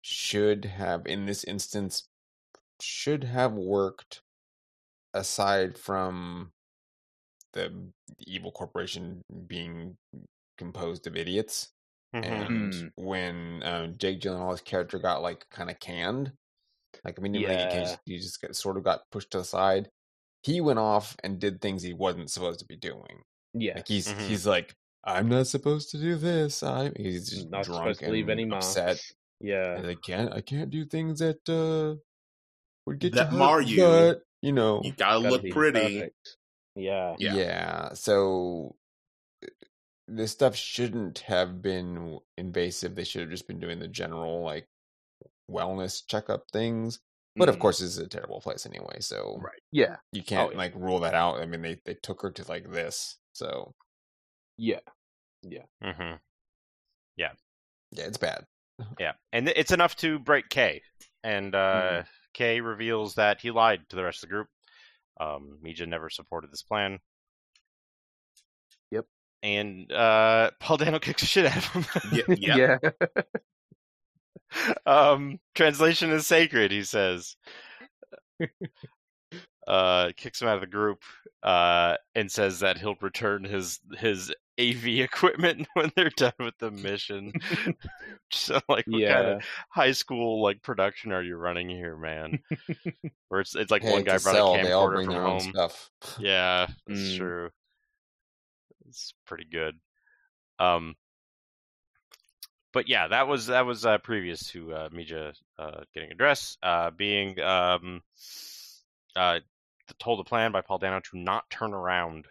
[0.01, 2.09] should have, in this instance,
[2.81, 4.23] should have worked
[5.15, 6.51] aside from
[7.55, 7.73] the
[8.19, 9.97] evil corporation being
[10.59, 11.69] composed of idiots.
[12.15, 12.25] Mhm.
[12.25, 12.91] And Mm.
[12.97, 16.33] when uh, Jake Gyllenhaal's character got like kind of canned,
[17.05, 18.19] Like I mean, like, you, Yeah.
[18.19, 19.91] just, got, sort of got pushed to the side.
[20.43, 23.23] He went off and did things he wasn't supposed to be doing.
[23.55, 23.75] Yeah.
[23.77, 24.27] Like he's Mhm.
[24.27, 24.75] he's like,
[25.05, 26.63] I'm not supposed to do this.
[26.63, 29.01] I he's just Not drunk supposed to leave any upset.
[29.41, 29.77] Yeah.
[29.77, 32.01] And I can't I can't do things that uh
[32.87, 33.77] would get That you mar you.
[33.83, 35.81] but you know You gotta, Gotta look pretty.
[36.01, 36.37] perfect.
[36.75, 37.17] Yeah.
[37.19, 37.35] Yeah.
[37.35, 37.93] Yeah.
[37.95, 38.77] So
[39.45, 39.49] uh,
[40.07, 42.95] this stuff shouldn't have been invasive.
[42.95, 44.67] They should have just been doing the general like
[45.51, 47.01] wellness checkup things.
[47.37, 47.61] But of Mhm.
[47.61, 49.63] course, this is a terrible place anyway, so Right.
[49.71, 49.97] Yeah.
[50.13, 50.59] you can't Oh, yeah.
[50.59, 51.41] like rule that out.
[51.41, 53.75] I mean, they they took her to like this, so
[54.57, 54.81] Yeah.
[55.43, 55.67] Yeah.
[55.83, 56.17] Mm-hmm.
[57.17, 57.33] Yeah.
[57.93, 58.47] yeah, it's bad.
[58.99, 60.83] Yeah, and it's enough to break K,
[61.25, 61.59] and uh,
[62.03, 62.09] Mm-hmm.
[62.39, 64.47] K reveals that he lied to the rest of the group.
[65.21, 67.01] Um, Mija never supported this plan.
[68.93, 69.07] Yep.
[69.43, 71.87] And uh, Paul Dano kicks the shit out of him.
[72.13, 72.23] Yeah,
[72.57, 72.79] yeah.
[72.85, 73.23] Yeah.
[74.87, 77.35] um, translation is sacred, he says.
[79.67, 81.03] uh, kicks him out of the group,
[81.43, 86.71] uh, and says that he'll return his his AV equipment when they're done with the
[86.71, 87.33] mission.
[88.33, 92.39] so, like, what kind of high school like production are you running here, man?
[93.29, 95.51] Where it's it's like one guy brought sell, a camcorder from their own home.
[95.53, 95.91] stuff.
[96.19, 97.17] Yeah, that's Mm.
[97.17, 97.51] true.
[98.89, 99.79] It's pretty good.
[100.59, 100.97] Um,
[102.73, 106.57] but yeah, that was that was uh, previous to uh, Mija uh, getting a dress,
[106.63, 108.03] uh, being um,
[109.17, 109.41] uh,
[109.95, 112.27] told the plan by Paul Dano to not turn around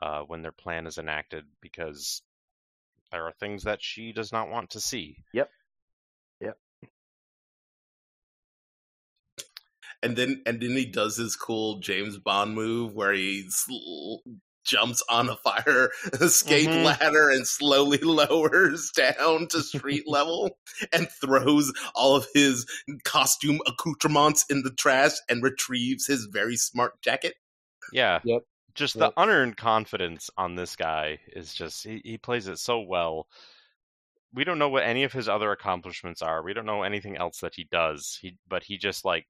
[0.00, 2.22] uh, when their plan is enacted because
[3.10, 5.24] there are things that she does not want to see.
[5.32, 5.50] Yep.
[6.40, 6.58] Yep.
[10.02, 14.22] And then and then he does his cool James Bond move where he sl-
[14.64, 15.90] jumps on a fire
[16.20, 16.84] escape Mhm.
[16.84, 20.58] ladder and slowly lowers down to street level
[20.92, 22.66] and throws all of his
[23.04, 27.34] costume accoutrements in the trash and retrieves his very smart jacket.
[27.92, 28.20] Yeah.
[28.24, 28.42] Yep.
[28.74, 29.14] Just Yep.
[29.14, 33.26] the unearned confidence on this guy is just he, he plays it so well.
[34.34, 36.42] We don't know what any of his other accomplishments are.
[36.42, 38.18] We don't know anything else that he does.
[38.20, 39.26] He but he just like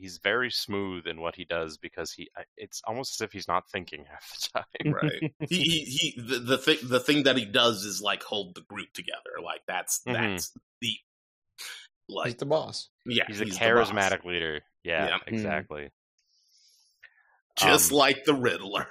[0.00, 3.68] he's very smooth in what he does because he it's almost as if he's not
[3.70, 4.92] thinking half the time.
[4.94, 5.34] Right.
[5.48, 8.62] he he, he the, the thing the thing that he does is like hold the
[8.62, 9.40] group together.
[9.44, 10.12] Like that's Mhm.
[10.14, 10.96] that's the
[12.06, 12.88] He's like the boss.
[13.06, 13.58] yeah, He's a the boss.
[13.60, 14.62] charismatic leader.
[14.82, 15.18] Yeah, Yeah.
[15.26, 15.90] exactly.
[17.58, 18.86] just um, like the Riddler.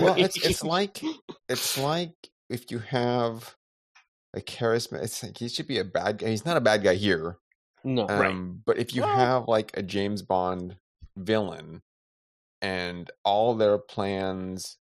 [0.00, 1.02] well, it's it's like
[1.48, 2.12] it's like
[2.48, 3.54] if you have
[4.34, 5.02] a charisma.
[5.02, 6.28] It's like he should be a bad guy.
[6.28, 7.36] He's not a bad guy here.
[7.84, 8.08] No.
[8.08, 8.64] Um, Right.
[8.66, 10.76] But if you Well- have like a James Bond
[11.16, 11.82] villain,
[12.62, 14.76] and all their plans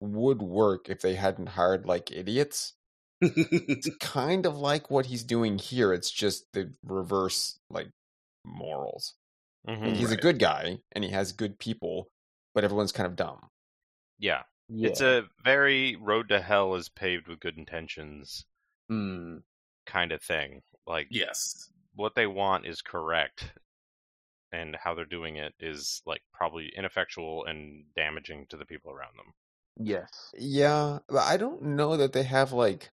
[0.00, 2.74] would work if they hadn't hired like idiots,
[3.20, 5.92] it's kind of like what he's doing here.
[5.92, 7.88] It's just the reverse like
[8.44, 9.14] morals.
[9.64, 9.94] Like, Mhm.
[9.96, 12.08] he's a good guy and he has good people,
[12.54, 13.48] but everyone's kind of dumb.
[14.18, 14.42] Yeah.
[14.68, 14.88] Yeah.
[14.88, 18.44] It's a very road to hell is paved with good intentions
[18.90, 19.42] Mm.
[19.86, 20.62] kind of thing.
[20.86, 21.70] Like yes.
[21.94, 23.52] What they want is correct
[24.52, 29.16] and how they're doing it is like probably ineffectual and damaging to the people around
[29.16, 29.32] them.
[29.78, 30.32] Yes.
[30.38, 32.90] Yeah, but I don't know that they have like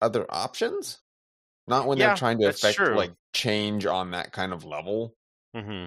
[0.00, 0.98] other options.
[1.66, 2.96] Not when Yeah, they're trying to affect true.
[2.96, 5.14] like change on that kind of level.
[5.54, 5.84] hmm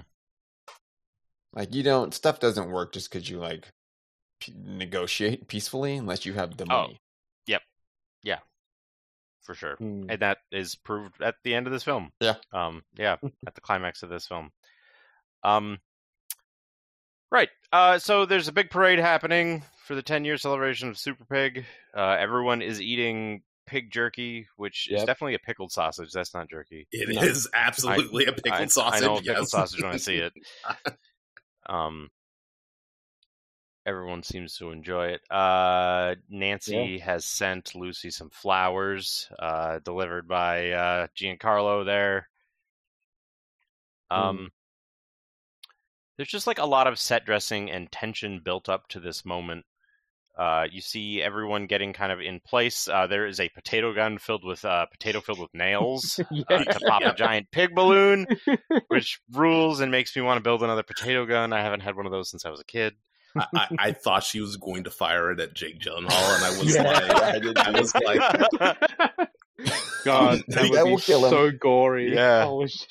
[1.52, 3.68] Like you don't stuff doesn't work just because you like
[4.40, 6.76] p- negotiate peacefully unless you have the money.
[6.76, 6.82] Oh.
[6.82, 7.00] money.
[9.44, 9.76] For sure.
[9.76, 10.06] Mm.
[10.08, 12.10] And that is proved at the end of this film.
[12.20, 12.34] Yeah.
[12.52, 13.16] Um yeah,
[13.46, 14.50] at the climax of this film.
[15.42, 15.78] Um
[17.30, 17.50] Right.
[17.72, 21.64] Uh so there's a big parade happening for the 10 year celebration of Super Pig.
[21.96, 26.12] Uh everyone is eating pig jerky, which is definitely a pickled sausage.
[26.12, 26.86] That's not jerky.
[26.92, 27.22] It No.
[27.22, 29.02] is absolutely a pickled I, sausage.
[29.02, 29.50] I know a pickled yes.
[29.50, 30.32] sausage when I see it.
[31.66, 32.10] Um,
[33.86, 35.20] everyone seems to enjoy it.
[35.30, 41.84] Uh, Nancy has sent Lucy some flowers, uh, delivered by uh, Giancarlo.
[41.84, 42.28] There.
[44.10, 44.50] Um,
[46.16, 49.64] there's just like a lot of set dressing and tension built up to this moment.
[50.36, 52.88] Uh, you see everyone getting kind of in place.
[52.88, 56.58] Uh, there is a potato gun filled with uh, potato filled with nails yeah.
[56.58, 58.26] to pop a giant pig balloon,
[58.88, 61.52] which rules and makes me want to build another potato gun.
[61.52, 62.94] I haven't had one of those since I was a kid.
[63.36, 66.50] I, I, I thought she was going to fire it at Jake Gyllenhaal, and I
[66.62, 66.82] was Yeah.
[66.82, 68.20] like, I, did, I was like,
[70.04, 71.30] God, that That would will be kill him.
[71.30, 72.14] so gory.
[72.14, 72.44] Yeah.
[72.44, 72.86] Holy sh-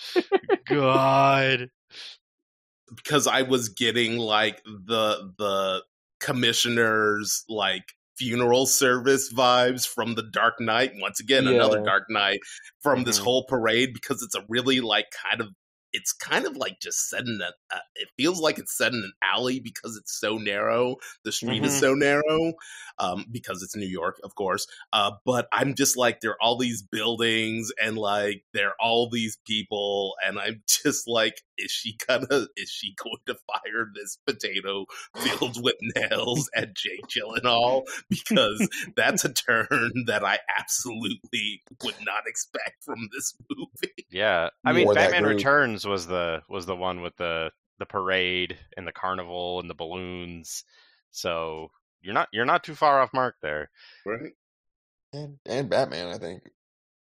[0.66, 1.70] God.
[2.96, 5.84] because I was getting like the the
[6.20, 7.84] commissioner's like
[8.18, 10.92] funeral service vibes from the Dark Knight.
[10.98, 12.40] Once again, another Dark Knight
[12.82, 13.24] from this Mhm.
[13.24, 15.50] whole parade because it's a really like kind of
[15.94, 17.52] it's kind of like just set in a.
[17.76, 20.98] Uh, it feels like it's set in an alley because it's so narrow.
[21.24, 21.80] The street is Mhm.
[21.80, 22.54] so narrow
[23.00, 24.68] um, because it's New York, of course.
[24.92, 29.10] Uh, but I'm just like there are all these buildings and like there are all
[29.10, 32.48] these people, and I'm just like, is she gonna?
[32.58, 34.86] Is she going to fire this potato
[35.16, 37.84] filled with nails at Jake Gyllenhaal?
[38.10, 44.06] Because that's a turn that I absolutely would not expect from this movie.
[44.10, 45.24] Yeah, I mean, Or Batman.
[45.26, 49.76] Returns was the was the one with the the parade and the carnival and the
[49.76, 50.64] balloons.
[51.12, 51.72] So
[52.02, 53.70] you're not you're not too far off mark there.
[54.06, 54.34] Right?
[55.14, 56.50] and, and Batman, I think.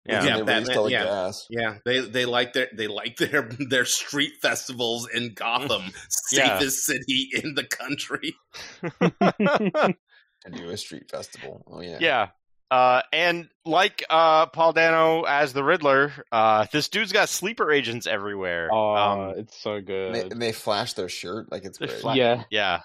[0.07, 1.03] Yeah, Yeah, they Batman, released all the yeah.
[1.03, 1.47] gas.
[1.49, 5.83] Yeah, they they like their they like their their street festivals in Gotham,
[6.31, 6.57] Yeah.
[6.59, 8.35] safest city in the country.
[10.43, 11.63] to do a street festival.
[11.71, 12.27] Oh yeah, yeah.
[12.71, 18.07] Uh, and like uh, Paul Dano as the Riddler, uh, this dude's got sleeper agents
[18.07, 18.69] everywhere.
[18.71, 20.15] oh, Um, it's so And good.
[20.15, 21.91] they, and they flash their shirt like it's great.
[21.91, 22.79] fla- yeah, yeah,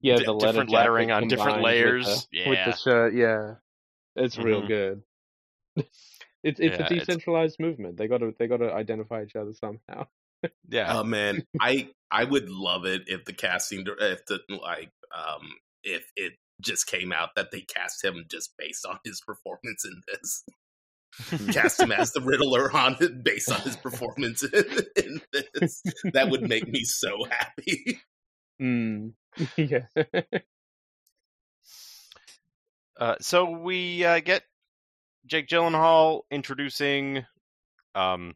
[0.00, 0.16] yeah.
[0.16, 2.26] di- the letter different lettering on different combined with layers.
[2.32, 2.70] the- with Yeah.
[2.70, 3.14] the shirt.
[3.14, 3.54] Yeah,
[4.16, 4.66] it's real Mhm.
[5.76, 5.86] good.
[6.42, 7.96] It's it's Yeah, a it's- decentralized movement.
[7.96, 10.06] They got to they got to identify each other somehow.
[10.68, 10.98] yeah.
[10.98, 15.48] Oh man, I I would love it if the casting dir- if the like um
[15.82, 20.00] if it just came out that they cast him just based on his performance in
[20.08, 20.44] this.
[21.54, 24.64] cast him as the Riddler on it based on his performance in,
[24.96, 25.20] in
[25.54, 25.82] this.
[26.12, 28.00] That would make me so happy.
[28.60, 29.12] Mm.
[29.56, 29.86] yeah.
[32.98, 34.42] Uh, so we uh, get
[35.26, 37.24] Jake Gyllenhaal introducing
[37.94, 38.34] um,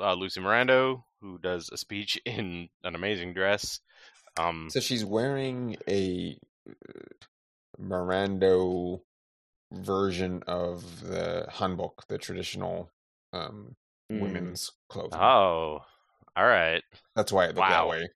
[0.00, 3.80] uh, Lucy Mirando, who does a speech in an amazing dress.
[4.38, 6.38] Um, So she's wearing a
[6.68, 6.72] uh,
[7.80, 9.00] Mirando
[9.72, 12.90] version of the hanbok, the traditional
[13.32, 13.76] um,
[14.10, 14.20] Mm.
[14.20, 15.18] women's clothing.
[15.18, 15.80] oh,
[16.36, 16.82] all right.
[17.16, 17.86] That's why it looked Wow.
[17.86, 18.08] that way.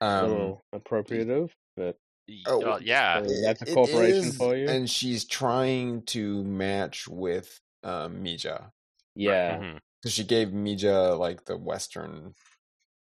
[0.00, 2.03] a Um, little appropriative, but Y-
[2.46, 3.22] Oh, uh, yeah.
[3.22, 4.68] so that's a corporation is, for you.
[4.68, 8.70] And she's trying to match with um, Mija.
[9.14, 9.58] yeah.
[9.58, 9.78] Mhm.
[10.02, 12.34] So she gave Mija like the Western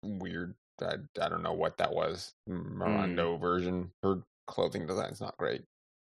[0.03, 0.55] weird.
[0.81, 2.33] I, I don't know what that was.
[2.49, 3.91] Mirando version.
[4.01, 5.63] Her clothing design's not great.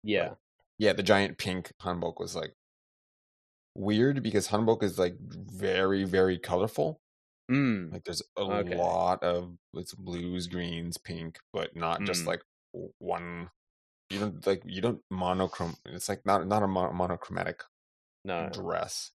[0.03, 0.35] Yeah.
[0.77, 2.53] Yeah, the giant pink hanbok was like
[3.75, 6.99] weird because hanbok is like very very colorful.
[7.51, 7.91] Mm.
[7.93, 8.75] Like there's a Okay.
[8.75, 12.27] lot of it's blues, greens, pink, but not just Mm.
[12.27, 12.50] like w-
[12.99, 13.49] one.
[14.09, 15.75] You don't like you don't monochrome.
[15.85, 17.63] It's like not not a mon- monochromatic
[18.25, 18.49] No.
[18.51, 19.11] dress.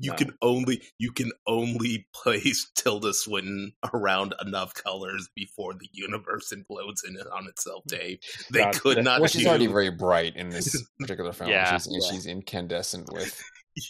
[0.00, 0.16] You No.
[0.16, 7.04] can only you can only place Tilda Swinton around enough colors before the universe implodes
[7.06, 8.18] in it on itself, mm, Dave.
[8.52, 9.20] They That's could the- not.
[9.20, 11.50] Well, she's do- already very bright in this particular film.
[11.50, 11.72] Yeah.
[11.76, 12.10] she's, and Yeah.
[12.10, 13.42] she's incandescent with.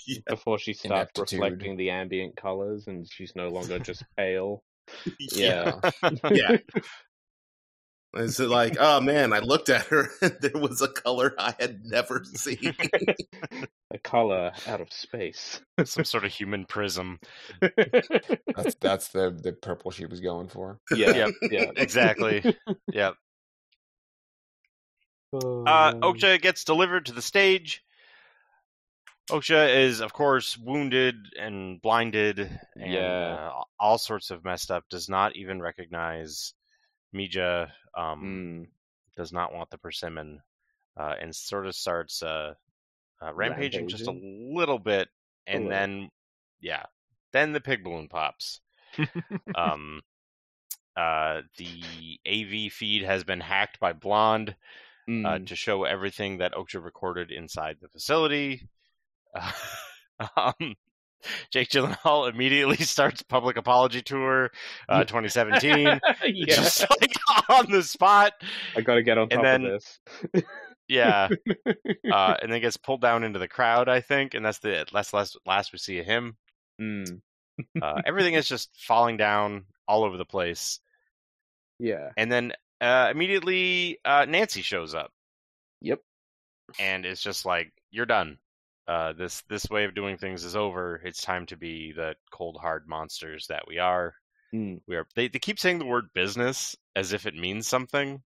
[0.07, 1.40] Yeah, Before she starts Ineptitude.
[1.40, 4.62] reflecting the ambient colors and she's no longer just pale.
[5.32, 5.81] yeah,
[6.31, 6.57] Yeah.
[8.15, 8.23] Yeah.
[8.23, 11.85] It's like, oh man, I looked at her and there was a color I had
[11.85, 12.75] never seen.
[13.93, 15.61] a color out of space.
[15.85, 17.19] Some sort of human prism.
[17.61, 20.79] That's that's the the purple she was going for.
[20.95, 21.11] yeah.
[21.15, 21.31] Yep.
[21.51, 21.71] Yeah.
[21.77, 22.57] Exactly.
[22.93, 23.15] Yep.
[25.33, 26.01] Oh, Uh, man.
[26.01, 27.83] Okja gets delivered to the stage.
[29.31, 33.51] Okja is, of course, wounded and blinded and Yeah.
[33.53, 34.85] uh, all sorts of messed up.
[34.89, 36.55] Does not even recognize
[37.15, 37.71] Mija.
[37.95, 38.67] Um, Mm.
[39.17, 40.41] Does not want the persimmon,
[40.97, 42.55] uh, and sort of starts uh,
[43.21, 45.09] uh, rampaging, just a little bit,
[45.47, 45.71] and little.
[45.73, 46.11] then
[46.61, 46.85] yeah,
[47.33, 48.61] then the pig balloon pops.
[49.57, 50.03] um,
[50.97, 55.47] uh, the AV feed has been hacked by Blonde uh, Mm.
[55.47, 58.69] to show everything that Okja recorded inside the facility.
[59.35, 59.53] Uh,
[60.37, 60.75] um,
[61.53, 64.51] Jake Gyllenhaal immediately starts public apology tour,
[64.89, 65.78] uh, 2017,
[66.24, 66.45] yeah.
[66.47, 67.12] just like
[67.49, 68.32] on the spot.
[68.77, 69.82] I gotta get on and top then- of
[70.32, 70.45] this.
[70.90, 71.28] Yeah,
[72.11, 73.90] uh, and then gets pulled down into the crowd.
[73.90, 76.36] I think, and that's the last last last we see of him.
[76.81, 77.20] Mm.
[77.82, 80.81] Uh, everything is just falling down all over the place,
[81.78, 82.09] Yeah.
[82.16, 85.11] and then uh, immediately uh, Nancy shows up.
[85.82, 86.01] Yep.
[86.81, 88.39] and it's just like you're done.
[88.89, 90.97] Uh, this this way of doing things is over.
[91.05, 94.15] It's time to be the cold hard monsters that we are.
[94.55, 94.81] Mm.
[94.89, 95.06] We are.
[95.15, 98.23] They they keep saying the word business as if it means something.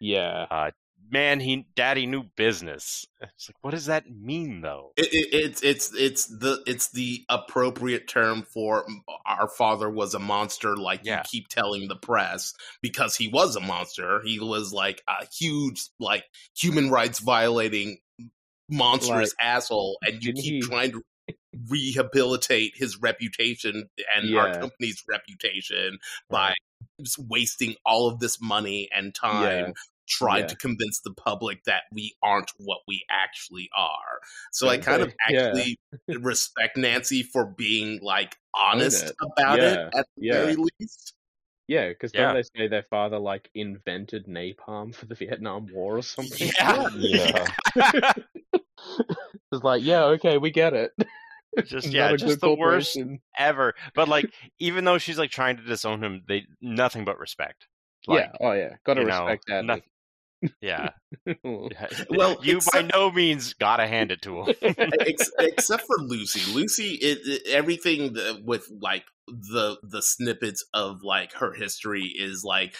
[0.00, 0.70] Yeah.
[1.10, 3.04] Man, he daddy knew business.
[3.36, 4.92] It's like what does that mean though?
[4.96, 8.84] It, it, it's it's it's the it's the appropriate term for
[9.26, 11.18] our father was a monster, like Yeah.
[11.18, 14.20] you keep telling the press, because he was a monster.
[14.24, 16.24] He was like a huge, like
[16.56, 17.98] human rights violating
[18.70, 21.02] monstrous asshole, and you keep he- trying to
[21.70, 26.52] rehabilitate his reputation and our company's reputation by
[27.00, 29.72] just wasting all of this money and time Yeah.
[30.06, 30.46] trying Yeah.
[30.48, 34.20] to convince the public that we aren't what we actually are.
[34.52, 35.46] So I kind of Yeah.
[35.46, 35.78] actually
[36.08, 39.16] respect Nancy for being like honest it.
[39.22, 39.72] about Yeah.
[39.72, 40.32] it at the Yeah.
[40.44, 41.14] very least.
[41.68, 42.26] Yeah, because Yeah.
[42.26, 46.50] don't they say their father like invented napalm for the Vietnam War or something?
[46.58, 46.88] Yeah.
[46.96, 47.46] Yeah.
[49.52, 50.92] it's like, yeah, okay, we get it.
[51.66, 52.98] just Not yeah, a just good the worst
[53.38, 53.74] ever.
[53.94, 57.66] But like, even though she's like trying to disown him, they nothing but respect.
[58.06, 59.64] Like, yeah, oh yeah, gotta you know, respect that.
[59.64, 59.82] noth-
[60.60, 60.90] yeah.
[62.10, 64.54] Well, you by no means gotta hand it to him.
[64.60, 66.52] Ex- except for Lucy.
[66.52, 72.44] Lucy, it, it, everything that, with like the the snippets of like her history is
[72.44, 72.74] like,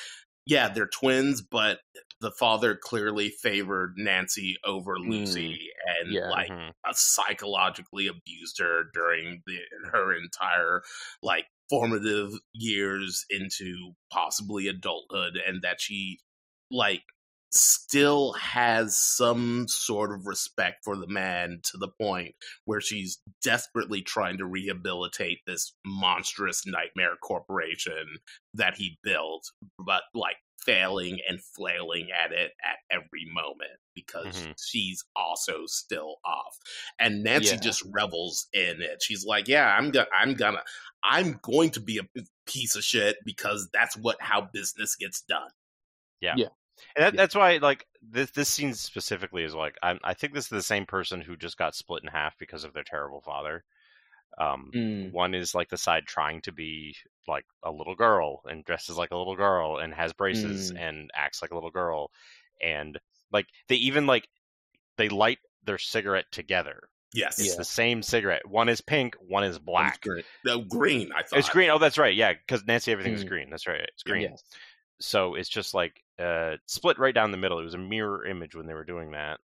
[0.47, 1.81] yeah, they're twins, but
[2.21, 6.23] the father clearly favored Nancy over Lucy, and Yeah.
[6.25, 6.75] like Mhm.
[6.89, 9.59] uh, psychologically abused her during the,
[9.93, 10.83] her entire
[11.23, 16.21] like formative years into possibly adulthood, and that she
[16.71, 17.03] like
[17.55, 24.03] still has some sort of respect for the man to the point where she's desperately
[24.03, 28.19] trying to rehabilitate this monstrous nightmare corporation
[28.55, 34.55] that he built, but like failing and flailing at it at every moment because Mhm.
[34.59, 36.57] she's also still off.
[36.99, 37.61] And Nancy Yeah.
[37.61, 39.03] just revels in it.
[39.03, 40.63] She's like, "Yeah, I'm gonna, I'm gonna,
[41.03, 45.51] I'm going to be a piece of shit because that's what how business gets done."
[46.97, 47.17] And that, Yeah.
[47.23, 50.63] that's why, like this this scene specifically is like I'm, I think this is the
[50.63, 53.65] same person who just got split in half because of their terrible father.
[54.37, 56.97] Um, Mm, One is like the side trying to be
[57.29, 60.81] like a little girl and dresses like a little girl and has braces Mm.
[60.81, 62.11] and acts like a little girl,
[62.61, 62.99] and
[63.33, 64.29] like they even like
[64.97, 66.89] they light their cigarette together.
[67.13, 67.57] Yes, It's Yeah.
[67.59, 68.45] the same cigarette.
[68.47, 70.01] One is pink, one is black.
[70.03, 70.25] green.
[70.45, 71.13] No, green.
[71.13, 71.71] I thought It's green.
[71.71, 72.15] Oh, that's right.
[72.15, 73.29] Yeah, because Nancy, everything's Mm.
[73.29, 73.51] green.
[73.51, 73.81] That's right.
[73.81, 74.23] It's green.
[74.33, 74.43] yes.
[75.01, 77.59] So it's just like uh, split right down the middle.
[77.61, 79.41] It was a mirror image when they were doing that.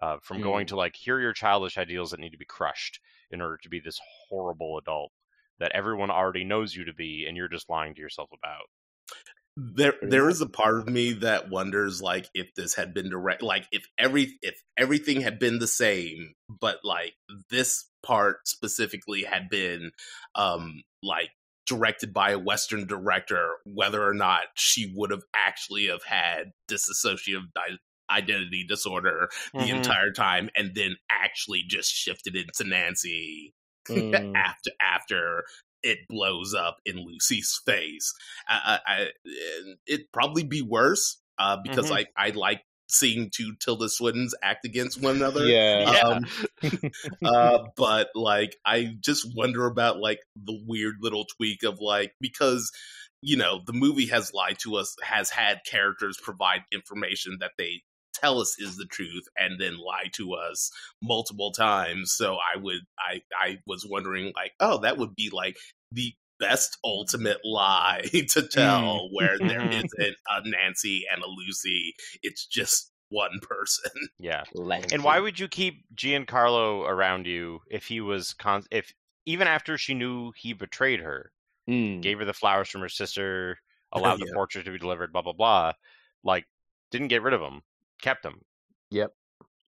[0.00, 0.68] Uh, from going Mm.
[0.68, 3.00] to like, here are your childish ideals that need to be crushed
[3.30, 5.12] in order to be this horrible adult
[5.60, 8.64] that everyone already knows you to be, and you're just lying to yourself about.
[9.56, 13.42] there there is a part of me that wonders like if this had been direct
[13.42, 17.12] like if every if everything had been the same but like
[17.50, 19.90] this part specifically had been
[20.34, 21.28] um like
[21.66, 27.52] directed by a western director whether or not she would have actually have had dissociative
[27.54, 27.78] di-
[28.10, 29.28] identity disorder
[29.58, 29.70] the Mhm.
[29.70, 33.54] entire time and then actually just shifted into Nancy
[33.88, 34.46] Mm.
[34.46, 35.44] after after
[35.82, 38.12] it blows up in Lucy's face.
[38.48, 39.08] I, I, I,
[39.86, 41.96] it'd probably be worse uh, because Mhm.
[41.96, 45.46] I I like seeing two Tilda Swintons act against one another.
[45.46, 45.92] Yeah.
[45.92, 46.00] Yeah.
[46.00, 46.90] Um,
[47.24, 52.70] uh, but like, I just wonder about like the weird little tweak of like because
[53.22, 57.82] you know the movie has lied to us, has had characters provide information that they
[58.14, 60.70] tell us is the truth and then lie to us
[61.02, 62.12] multiple times.
[62.12, 65.56] So I would, I, I was wondering like, oh, that would be like
[65.90, 66.12] the
[66.42, 69.84] best ultimate lie to tell where there Mhm.
[69.84, 71.94] isn't a Nancy and a Lucy.
[72.22, 73.90] It's just one person.
[74.18, 74.44] Yeah.
[74.54, 74.94] Lanky.
[74.94, 78.92] And why would you keep Giancarlo around you if he was con- if
[79.26, 81.30] even after she knew he betrayed her,
[81.68, 82.02] Mm.
[82.02, 83.58] gave her the flowers from her sister,
[83.92, 85.72] allowed the portrait to be delivered, blah blah blah,
[86.24, 86.46] like
[86.90, 87.62] didn't get rid of him,
[88.00, 88.40] kept him.
[88.90, 89.12] Yep,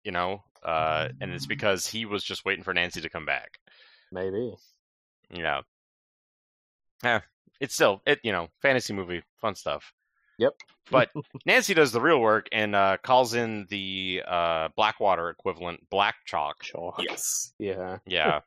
[0.05, 3.59] You know, uh, and it's because he was just waiting for Nancy to come back.
[4.11, 4.55] maybe.
[5.31, 5.43] You
[7.03, 7.21] know, yeah,
[7.61, 8.21] it's still it.
[8.23, 9.93] You know, fantasy movie, fun stuff.
[10.39, 10.53] Yep.
[10.91, 11.11] But
[11.47, 16.63] Nancy does the real work and uh, calls in the uh, Blackwater equivalent, Black Chalk.
[16.65, 16.93] Sure.
[16.99, 17.53] Yes.
[17.59, 17.99] Yeah.
[18.07, 18.41] Yeah.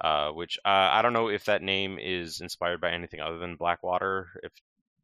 [0.00, 3.56] uh, which uh, I don't know if that name is inspired by anything other than
[3.56, 4.28] Blackwater.
[4.42, 4.52] If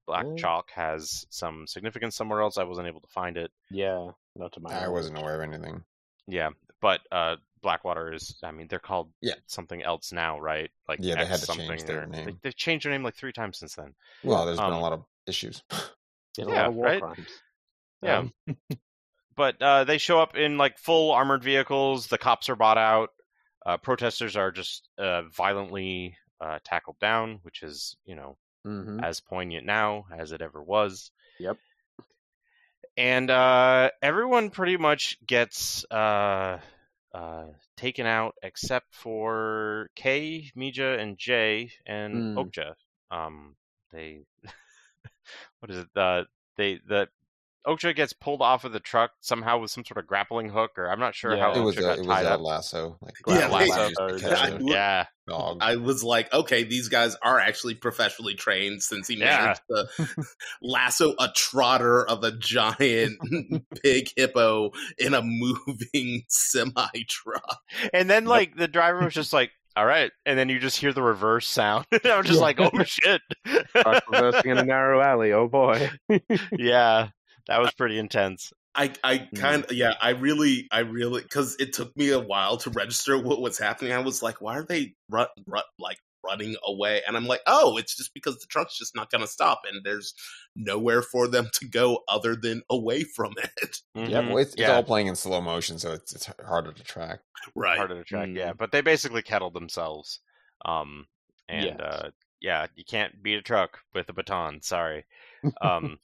[0.06, 0.36] Black Mm.
[0.38, 3.50] Chalk has some significance somewhere else, I wasn't able to find it.
[3.70, 4.10] Yeah.
[4.36, 4.90] Not to my I knowledge.
[4.92, 5.82] wasn't aware of anything.
[6.28, 6.50] Yeah,
[6.80, 8.38] but uh, Blackwater is.
[8.42, 9.34] I mean, they're called Yeah.
[9.46, 10.70] something else now, right?
[10.88, 11.68] Like Yeah, they X had to something.
[11.68, 12.40] change their or- They, name.
[12.42, 13.94] they've changed their name like three times since then.
[14.24, 15.62] Well, there's been Um, a lot of issues.
[16.34, 17.00] Did a Yeah, lot of war right?
[17.02, 17.28] crimes.
[18.02, 18.18] Yeah.
[18.18, 18.32] Um,
[19.36, 22.08] but uh, they show up in like full armored vehicles.
[22.08, 23.10] The cops are bought out.
[23.64, 28.36] Uh, protesters are just uh, violently uh, tackled down, which is you know
[28.66, 29.02] mhm.
[29.04, 31.12] as poignant now as it ever was.
[31.38, 31.56] Yep.
[32.96, 35.84] And uh, everyone pretty much gets
[37.14, 42.36] uh, taken out except for K, Mija, and Jay and Mm.
[42.36, 42.74] Okja.
[43.10, 43.56] Um,
[43.92, 44.24] they
[45.60, 45.88] what is it?
[45.96, 46.24] Uh,
[46.56, 47.08] they the
[47.66, 50.90] Okja gets pulled off of the truck somehow with some sort of grappling hook, or
[50.90, 51.52] I'm not sure Yeah.
[51.52, 52.98] how It was Okja a, got it was tied a lasso.
[53.00, 53.90] Like Yeah, grab lasso
[54.34, 55.58] I- yeah, dog.
[55.60, 59.38] I was like, okay, these guys are actually professionally trained since he Yeah.
[59.38, 60.06] managed to
[60.62, 63.18] lasso a trotter of a giant
[63.82, 67.60] pig hippo in a moving semi truck.
[67.92, 70.92] and then like the driver was just like, "All right," and then you just hear
[70.92, 71.86] the reverse sound.
[71.92, 72.42] and I'm just Yeah.
[72.42, 73.22] like, "Oh shit!"
[73.76, 75.32] Truck reversing in a narrow alley.
[75.32, 75.90] Oh boy.
[76.58, 77.08] yeah,
[77.48, 78.52] that was pretty intense.
[78.74, 82.56] I, I kind of, yeah, I really, I really, because it took me a while
[82.58, 83.92] to register what was happening.
[83.92, 87.02] I was like, why are they run, run, like running away?
[87.06, 89.84] And I'm like, oh, it's just because the truck's just not going to stop, and
[89.84, 90.14] there's
[90.56, 93.76] nowhere for them to go other than away from it.
[93.94, 94.28] yeah, Mhm.
[94.28, 97.20] well, it's, it's all playing in slow motion, so it's it's harder to track.
[97.54, 97.76] Right.
[97.76, 98.28] harder to track.
[98.30, 98.36] Mm.
[98.38, 100.20] Yeah, but they basically kettled themselves.
[100.64, 101.08] Um,
[101.46, 101.78] and Yes.
[101.80, 102.10] uh,
[102.40, 104.62] yeah, you can't beat a truck with a baton.
[104.62, 105.04] Sorry.
[105.60, 105.98] Um,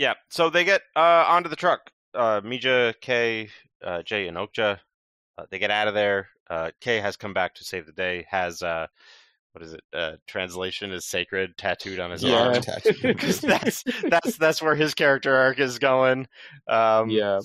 [0.00, 1.90] yeah, so they get uh, onto the truck.
[2.14, 3.50] Uh, Mija, K,
[3.84, 4.78] uh, Jay, and Okja.
[5.36, 6.28] Uh, they get out of there.
[6.48, 8.26] Uh, K has come back to save the day.
[8.30, 8.86] Has uh,
[9.52, 9.82] what is it?
[9.92, 12.52] Uh, translation is sacred tattooed on his Yeah.
[12.54, 12.62] arm.
[13.02, 16.26] Because that's that's that's where his character arc is going.
[16.66, 17.40] Um, yeah.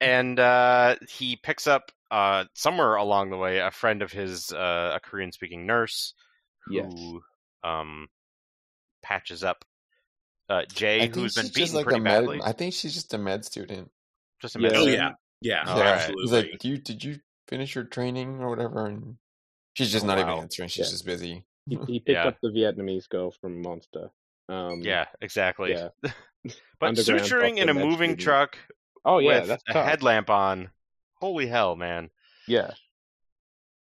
[0.00, 4.92] and uh, he picks up uh, somewhere along the way a friend of his, uh,
[4.96, 6.14] a Korean speaking nurse,
[6.66, 7.70] who Yes.
[7.70, 8.08] um,
[9.04, 9.64] patches up
[10.50, 12.20] uh, Jay, I think who's been she's beaten just like pretty a med.
[12.22, 12.40] badly.
[12.44, 13.90] I think she's just a med student.
[14.42, 14.68] Just a Yeah.
[14.68, 14.98] med Oh, student.
[15.02, 15.62] yeah.
[15.64, 15.92] Yeah, All yeah, right.
[16.00, 16.22] absolutely.
[16.22, 19.16] he's like, you did you finish your training or whatever?" And
[19.74, 20.32] she's just Oh, not wow.
[20.32, 20.68] even answering.
[20.68, 20.90] She's Yeah.
[20.90, 21.44] just busy.
[21.66, 22.26] He, he picked Yeah.
[22.26, 24.10] up the Vietnamese girl from Monster.
[24.48, 25.70] Um, Yeah, exactly.
[25.72, 25.88] Yeah.
[26.80, 28.20] but suturing in a moving student.
[28.20, 28.58] truck
[29.04, 29.86] Oh yeah, with that's a tough.
[29.86, 30.70] headlamp on,
[31.14, 32.10] holy hell, man!
[32.46, 32.72] Yeah.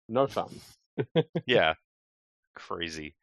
[0.07, 0.61] No fun.
[1.45, 1.73] yeah
[2.53, 3.15] crazy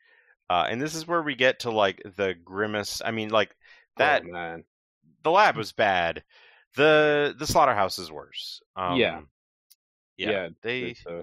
[0.51, 3.55] uh and this is where we get to like the grimace i mean like
[3.97, 4.65] that oh, man.
[5.23, 6.23] the lab was bad
[6.77, 9.21] the the slaughterhouse is worse um Yeah.
[10.17, 11.23] yeah, Yeah, they It's, uh,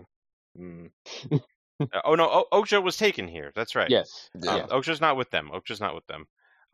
[0.59, 0.89] mm.
[1.31, 1.37] uh,
[2.05, 4.29] oh no o- okja was taken here that's right Yes.
[4.47, 4.67] um, Yeah.
[4.67, 6.25] okja's not with them okja's not with them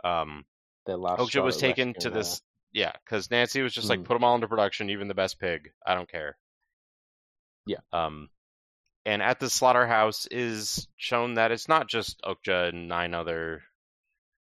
[0.04, 0.46] um
[0.86, 2.42] Their last okja was taken to this
[2.74, 4.06] yeah because nancy was just like Hmm.
[4.06, 6.38] put them all into production even the best pig i don't care
[7.66, 7.80] Yeah.
[7.94, 8.30] um
[9.06, 13.64] and at the slaughterhouse is shown that it's not just Okja and nine other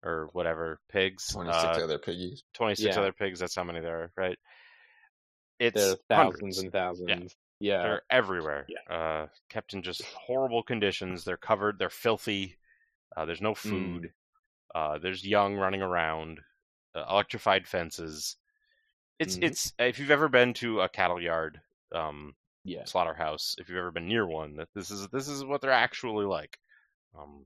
[0.04, 1.28] or whatever pigs.
[1.28, 2.44] Twenty six uh, other piggies.
[2.54, 3.02] 26 Yeah.
[3.02, 3.40] other pigs.
[3.40, 4.38] That's how many there are, right?
[5.60, 6.60] It's There are thousands hundreds.
[6.60, 7.36] and thousands.
[7.60, 7.82] Yeah.
[7.84, 8.68] They're everywhere.
[8.70, 8.96] Yeah.
[8.96, 11.24] Uh, kept in just horrible conditions.
[11.24, 11.80] They're covered.
[11.80, 12.58] They're filthy.
[13.16, 14.12] Uh, there's no food.
[14.76, 16.40] Uh, there's young running around.
[16.96, 18.38] Uh, electrified fences.
[19.20, 19.44] It's Mhm.
[19.44, 21.60] it's if you've ever been to a cattle yard,
[21.92, 22.36] um,
[22.68, 22.86] Yeah.
[22.86, 26.26] slaughterhouse if you've ever been near one that this is this is what they're actually
[26.26, 26.58] like
[27.18, 27.46] um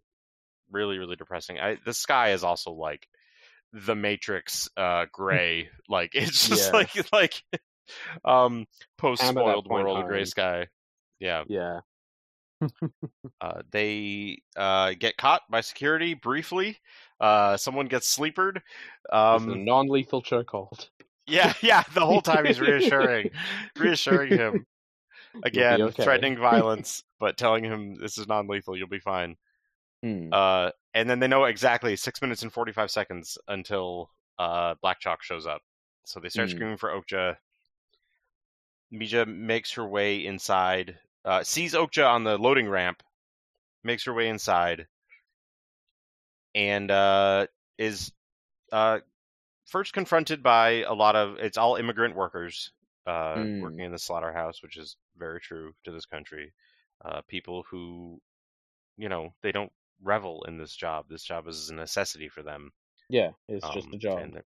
[0.72, 3.08] really really depressing I, the sky is also like
[3.74, 6.74] the matrix uh gray like it's just Yeah.
[6.74, 7.44] like like
[8.26, 8.66] um
[8.98, 10.68] post spoiled world gray sky
[11.20, 11.82] yeah Yeah.
[13.42, 16.78] uh they uh get caught by security briefly
[17.20, 18.62] uh someone gets sleepered
[19.12, 20.90] Um, um non-lethal chokehold.
[21.28, 23.30] yeah yeah the whole time he's reassuring
[23.78, 24.66] reassuring him
[25.44, 26.04] again okay.
[26.04, 29.36] threatening violence but telling him this is non-lethal you'll be fine
[30.04, 30.32] Hmm.
[30.32, 35.24] uh and then they know exactly six minutes and 45 seconds until uh black chalk
[35.24, 35.62] shows up
[36.06, 36.52] so they start Hmm.
[36.52, 37.38] screaming for okja
[38.94, 43.02] mija makes her way inside uh sees okja on the loading ramp
[43.84, 44.88] makes her way inside
[46.56, 47.46] and uh
[47.78, 48.12] is
[48.72, 49.00] uh
[49.66, 52.72] first confronted by a lot of it's all immigrant workers
[53.08, 53.62] uh Hmm.
[53.62, 56.54] working in the slaughterhouse which is very true to this country
[57.06, 58.22] uh people who
[58.98, 59.72] you know they don't
[60.02, 62.72] revel in this job this job is a necessity for them
[63.10, 64.32] Yeah, it's just Um, a job.
[64.32, 64.42] and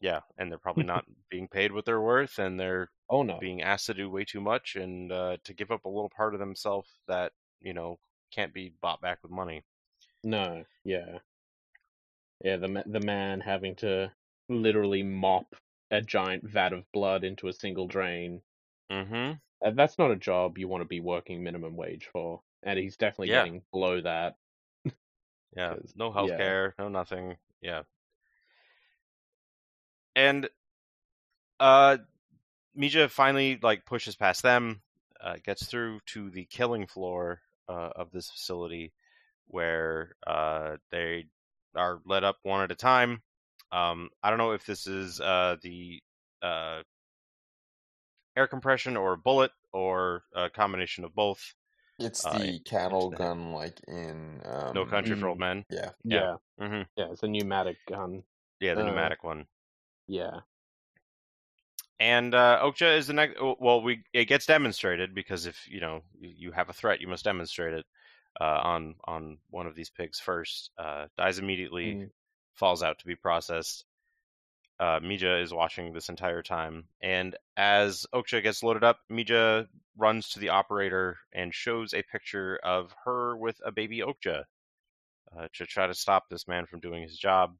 [0.00, 3.40] yeah and they're probably not being paid what they're worth and they're Oh no.
[3.40, 6.34] being asked to do way too much and uh to give up a little part
[6.34, 7.98] of themselves that you know
[8.32, 9.64] can't be bought back with money
[10.24, 10.64] No.
[10.84, 11.20] Yeah.
[12.44, 12.56] Yeah.
[12.56, 14.12] The the man having to
[14.48, 15.54] literally mop
[15.92, 18.42] a giant vat of blood into a single drain.
[18.90, 19.32] mm-hmm
[19.64, 22.96] Uh, that's not a job you want to be working minimum wage for, and he's
[22.96, 23.30] definitely Yeah.
[23.30, 24.36] getting below that.
[25.56, 26.12] Yeah, no yeah.
[26.12, 27.38] health care, no nothing.
[27.62, 27.82] Yeah.
[30.16, 30.48] And
[31.60, 31.98] uh
[32.78, 34.82] Mija finally like pushes past them,
[35.20, 38.92] uh, gets through to the killing floor uh, of this facility
[39.48, 41.26] where uh they
[41.76, 43.22] are led up one at a time.
[43.72, 46.02] Um I don't know if this is uh the
[46.42, 46.82] uh
[48.36, 51.54] air compression or a bullet or a combination of both.
[51.98, 53.28] It's Uh, the cattle into the head.
[53.28, 55.28] gun, like in um, No country for Mm.
[55.28, 55.64] old men.
[55.70, 56.20] Yeah, Yeah.
[56.20, 56.36] Yeah.
[56.58, 57.12] hmm Yeah.
[57.12, 58.24] It's a pneumatic gun.
[58.60, 59.46] Yeah, the Uh, pneumatic one.
[60.06, 60.42] Yeah.
[62.00, 63.40] And uh, Okja is the next.
[63.40, 67.06] Well, we it gets demonstrated because if you know you you have a threat, you
[67.08, 67.86] must demonstrate it
[68.40, 70.70] uh, on on one of these pigs first.
[70.76, 72.10] Uh, dies immediately, Mm.
[72.54, 73.84] Falls out to be processed.
[74.78, 80.30] Uh, Mija is watching this entire time, and as Okja gets loaded up, Mija runs
[80.30, 84.44] to the operator and shows a picture of her with a baby Okja
[85.36, 87.54] uh, to try to stop this man from doing his job.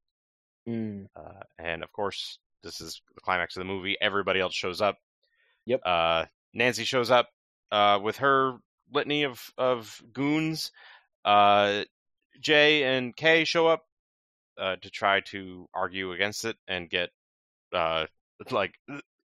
[0.69, 1.06] Mm.
[1.14, 3.97] Uh, and of course, this is the climax of the movie.
[4.01, 4.98] Everybody else shows up.
[5.66, 5.81] Yep.
[5.85, 6.24] Uh,
[6.55, 7.28] Nancy shows up
[7.70, 8.56] uh, with her
[8.93, 10.70] litany of of goons.
[11.24, 11.85] Uh,
[12.40, 13.85] Jay and K show up
[14.58, 17.10] uh, to try to argue against it and get
[17.72, 18.06] uh,
[18.50, 18.74] like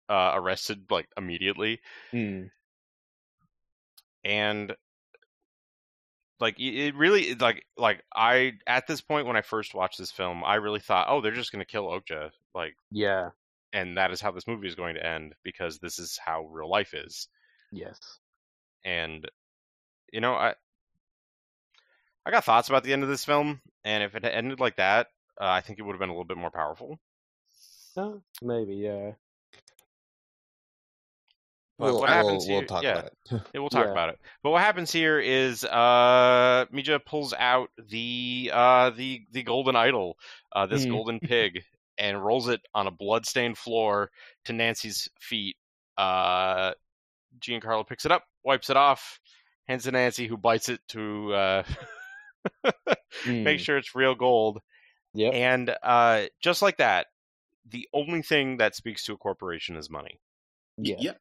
[0.08, 1.80] uh, arrested like immediately.
[2.12, 2.50] Mm.
[4.24, 4.74] And
[6.40, 10.10] like it it really like like I at this point when I first watched this
[10.12, 12.30] film, I really thought, oh, they're just gonna kill Okja.
[12.54, 13.30] Like Yeah.
[13.72, 16.70] and that is how this movie is going to end because this is how real
[16.70, 17.28] life is
[17.72, 17.98] Yes.
[18.84, 19.28] and
[20.12, 20.54] you know i
[22.24, 25.08] i got thoughts about the end of this film and if it ended like that
[25.40, 26.98] uh, i think it would have been a little bit more powerful
[27.96, 28.74] Uh, maybe.
[28.76, 29.12] Yeah.
[31.78, 32.92] But we'll, what happens we'll, here- we'll talk yeah.
[32.92, 33.12] about it.
[33.54, 33.92] Yeah, we'll talk Yeah.
[33.92, 39.42] about it but what happens here is uh mija pulls out the uh the the
[39.42, 40.16] golden idol
[40.54, 40.90] uh this Hmm.
[40.92, 41.62] golden pig
[41.98, 44.10] and rolls it on a blood-stained floor
[44.46, 45.56] to nancy's feet
[45.98, 46.72] uh
[47.40, 49.20] giancarlo picks it up wipes it off
[49.68, 51.62] hands to nancy who bites it to uh
[53.26, 53.58] make Mm.
[53.58, 54.60] sure it's real gold
[55.16, 55.34] Yep.
[55.34, 57.06] and uh just like that
[57.68, 60.20] the only thing that speaks to a corporation is money
[60.78, 60.96] Y- yeah.
[61.00, 61.20] Yep.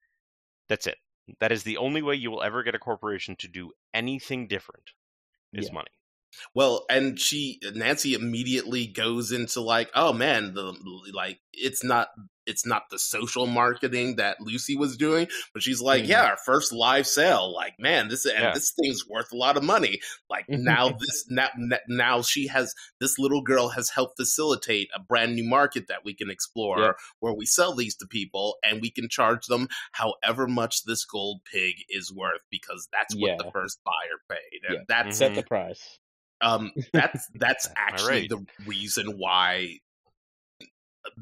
[0.70, 0.98] that's it
[1.40, 4.92] that is the only way you will ever get a corporation to do anything different
[5.54, 5.74] is Yeah.
[5.74, 5.92] money
[6.54, 10.74] Well, and she Nancy immediately goes into like, oh man, the
[11.14, 12.10] like it's not
[12.46, 16.08] it's not the social marketing that Lucy was doing, but she's like, Mhm.
[16.10, 18.54] yeah, our first live sale, like man, this and Yeah.
[18.54, 20.00] this thing's worth a lot of money.
[20.30, 21.50] Like now this now
[21.88, 26.14] now she has this little girl has helped facilitate a brand new market that we
[26.14, 26.92] can explore Yeah.
[27.20, 31.42] where we sell these to people and we can charge them however much this gold
[31.52, 34.62] pig is worth because that's what the first buyer paid.
[34.68, 34.84] And Yeah.
[34.88, 36.00] that's Set the price.
[36.42, 38.30] um that's that's actually right?
[38.30, 39.80] the reason why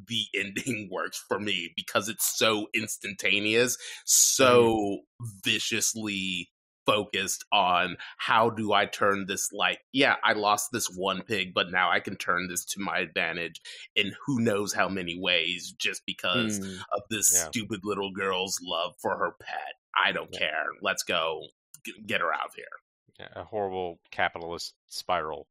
[0.07, 4.99] the ending works for me because it's so instantaneous so
[5.43, 6.49] viciously
[6.85, 11.72] focused on how do i turn this like yeah i lost this one pig but
[11.72, 13.61] now i can turn this to my advantage
[13.95, 16.80] in who knows how many ways just because Mm.
[16.91, 17.47] of this Yeah.
[17.47, 20.39] stupid little girl's love for her pet i don't Yeah.
[20.39, 21.43] care let's go
[22.05, 25.47] get her out of here a horrible capitalist spiral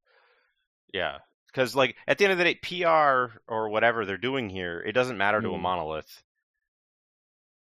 [0.92, 1.18] yeah
[1.52, 4.92] because like at the end of the day pr or whatever they're doing here it
[4.92, 5.62] doesn't matter to a Mm.
[5.62, 6.22] monolith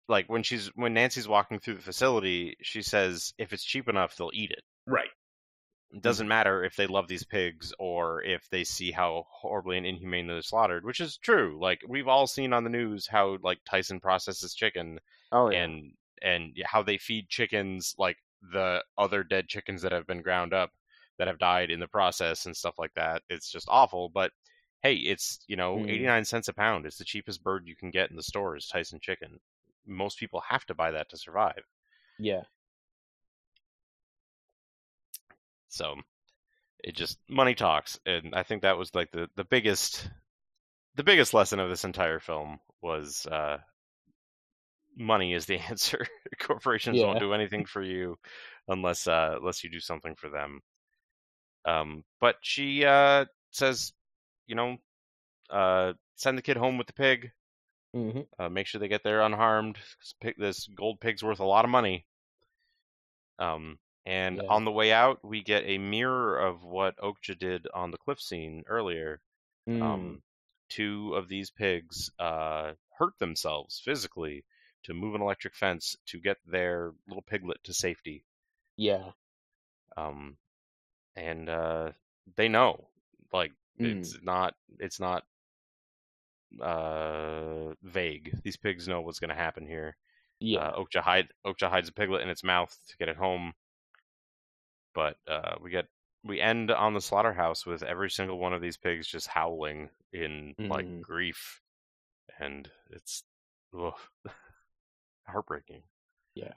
[0.08, 4.16] like when she's when nancy's walking through the facility she says if it's cheap enough
[4.16, 5.10] they'll eat it right
[5.92, 9.86] It doesn't matter if they love these pigs or if they see how horribly and
[9.86, 11.58] inhumanely they're slaughtered, which is true.
[11.62, 15.00] Like we've all seen on the news how like Tyson processes chicken
[15.32, 15.64] Oh yeah.
[15.64, 20.54] and and how they feed chickens like the other dead chickens that have been ground
[20.54, 20.72] up
[21.18, 23.22] that have died in the process and stuff like that.
[23.30, 24.32] It's just awful, but
[24.82, 25.90] hey, it's, you know, Mm.
[25.90, 26.86] 89 cents a pound.
[26.86, 29.40] It's the cheapest bird you can get in the store is Tyson chicken.
[29.88, 31.64] Most people have to buy that to survive.
[32.20, 32.44] yeah.
[35.70, 35.96] So
[36.84, 40.10] it just money talks, and I think that was like the the biggest
[40.96, 43.58] the biggest lesson of this entire film was uh,
[44.98, 46.08] money is the answer.
[46.40, 47.08] Corporations Yeah.
[47.08, 48.18] won't do anything for you
[48.68, 50.62] unless uh, unless you do something for them.
[51.66, 53.94] Um, but she uh, says,
[54.48, 54.78] you know,
[55.50, 57.32] uh, send the kid home with the pig.
[57.94, 59.78] hmm Uh, make sure they get there unharmed.
[60.22, 62.06] pig- This gold pig's worth a lot of money.
[63.40, 64.48] Um, and Yeah.
[64.50, 68.20] on the way out, we get a mirror of what Okja did on the cliff
[68.22, 69.22] scene earlier.
[69.68, 69.82] Mm.
[69.82, 70.24] Um,
[70.70, 74.46] two of these pigs uh, hurt themselves physically
[74.84, 78.26] to move an electric fence to get their little piglet to safety.
[78.78, 79.12] yeah.
[79.98, 80.38] Um,
[81.16, 81.92] and uh,
[82.36, 82.88] they know,
[83.34, 84.00] like, Mm.
[84.00, 85.24] it's not, it's not
[86.62, 88.34] uh, vague.
[88.44, 89.98] These pigs know what's going to happen here.
[90.40, 90.60] Yeah.
[90.68, 93.54] Uh, Okja hide Okja hides a piglet in its mouth to get it home.
[94.94, 95.88] But uh, we get
[96.24, 100.56] we end on the slaughterhouse with every single one of these pigs just howling in
[100.58, 101.02] like Mm.
[101.02, 101.62] grief,
[102.40, 103.24] and it's
[103.78, 103.94] ugh,
[105.28, 105.84] heartbreaking.
[106.34, 106.54] yeah.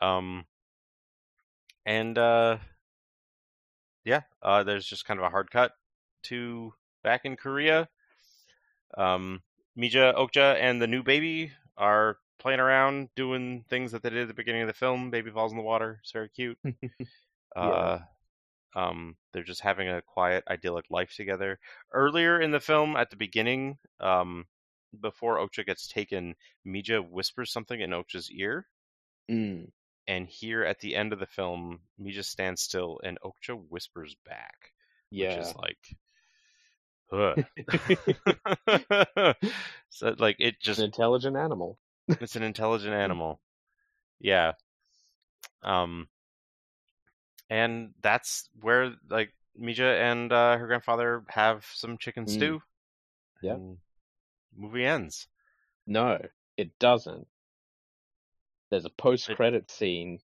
[0.00, 0.44] Um,
[1.84, 2.58] and uh,
[4.04, 5.72] yeah, uh, there's just kind of a hard cut
[6.24, 6.72] to
[7.02, 7.88] back in Korea.
[8.96, 9.42] Um,
[9.78, 14.28] Mija, Okja, and the new baby are playing around doing things that they did at
[14.28, 15.10] the beginning of the film.
[15.10, 15.98] Baby falls in the water.
[16.02, 16.58] It's very cute.
[17.56, 17.98] uh,
[18.74, 21.58] um, they're just having a quiet, idyllic life together.
[21.92, 24.46] Earlier in the film, at the beginning, um,
[25.00, 26.34] before Okja gets taken,
[26.66, 28.66] Mija whispers something in Okja's ear.
[29.30, 29.70] Mm.
[30.08, 34.72] And here at the end of the film, Mija stands still and Okja whispers back.
[35.10, 35.36] Yeah.
[35.38, 35.96] Which is like
[37.12, 37.44] Ugh.
[39.90, 41.78] so like it just an intelligent animal.
[42.08, 43.40] it's an intelligent animal.
[44.20, 44.52] Yeah.
[45.62, 46.08] Um
[47.48, 52.30] and that's where like Mija and uh, her grandfather have some chicken Mm.
[52.30, 52.62] stew.
[53.42, 53.56] Yeah.
[54.56, 55.26] Movie ends.
[55.86, 56.18] No,
[56.56, 57.26] it doesn't.
[58.70, 60.20] There's a post-credit scene.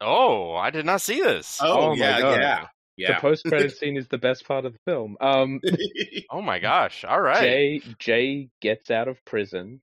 [0.00, 1.58] Oh, I did not see this.
[1.60, 2.68] Oh, Oh my yeah, God.
[2.96, 5.16] yeah, The post-credit scene is the best part of the film.
[5.20, 5.60] Um,
[6.30, 7.04] Oh my gosh.
[7.04, 7.40] All right.
[7.40, 9.80] Jay Jay gets out of prison,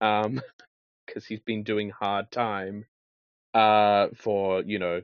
[0.00, 0.40] um,
[1.06, 2.86] because he's been doing hard time,
[3.54, 5.02] uh, for you know,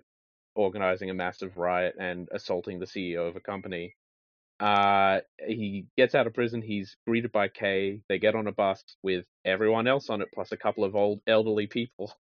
[0.55, 3.95] organizing a massive riot and assaulting the CEO of a company.
[4.61, 6.63] Uh, he gets out of prison.
[6.63, 8.01] He's greeted by K.
[8.09, 11.21] They get on a bus with everyone else on it, plus a couple of old
[11.29, 12.13] elderly people,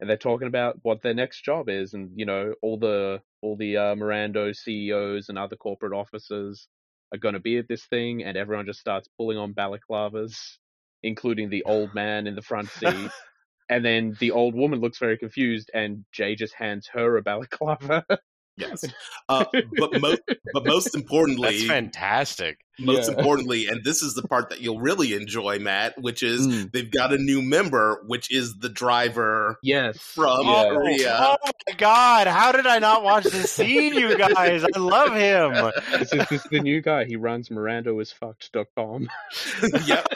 [0.00, 3.56] and they're talking about what their next job is, and you know, all the all
[3.56, 6.68] the uh, Mirando CEOs and other corporate officers
[7.12, 10.58] are going to be at this thing, and everyone just starts pulling on balaclavas,
[11.02, 13.10] including the old man in the front seat.
[13.68, 18.04] and then the old woman looks very confused, and Jay just hands her a balaclava.
[18.56, 18.84] yes.
[19.28, 19.44] Uh,
[19.78, 20.16] but mo-
[20.52, 22.58] but most importantly, That's fantastic.
[22.80, 23.16] most Yeah.
[23.16, 26.72] importantly, and this is the part that you'll really enjoy, Matt, which is Mm.
[26.72, 29.98] they've got a new member, which is the driver yes.
[29.98, 30.68] from Yeah.
[30.68, 31.16] Korea.
[31.20, 31.36] Oh
[31.68, 34.64] my god, how did I not watch this scene, you guys?
[34.64, 35.70] I love him.
[36.00, 37.04] This is, this is the new guy.
[37.04, 39.08] He runs mirandoisfucked.com.
[39.86, 40.06] yep.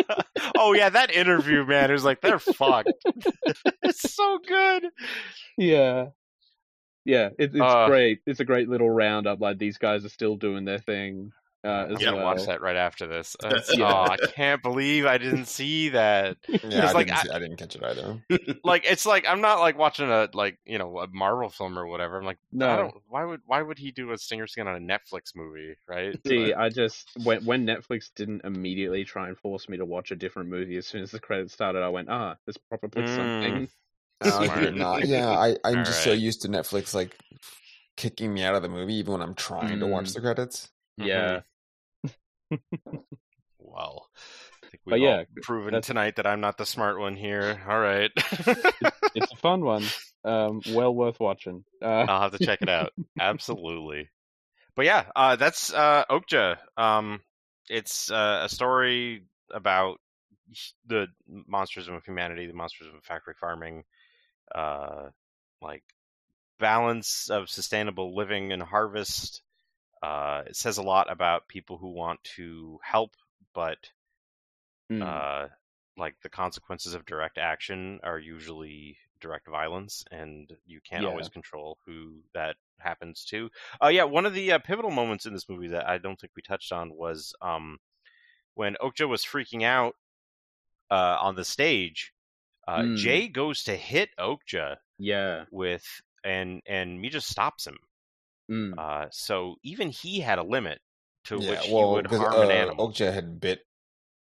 [0.56, 2.92] oh yeah, that interview, man, it was like they're fucked.
[3.82, 4.86] it's so good.
[5.58, 6.06] Yeah.
[7.04, 8.20] Yeah, it, it's Uh, great.
[8.26, 9.40] It's a great little roundup.
[9.40, 11.32] Like these guys are still doing their thing
[11.64, 12.24] uh, as I'm gonna well.
[12.26, 13.36] watch that right after this.
[13.42, 13.90] That's- Yeah.
[13.90, 16.36] Oh, I can't believe I didn't see that.
[16.48, 18.22] Yeah, I, like, didn't I- see- I didn't catch it either.
[18.64, 21.86] Like it's like I'm not like watching a like you know a Marvel film or
[21.86, 22.18] whatever.
[22.18, 22.68] I'm like, No.
[22.70, 22.94] I don't.
[23.08, 26.18] Why would why would he do a singer skin on a Netflix movie, right?
[26.26, 30.10] See, But- I just when when Netflix didn't immediately try and force me to watch
[30.10, 33.14] a different movie as soon as the credits started, I went, ah, this probably Mm.
[33.16, 33.68] something.
[34.20, 34.60] I Smart.
[34.60, 35.06] did not.
[35.06, 37.16] Yeah, I, I'm just so used to Netflix like
[37.96, 40.14] kicking me out of the movie even when I'm trying to watch Mm.
[40.14, 40.70] the credits.
[40.96, 41.40] Yeah,
[43.58, 44.08] Well,
[44.62, 47.16] I think But we've yeah, all proven that's- tonight that I'm not the smart one
[47.16, 47.60] here.
[47.68, 48.10] All right.
[49.14, 49.84] it's a fun one.
[50.26, 51.66] Um, well worth watching.
[51.82, 52.94] Uh, I'll have to check it out.
[53.20, 54.08] Absolutely.
[54.74, 56.56] But yeah, uh, that's uh, Okja.
[56.78, 57.20] Um,
[57.68, 59.98] it's uh, a story about
[60.86, 61.08] the
[61.46, 63.84] monsters of humanity, the monsters of factory farming,
[64.54, 65.10] uh,
[65.62, 65.84] like
[66.58, 69.42] balance of sustainable living and harvest.
[70.02, 73.12] Uh, it says a lot about people who want to help,
[73.54, 73.78] but
[74.90, 75.48] mm, uh,
[75.96, 81.06] like the consequences of direct action are usually direct violence, and you can't Yeah.
[81.06, 83.48] always control who that happens to.
[83.80, 86.32] Oh yeah, one of the uh, pivotal moments in this movie that I don't think
[86.36, 87.78] we touched on was um,
[88.54, 89.94] when Okja was freaking out
[90.90, 92.12] uh, on the stage.
[92.66, 92.96] Uh, Mm.
[92.96, 95.44] Jay goes to hit Okja yeah.
[95.50, 95.84] with
[96.24, 97.76] and and Mija stops him.
[98.50, 100.80] Mm, Uh, so even he had a limit
[101.24, 102.88] to yeah, which well, he would 'cause, harm uh, an animal.
[102.92, 103.66] Okja had bit.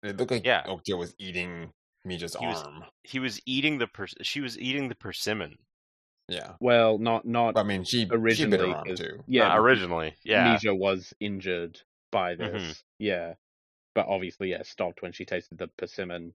[0.04, 0.64] It looked like Yeah.
[0.66, 1.74] Okja was eating
[2.08, 2.86] Mija's He was- arm.
[3.04, 5.58] He was eating the pers- she was eating the persimmon.
[6.28, 8.70] Yeah, well, not not I mean she she bit originally.
[8.72, 9.24] her arm 'cause- too.
[9.28, 10.58] Yeah, Uh, originally, yeah.
[10.58, 11.82] Mija was injured
[12.12, 12.64] by this.
[12.64, 12.84] Mhm.
[13.00, 13.34] Yeah.
[13.94, 16.34] But obviously, yeah, stopped when she tasted the persimmon.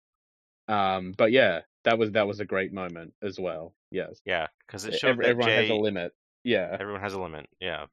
[0.70, 3.74] Um, but yeah, that was that was a great moment as well.
[3.90, 4.20] Yes.
[4.24, 6.14] Yeah, because it showed that everyone Jay, has a limit.
[6.44, 6.76] Yeah.
[6.78, 7.46] everyone has a limit.
[7.60, 7.86] Yeah.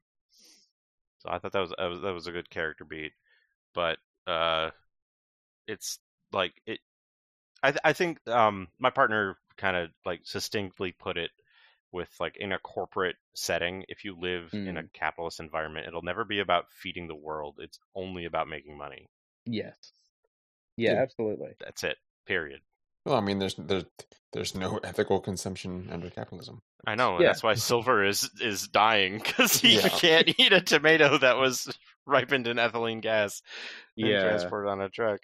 [1.20, 3.12] So I thought that was that was, that was a good character beat,
[3.74, 4.70] but uh,
[5.66, 5.98] it's
[6.32, 6.78] like it.
[7.62, 11.30] I th- I think um my partner kind of like succinctly put it
[11.90, 13.84] with like in a corporate setting.
[13.88, 17.56] If you live in a capitalist environment, it'll never be about feeding the world.
[17.58, 19.08] It's only about making money.
[19.46, 19.74] Yes.
[20.76, 21.02] Yeah, Yeah.
[21.02, 21.54] absolutely.
[21.58, 21.96] That's it.
[22.28, 22.60] Period.
[23.06, 23.86] Well, I mean, there's there's
[24.34, 26.60] there's no ethical consumption under capitalism.
[26.86, 27.28] I know, and Yeah.
[27.28, 29.88] that's why Silver is is dying because he Yeah.
[29.88, 31.74] can't eat a tomato that was
[32.06, 33.42] ripened in ethylene gas
[33.96, 34.22] and Yeah.
[34.22, 35.20] transported on a truck.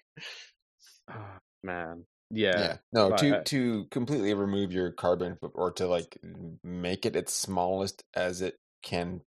[1.07, 2.05] Ah, man.
[2.31, 2.59] Yeah.
[2.59, 6.17] Yeah, no, but to to completely remove your carbon or to like
[6.63, 9.21] make it its smallest as it can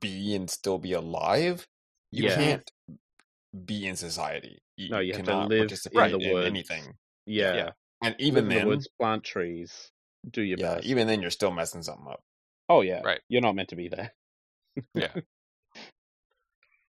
[0.00, 1.66] be and still be alive,
[2.12, 2.36] you Yeah.
[2.36, 2.70] can't
[3.66, 4.58] be in society.
[4.76, 6.94] You, No, you have to cannot live in participate the in anything.
[7.26, 7.54] Yeah.
[7.54, 7.70] Yeah.
[8.02, 9.90] And even in the then, woods, plant trees,
[10.28, 10.86] do your yeah, best.
[10.86, 12.22] even then, you're still messing something up.
[12.68, 13.20] Oh yeah, Right.
[13.28, 14.12] You're not meant to be there.
[14.94, 15.08] Yeah,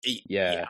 [0.27, 0.65] Yeah.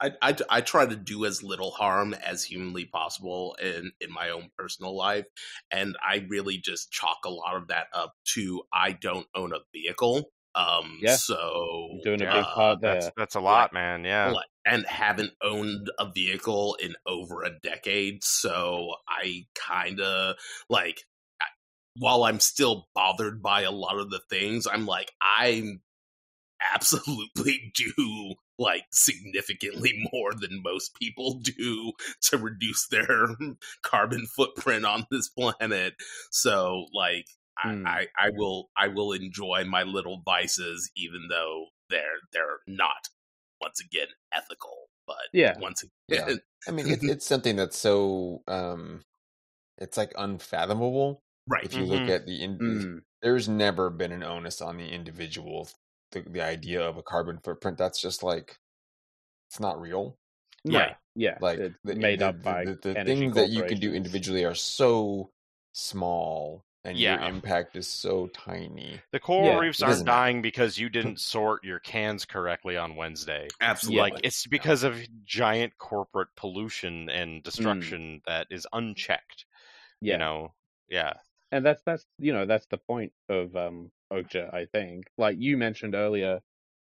[0.00, 4.30] I, I, I try to do as little harm as humanly possible in, in my
[4.30, 5.26] own personal life.
[5.72, 9.58] And I really just chalk a lot of that up to I don't own a
[9.74, 10.30] vehicle.
[10.58, 11.16] Um, Yeah.
[11.16, 12.94] so You're doing a Yeah, big part there.
[12.94, 14.04] That's that's a lot, man.
[14.04, 14.30] Yeah.
[14.30, 18.24] like, and haven't owned a vehicle in over a decade.
[18.24, 20.36] So I kind of
[20.68, 21.04] like,
[21.40, 21.46] I-
[21.96, 25.82] while I'm still bothered by a lot of the things, I'm like, I'm
[26.74, 33.28] absolutely do like significantly more than most people do to reduce their
[33.82, 35.94] carbon footprint on this planet.
[36.30, 37.86] So like I, Mm.
[37.86, 43.08] I, I will I will enjoy my little vices even though they're they're not
[43.60, 44.88] once again ethical.
[45.06, 45.56] But Yeah.
[45.56, 46.24] once again, Yeah.
[46.24, 49.02] again I mean, it's it's something that's so um,
[49.78, 51.22] it's like unfathomable.
[51.46, 51.64] right.
[51.64, 52.10] If you look Mhm.
[52.10, 53.02] at the in, Mm.
[53.22, 55.68] there's never been an onus on the individual.
[56.12, 58.58] The, the idea of a carbon footprint that's just like
[59.48, 60.18] it's not real.
[60.64, 60.96] Yeah, Right.
[61.14, 61.38] yeah.
[61.40, 64.44] Like it's the, made the, up by the, the things that you can do individually
[64.44, 65.30] are so
[65.72, 67.28] small, and your Yeah.
[67.28, 69.00] impact is so tiny.
[69.12, 70.16] The coral Yeah, reefs aren't doesn't matter.
[70.18, 73.48] dying because you didn't sort your cans correctly on Wednesday.
[73.60, 74.00] Absolutely.
[74.12, 77.20] Like it's because of giant corporate pollution Mm.
[77.22, 79.46] and destruction that is unchecked.
[80.00, 80.54] Yeah, You know.
[80.88, 81.14] Yeah.
[81.52, 85.10] and that's that's you know that's the point of um Okja, I think.
[85.18, 86.40] Like you mentioned earlier,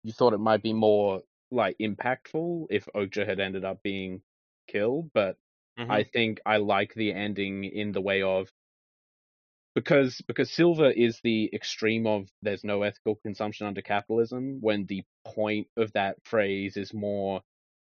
[0.05, 4.23] you thought it might be more like impactful if Okja had ended up being
[4.69, 5.37] killed, but
[5.79, 5.91] Mhm.
[5.91, 8.51] I think I like the ending in the way of
[9.75, 15.05] because because silver is the extreme of there's no ethical consumption under capitalism when the
[15.25, 17.43] point of that phrase is more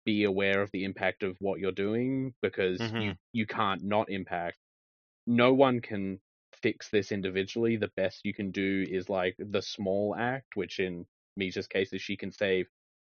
[0.06, 3.18] be aware of the impact of what you're doing because you Mhm.
[3.34, 4.58] you can't not impact.
[5.28, 6.20] No one can
[6.62, 7.78] fix this individually.
[7.78, 11.06] The best you can do is like the small act which in
[11.38, 12.68] Mija's case is she can save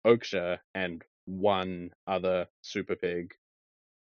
[0.06, 3.34] Okja and one other super pig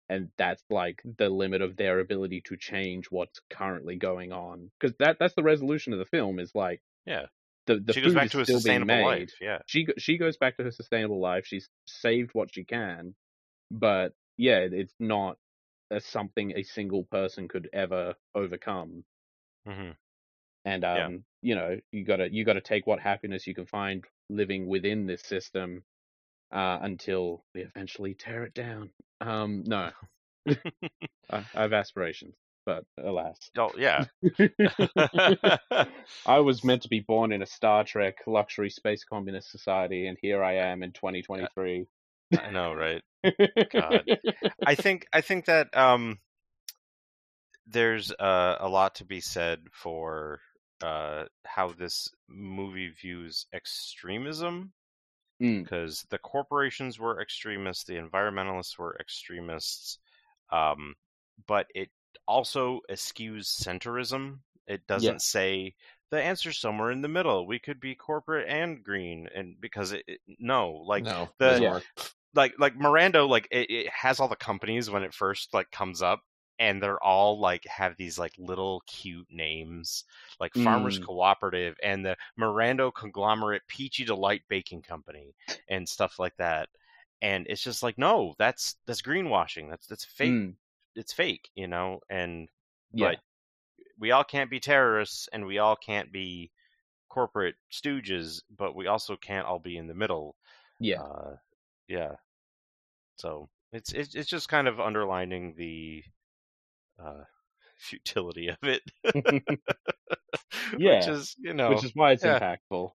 [0.09, 4.95] and that's like the limit of their ability to change what's currently going on because
[4.99, 7.27] that that's the resolution of the film is like Yeah.
[7.65, 9.33] the the she goes back to a sustainable life.
[9.41, 9.59] Yeah.
[9.65, 13.15] she she goes back to her sustainable life she's saved what she can
[13.71, 15.37] but yeah it's not
[15.91, 19.03] a, something a single person could ever overcome
[19.65, 19.91] hmm
[20.65, 21.05] and Yeah.
[21.07, 25.05] um you know you gotta you gotta take what happiness you can find living within
[25.05, 25.83] this system
[26.51, 28.89] uh until we eventually tear it down
[29.21, 29.89] um no
[31.29, 34.05] I, I have aspirations but alas Oh yeah.
[36.25, 40.17] I was meant to be born in a Star Trek luxury space communist society, and
[40.21, 41.87] here I am in 2023.
[42.37, 43.01] I know, right?
[43.71, 44.03] God.
[44.65, 46.19] I think I think that um,
[47.65, 50.41] there's uh, a lot to be said for
[50.83, 54.73] uh, how this movie views extremism
[55.41, 55.63] Mm.
[55.63, 59.99] because the corporations were extremists, the environmentalists were extremists,
[60.51, 60.95] um,
[61.47, 61.89] but it
[62.27, 64.39] also eschews centrism.
[64.67, 65.75] It doesn't say
[66.11, 67.47] the answer's somewhere in the middle.
[67.47, 71.63] We could be corporate and green, and because it, it no, like no, the- doesn't
[71.63, 71.69] Yeah.
[71.69, 71.83] work.
[72.35, 76.01] like like Mirando, like it, it has all the companies when it first like comes
[76.01, 76.21] up,
[76.59, 80.05] and they're all like have these like little cute names,
[80.39, 81.03] like Farmers Mm.
[81.05, 85.35] Cooperative and the Mirando Conglomerate Peachy Delight Baking Company
[85.69, 86.69] and stuff like that.
[87.21, 89.69] And it's just like, no, that's that's greenwashing.
[89.69, 90.29] That's that's fake.
[90.31, 90.55] Mm.
[90.95, 91.99] It's fake, you know.
[92.09, 92.49] And
[92.93, 93.13] Yeah.
[93.13, 93.19] but
[93.99, 96.51] we all can't be terrorists, and we all can't be
[97.09, 100.35] corporate stooges, but we also can't all be in the middle
[100.79, 101.01] Yeah.
[101.01, 101.37] uh,
[101.87, 102.15] yeah.
[103.17, 106.03] So it's it's it's just kind of underlining the
[107.03, 107.23] uh,
[107.77, 108.81] futility of it.
[110.77, 112.39] Yeah, which is you know Which is why it's yeah.
[112.39, 112.91] impactful.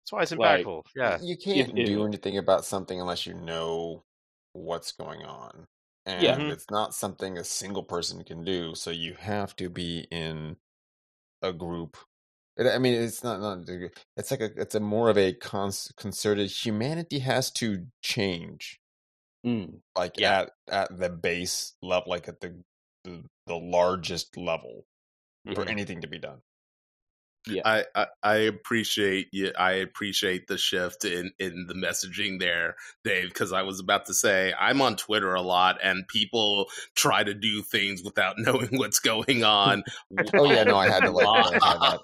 [0.00, 0.82] that's why it's like, impactful.
[0.94, 4.04] yeah, You can't if- do anything about something unless you know
[4.52, 5.66] what's going on.
[6.06, 6.36] And Yeah.
[6.36, 6.50] Mhm.
[6.52, 8.74] it's not something a single person can do.
[8.74, 10.56] So you have to be in
[11.40, 11.96] a group.
[12.58, 13.66] I mean, it's not, not,
[14.16, 18.78] it's like a, it's a more of a cons- concerted, humanity has to change,
[19.44, 19.80] Mm.
[19.96, 20.42] like Yeah.
[20.42, 22.62] at, at the base level, like at the,
[23.04, 24.86] the, the largest level
[25.54, 25.70] for Mhm.
[25.70, 26.40] anything to be done.
[27.62, 29.52] I, I I appreciate you.
[29.58, 33.28] I appreciate the shift in in the messaging there, Dave.
[33.28, 37.34] Because I was about to say I'm on Twitter a lot, and people try to
[37.34, 39.84] do things without knowing what's going on.
[40.38, 41.98] Oh yeah, no, I had to like, I.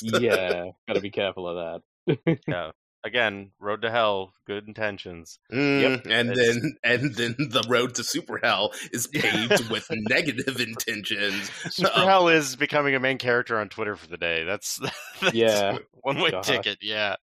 [0.00, 2.38] Yeah, gotta be careful of that.
[2.46, 2.70] yeah.
[3.04, 5.40] Again, road to hell, good intentions.
[5.52, 10.60] Mm, and It's- then and then the road to super hell is paved with negative
[10.60, 11.50] intentions.
[11.70, 14.44] Super Um, Hell is becoming a main character on Twitter for the day.
[14.44, 14.78] That's,
[15.20, 15.78] that's Yeah.
[16.02, 16.78] one way ticket.
[16.80, 17.16] Yeah.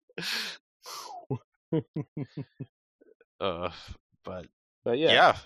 [3.39, 3.69] uh,
[4.25, 4.47] but
[4.83, 5.37] But yeah, yeah,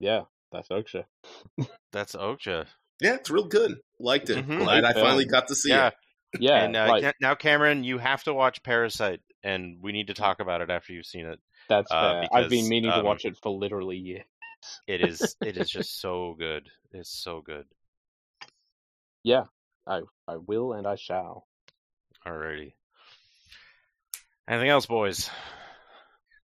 [0.00, 0.20] yeah,
[0.52, 1.04] that's Okja.
[1.92, 2.66] that's Okja.
[3.00, 3.78] Yeah, it's real good.
[4.00, 4.44] Liked it.
[4.46, 4.58] Mhm.
[4.64, 5.94] Glad I Great finally got to see Yeah, it.
[6.38, 10.14] Yeah, and uh, like now Cameron, you have to watch Parasite, and we need to
[10.14, 11.38] talk about it after you've seen it.
[11.68, 12.28] that's uh, fair.
[12.32, 14.24] I've been because, meaning to um, watch it for literally years.
[14.86, 16.68] It is, it is just so good.
[16.92, 17.64] It's so good.
[19.22, 19.44] Yeah,
[19.86, 21.46] I I will and I shall.
[22.26, 22.72] Alrighty.
[24.48, 25.30] Anything else, boys?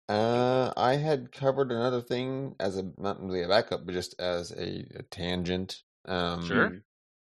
[0.09, 4.51] Uh, I had covered another thing as a not really a backup, but just as
[4.51, 5.83] a, a tangent.
[6.05, 6.83] Um, Sure.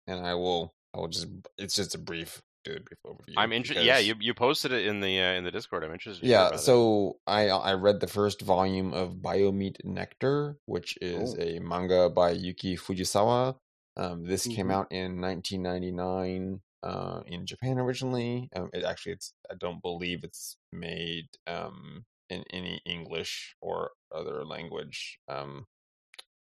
[0.07, 1.27] And I will, I will just.
[1.59, 3.35] It's just a brief, do a brief overview.
[3.37, 3.85] I'm interested.
[3.85, 5.85] Yeah, you you posted it in the uh, in the Discord.
[5.85, 6.27] I'm interested.
[6.27, 11.43] Yeah, so I I read the first volume of Biomeat Nectar, which is Oh.
[11.43, 13.57] a manga by Yuki Fujisawa.
[13.97, 14.73] Um, this came Mhm.
[14.75, 18.49] out in 1999 uh, in Japan originally.
[18.57, 24.45] Um, it actually, it's I don't believe it's made um, in any English or other
[24.45, 25.67] language um,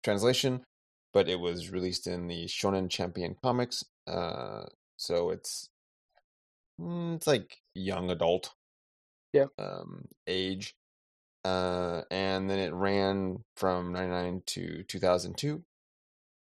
[0.05, 0.65] translation,
[1.13, 3.85] but it was released in the Shonen Champion Comics.
[4.07, 4.65] Uh,
[4.97, 5.69] so it's
[6.81, 8.55] mm, it's like young adult
[9.33, 10.75] yeah, um, age.
[11.45, 15.63] Uh, and then it ran from 99 to 2002.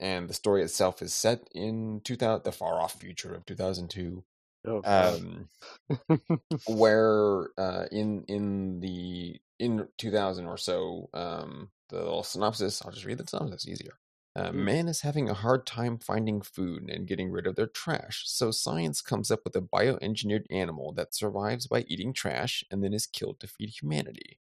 [0.01, 4.23] And the story itself is set in 2000, the far off future of 2002,
[4.67, 5.49] Oh, um,
[6.67, 12.83] where uh, in in the in 2000 or so, um, the little synopsis.
[12.85, 13.95] I'll just read the synopsis easier.
[14.39, 14.65] Uh, Mm.
[14.65, 18.53] man is having a hard time finding food and getting rid of their trash, so
[18.53, 23.07] science comes up with a bioengineered animal that survives by eating trash and then is
[23.07, 24.39] killed to feed humanity.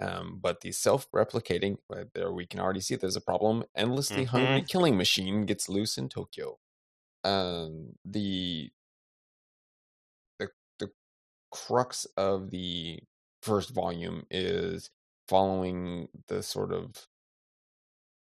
[0.00, 3.64] Um, but the self-replicating, uh, there we can already see there's a problem.
[3.74, 6.60] Endlessly hungry killing machine gets loose in Tokyo.
[7.24, 8.70] Um, the
[10.38, 10.90] the the
[11.50, 13.00] crux of the
[13.42, 14.90] first volume is
[15.26, 17.08] following the sort of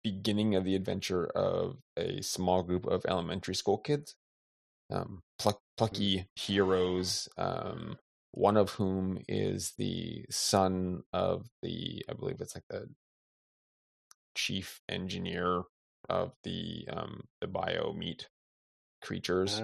[0.04, 4.16] beginning of the adventure of a small group of elementary school kids,
[4.92, 7.28] um, pluck, plucky heroes.
[7.38, 7.98] Um,
[8.32, 12.90] one of whom is the son of the, I believe it's like the
[14.36, 15.64] chief engineer
[16.10, 18.28] of the um, the bio meat
[19.02, 19.62] creatures.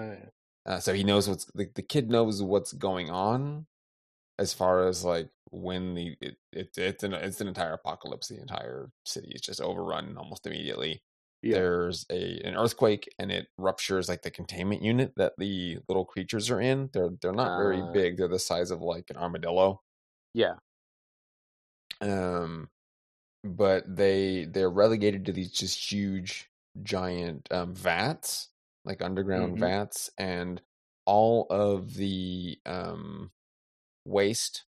[0.66, 3.66] Uh, so he knows what's the, the kid knows what's going on
[4.40, 8.30] as far as like when the it, it it's an it's an entire apocalypse.
[8.30, 11.04] The entire city is just overrun almost immediately.
[11.44, 11.60] Yeah.
[11.60, 16.50] There's a an earthquake and it ruptures like the containment unit that the little creatures
[16.52, 16.90] are in.
[16.94, 17.92] They're they're not very Ah.
[17.94, 18.18] big.
[18.18, 19.84] They're the size of like an armadillo.
[20.34, 20.58] yeah.
[22.02, 22.70] Um,
[23.44, 26.52] but they they're relegated to these just huge
[26.84, 28.50] giant um, vats,
[28.86, 29.60] like underground Mhm.
[29.60, 30.62] vats, and
[31.06, 33.32] all of the um,
[34.06, 34.66] waste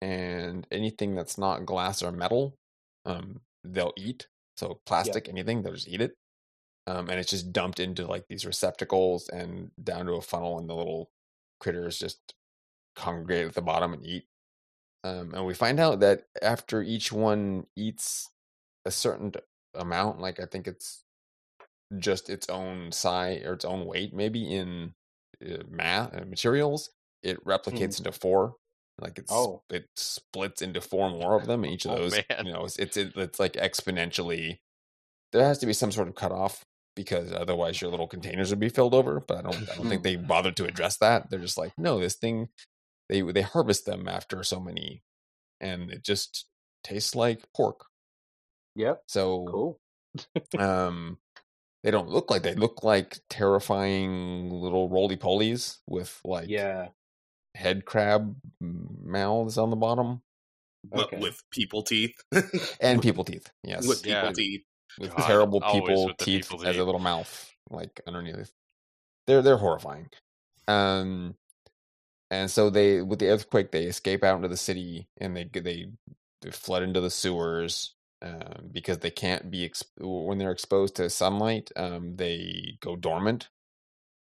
[0.00, 2.56] and anything that's not glass or metal,
[3.04, 4.26] um, they'll eat.
[4.56, 6.14] So plastic, anything, they'll just eat it.
[6.86, 10.68] Um, and it's just dumped into like these receptacles and down to a funnel, and
[10.68, 11.10] the little
[11.60, 12.34] critters just
[12.96, 14.24] congregate at the bottom and eat.
[15.04, 18.28] Um, and we find out that after each one eats
[18.84, 19.32] a certain
[19.74, 21.04] amount, like I think it's
[21.98, 24.94] just its own size or its own weight, maybe in
[25.44, 26.90] uh, math uh, materials,
[27.22, 28.56] it replicates into four.
[28.98, 29.62] Like it's Oh.
[29.70, 32.46] it splits into four more of them, and each of Oh, those, man.
[32.46, 34.58] you know, it's, it's it's like exponentially.
[35.32, 36.64] There has to be some sort of cutoff
[36.94, 39.18] because otherwise your little containers would be filled over.
[39.20, 41.30] But I don't I don't think they bothered to address that.
[41.30, 42.48] They're just like, no, this thing
[43.08, 45.02] they they harvest them after so many,
[45.60, 46.46] and it just
[46.84, 47.86] tastes like pork.
[48.76, 49.02] Yep.
[49.08, 49.80] So Cool.
[50.58, 51.18] um,
[51.82, 56.88] they don't look like they look like terrifying little roly polies with like Yeah.
[57.54, 60.22] Head crab mouths on the bottom
[60.84, 61.20] but Okay.
[61.20, 62.14] with people teeth.
[62.80, 63.50] and people teeth.
[63.62, 64.32] Yes, with people Yeah.
[64.32, 64.62] teeth.
[64.98, 68.52] with God, terrible people with teeth people as a little mouth like underneath.
[69.26, 70.08] They're they're horrifying.
[70.68, 71.36] Um,
[72.30, 75.86] and so they with the earthquake they escape out into the city and they they,
[76.42, 81.08] they flood into the sewers um, because they can't be exp- when they're exposed to
[81.10, 81.70] sunlight.
[81.76, 83.48] Um, they go dormant,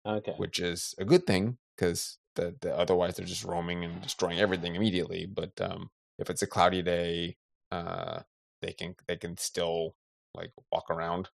[0.08, 0.34] Okay.
[0.38, 5.26] which is a good thing because the otherwise they're just roaming and destroying everything immediately.
[5.26, 5.90] But um,
[6.20, 7.38] if it's a cloudy day,
[7.72, 8.22] uh,
[8.62, 9.96] they can they can still
[10.34, 11.30] like walk around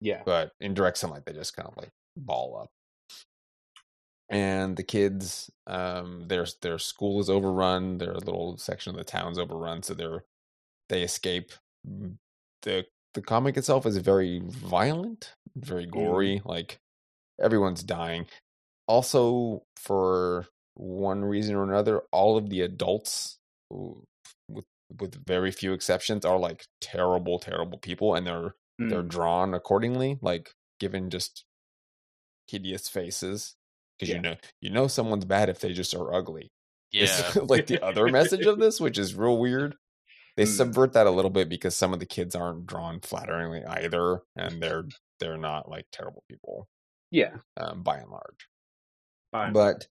[0.00, 0.22] Yeah.
[0.24, 2.70] but in direct sunlight they just kind of like ball up
[4.28, 9.38] and the kids um their their school is overrun their little section of the town's
[9.38, 10.24] overrun so they're
[10.88, 11.52] they escape
[11.88, 12.18] Mm,
[12.62, 16.78] the the comic itself is very violent very gory like
[17.40, 18.26] everyone's dying
[18.90, 23.38] also for one reason or another all of the adults
[24.48, 24.64] with
[24.98, 29.08] with very few exceptions are like terrible terrible people and they're they're Mm.
[29.08, 31.44] drawn accordingly like given just
[32.48, 33.54] hideous faces
[33.98, 34.16] because Yeah.
[34.16, 36.50] you know you know someone's bad if they just are ugly
[36.90, 37.06] Yeah.
[37.46, 39.76] Like the other message of this which is real weird
[40.36, 40.56] they Mm.
[40.56, 44.60] subvert that a little bit because some of the kids aren't drawn flatteringly either and
[44.62, 44.84] they're
[45.20, 46.66] they're not like terrible people
[47.12, 47.36] Yeah.
[47.56, 48.48] um, by and large
[49.32, 49.52] Fine.
[49.52, 49.86] but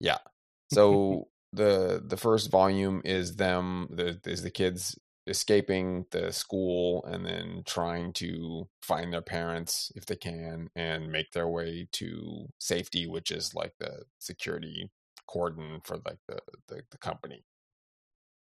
[0.00, 0.18] yeah.
[0.72, 4.98] So the the first volume is them the is the kids
[5.28, 11.30] escaping the school and then trying to find their parents if they can and make
[11.30, 14.90] their way to safety which is like the security
[15.28, 17.44] cordon for like the the, the company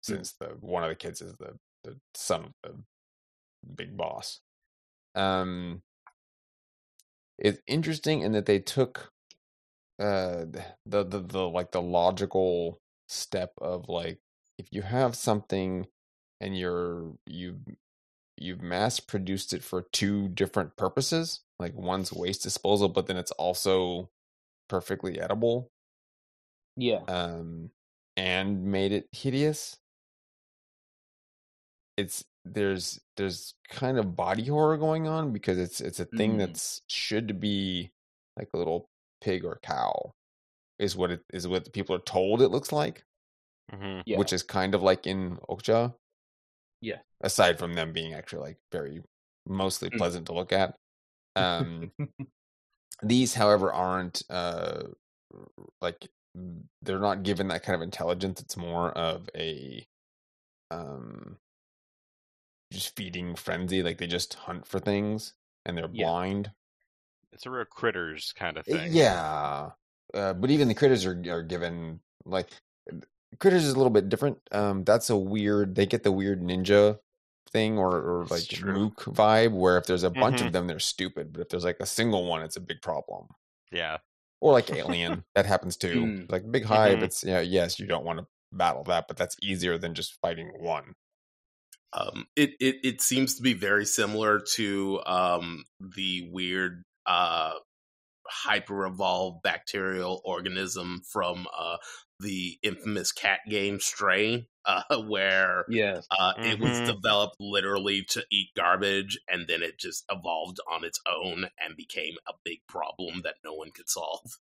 [0.05, 2.79] since the one of the kids is the the son of the
[3.75, 4.41] big boss.
[5.15, 5.83] Um
[7.39, 9.13] it's interesting in that they took
[9.99, 10.45] uh
[10.87, 14.19] the the, the like the logical step of like
[14.59, 15.87] if you have something
[16.41, 17.61] and you're you've
[18.37, 23.31] you've mass produced it for two different purposes like one's waste disposal but then it's
[23.33, 24.11] also
[24.69, 25.71] perfectly edible
[26.77, 27.01] yeah.
[27.07, 27.71] um
[28.17, 29.77] and made it hideous
[31.97, 36.39] it's there's there's kind of body horror going on because it's it's a thing Mm.
[36.39, 37.93] that's should be
[38.37, 38.89] like a little
[39.25, 40.13] pig or cow
[40.79, 43.05] is what it is what people are told it looks like
[43.73, 44.19] hmm Yeah.
[44.19, 45.95] which is kind of like in Okja.
[46.81, 46.99] Yeah.
[47.23, 49.03] Aside from them being actually like very
[49.47, 49.99] mostly Mm.
[49.99, 50.77] pleasant to look at.
[51.37, 51.91] Um
[53.03, 54.83] these however aren't uh
[55.81, 56.09] like
[56.83, 58.41] they're not given that kind of intelligence.
[58.43, 59.87] It's more of a
[60.71, 61.39] um
[62.73, 63.83] just feeding frenzy.
[63.83, 65.35] Like they just hunt for things
[65.65, 66.05] and they're Yeah.
[66.05, 66.51] blind.
[67.35, 68.91] It's a real critters kind of Uh, thing.
[68.91, 69.73] Yeah,
[70.15, 72.51] uh, but even the critters are are given like
[73.41, 74.39] critters is a little bit different.
[74.53, 75.75] Um, that's a weird.
[75.75, 77.01] They get the weird ninja
[77.51, 78.75] thing or or like true.
[78.75, 80.47] mook vibe where if there's a bunch Mhm.
[80.47, 83.29] of them, they're stupid, but if there's like a single one, it's a big problem.
[83.73, 83.99] Yeah.
[84.41, 86.15] Or like alien, that happens too.
[86.19, 86.31] Mm.
[86.31, 87.03] Like big hive, Mhm.
[87.03, 90.53] it's yeah, yes, you don't want to battle that, but that's easier than just fighting
[90.63, 90.95] one.
[91.93, 97.55] Um, it, it it seems to be very similar to um, the weird uh,
[98.27, 101.77] hyper evolved bacterial organism from uh,
[102.21, 106.11] the infamous cat game Stray, uh, where Yes.
[106.11, 106.85] uh, it was Mhm.
[106.95, 112.15] developed literally to eat garbage, and then it just evolved on its own and became
[112.29, 114.39] a big problem that no one could solve.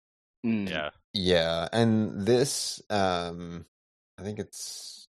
[0.45, 0.67] Mm.
[0.69, 0.91] Yeah.
[1.13, 3.67] Yeah, and this um
[4.19, 5.09] I think it's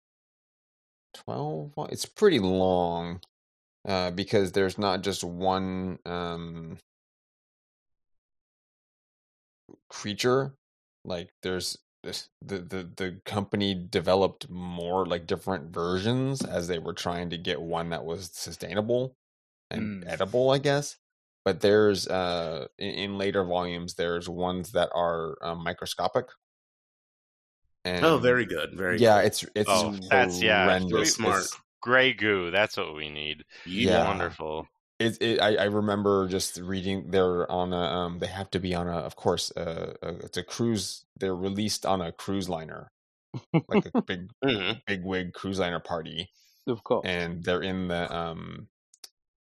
[1.15, 3.21] 12 it's pretty long
[3.87, 6.79] uh because there's not just one um
[9.89, 10.55] creature
[11.05, 16.93] like there's this the, the the company developed more like different versions as they were
[16.93, 19.17] trying to get one that was sustainable
[19.71, 20.09] and Mm.
[20.13, 20.97] edible I guess
[21.45, 26.27] but there's uh in, in later volumes there's ones that are um, microscopic
[27.85, 29.27] and oh, very good, very yeah good.
[29.27, 30.93] it's it's Oh, that's- yeah, it's horrendous.
[30.93, 31.45] real It's- smart.
[31.81, 32.51] Gray goo.
[32.51, 33.45] That's what we need.
[33.65, 34.05] Yeah.
[34.09, 34.67] Wonderful.
[34.99, 38.75] It, it I, I remember just reading they're on a um they have to be
[38.75, 42.91] on a of course uh, uh it's a cruise they're released on a cruise liner
[43.69, 44.81] like a big Mhm.
[44.87, 46.31] big wig cruise liner party
[46.69, 47.05] Of course.
[47.05, 48.69] and they're in the um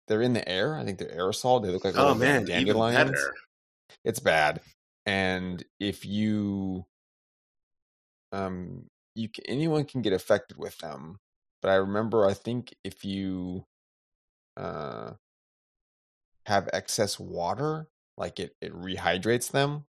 [0.08, 2.90] they're in the air i think they're aerosol they look like Oh man, even dandelions
[2.90, 3.34] better.
[4.04, 4.62] it's bad
[5.06, 6.86] and if you
[8.32, 11.18] um you can, anyone can get affected with them
[11.62, 13.64] but i remember i think if you
[14.56, 15.12] uh
[16.48, 19.84] have excess water like it it rehydrates them.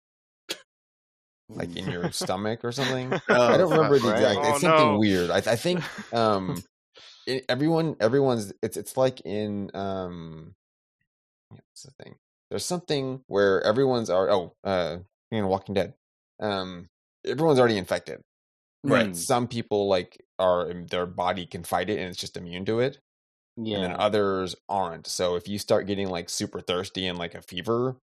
[1.49, 3.13] Like in your stomach or something?
[3.31, 4.23] I Oh, don't remember the right.
[4.23, 4.99] exact Oh, it's something no.
[4.99, 5.31] weird.
[5.31, 5.83] I, I think
[6.13, 6.63] um
[7.27, 10.55] it, everyone everyone's it's it's like in um
[11.51, 12.17] what's the thing?
[12.51, 14.99] There's something where everyone's are oh uh
[15.31, 15.95] you know walking dead.
[16.41, 16.87] Um
[17.25, 18.21] everyone's already infected.
[18.85, 19.09] Right.
[19.09, 22.81] but some people like are their body can fight it and it's just immune to
[22.81, 22.99] it
[23.59, 27.43] and then others aren't so if you start getting like super thirsty and like a
[27.43, 27.97] fever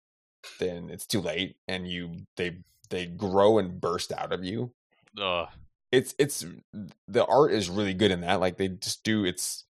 [0.60, 2.58] then it's too late and you they
[2.90, 4.72] they grow and burst out of you
[5.20, 5.48] Ugh.
[5.92, 6.46] it's it's
[7.08, 9.64] the art is really good in that like they just do it's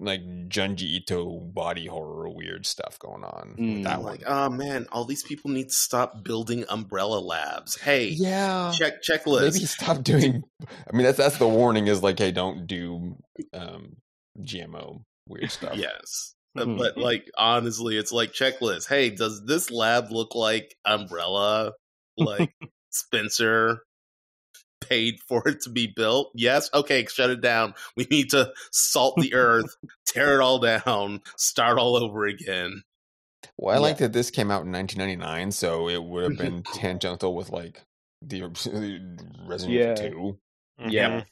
[0.00, 3.74] like Junji Ito body horror weird stuff going on Mm.
[3.76, 4.12] with that I'm one.
[4.12, 7.80] like, oh man, all these people need to stop building umbrella labs.
[7.80, 9.52] Hey, yeah, check checklist.
[9.54, 10.42] maybe stop doing.
[10.62, 13.16] I mean, that's that's the warning is like, hey, don't do
[13.54, 13.96] um
[14.40, 15.76] GMO weird stuff.
[15.76, 16.34] Yes.
[16.56, 16.78] Mhm.
[16.78, 18.88] But like honestly, it's like checklist.
[18.88, 21.72] Hey, does this lab look like Umbrella?
[22.16, 22.54] Like
[22.90, 23.82] Spencer
[24.80, 26.30] paid for it to be built?
[26.34, 26.68] Yes.
[26.74, 27.74] Okay, shut it down.
[27.96, 29.74] We need to salt the earth,
[30.06, 32.82] tear it all down, start all over again.
[33.56, 33.82] Well, I Yeah.
[33.82, 37.82] like that this came out in 1999, so it would have been tangential with like
[38.22, 38.42] the
[39.48, 40.06] Resident Yeah.
[40.06, 40.38] Evil
[40.78, 40.90] 2.
[40.90, 41.24] Yeah.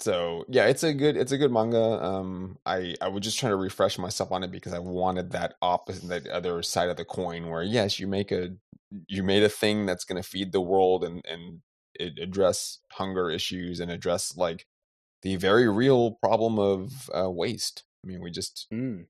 [0.00, 2.04] So yeah, it's a good it's a good manga.
[2.04, 5.54] Um, I I was just trying to refresh myself on it because I wanted that
[5.62, 8.50] opposite that other side of the coin where yes, you make a
[9.08, 11.62] you made a thing that's going to feed the world and and
[11.94, 14.66] it address hunger issues and address like
[15.22, 17.84] the very real problem of uh, waste.
[18.04, 19.06] I mean, we just Mm.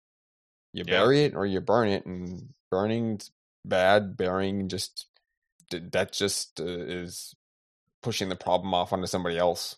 [0.73, 1.01] you Yeah.
[1.01, 3.31] bury it or you burn it and burning's
[3.65, 5.07] bad burying just
[5.71, 7.35] that just uh, is
[8.03, 9.77] pushing the problem off onto somebody else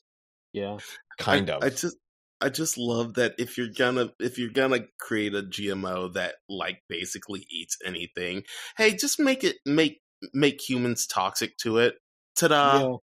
[0.56, 0.78] Yeah.
[1.18, 1.96] kind I, of I just
[2.40, 6.82] I just love that if you're gonna if you're gonna create a GMO that like
[6.88, 8.44] basically eats anything,
[8.76, 10.00] hey, just make it make
[10.32, 11.96] make humans toxic to it.
[12.36, 12.98] Ta-da!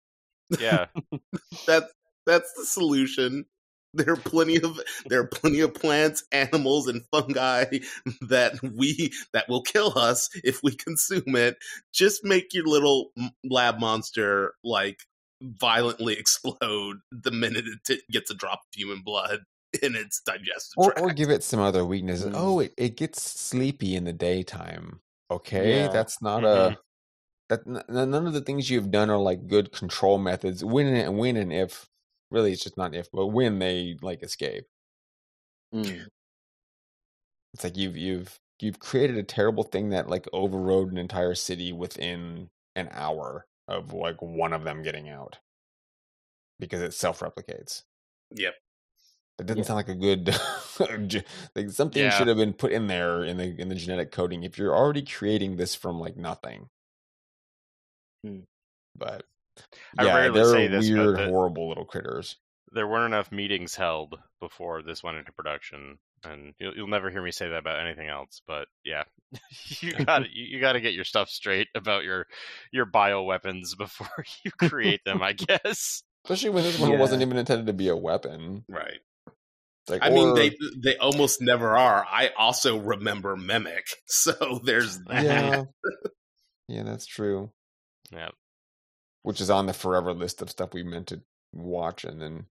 [0.59, 0.59] yeah.
[0.59, 0.85] Yeah.
[1.67, 1.83] That
[2.25, 3.45] that's the solution.
[3.93, 7.65] There are plenty of there are plenty of plants, animals, and fungi
[8.29, 11.57] that we that will kill us if we consume it.
[11.93, 13.11] Just make your little
[13.43, 15.01] lab monster like
[15.41, 19.39] violently explode the minute it t- gets a drop of human blood
[19.81, 21.01] in its digestive or, tract.
[21.01, 22.33] or give it some other weaknesses Mm.
[22.35, 24.99] oh it, it gets sleepy in the daytime
[25.31, 25.87] okay Yeah.
[25.87, 26.73] that's not Mhm.
[26.73, 26.77] a
[27.49, 31.17] that n- none of the things you've done are like good control methods when and
[31.17, 31.87] when and if
[32.29, 34.65] really it's just not if but when they like escape
[35.73, 36.05] Mm.
[37.53, 41.71] it's like you've you've you've created a terrible thing that like overrode an entire city
[41.73, 45.39] within an hour of like one of them getting out
[46.59, 47.83] because it self-replicates
[48.35, 48.53] Yep.
[49.37, 49.63] that doesn't Yeah.
[49.65, 50.27] sound like a good
[51.55, 52.09] like something Yeah.
[52.11, 55.01] should have been put in there in the in the genetic coding if you're already
[55.03, 56.69] creating this from like nothing
[58.23, 58.41] Hmm.
[58.95, 59.25] but
[59.97, 62.37] I yeah rarely they're say this, weird the- horrible little critters
[62.71, 67.23] There weren't enough meetings held before this went into production, and you'll, you'll never hear
[67.23, 68.41] me say that about anything else.
[68.47, 69.03] But yeah,
[69.81, 72.25] you got you, you got to get your stuff straight about your
[72.71, 75.21] your bioweapons before you create them.
[75.21, 76.03] I guess.
[76.25, 76.99] especially when this one Yeah.
[76.99, 78.99] wasn't even intended to be a weapon Right.
[79.89, 82.05] Like, I mean, they they almost never are.
[82.09, 85.23] I also remember Mimic, so there's that.
[85.23, 85.63] yeah
[86.67, 87.51] yeah that's true
[88.11, 88.29] Yeah.
[89.23, 91.21] which is on the forever list of stuff we meant to
[91.51, 92.45] watch and then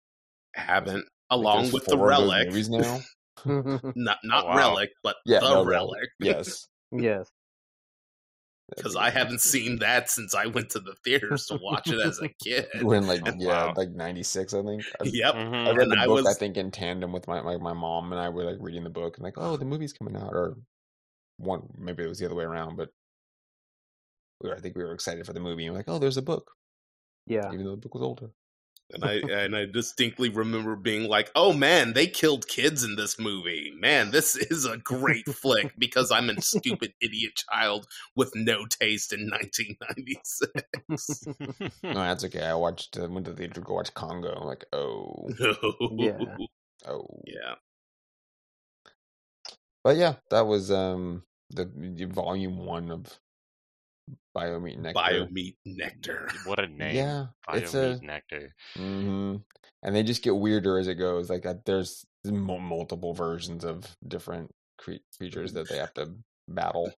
[0.55, 2.99] Haven't along with the four relic, movies now
[3.47, 4.57] not not Oh, wow.
[4.57, 6.09] relic, but yeah the no, relic.
[6.21, 7.29] yes yes.
[8.77, 12.21] because I haven't seen that since I went to the theaters to watch it as
[12.21, 12.67] a kid.
[12.83, 13.75] when like Oh, yeah wow.
[13.77, 15.35] like 96 i think I- Yep.
[15.35, 15.67] Mhm.
[15.67, 17.73] I read And the I book, I was- think, in tandem with my, my my
[17.73, 20.33] mom and I were like reading the book and like, oh, the movie's coming out,
[20.33, 20.57] or
[21.39, 22.91] one maybe it was the other way around, but
[24.41, 26.23] we were, I think we were excited for the movie and like, oh, there's a
[26.23, 26.51] book,
[27.27, 27.51] Yeah.
[27.53, 28.31] even though the book was older.
[28.93, 33.19] And I and I distinctly remember being like, "Oh man, they killed kids in this
[33.19, 33.73] movie.
[33.79, 37.87] Man, this is a great flick." Because I'm a stupid idiot child
[38.17, 41.27] with no taste in 1996.
[41.83, 42.43] No, that's okay.
[42.43, 44.33] I watched uh, went to the theater to go watch Congo.
[44.33, 45.29] I'm like, oh,
[45.97, 46.19] Yeah.
[46.87, 47.55] oh, yeah.
[49.83, 53.19] But yeah, that was um the, the volume one of
[54.37, 55.01] Biomeat Nectar.
[55.01, 56.29] Biomeat nectar.
[56.45, 56.95] what a name.
[56.95, 58.55] Yeah, it's a Biomeat nectar.
[58.77, 59.37] hmm
[59.83, 61.29] And they just get weirder as it goes.
[61.31, 66.15] Like uh, there's mo- multiple versions of different cre- creatures that they have to
[66.49, 66.93] battle.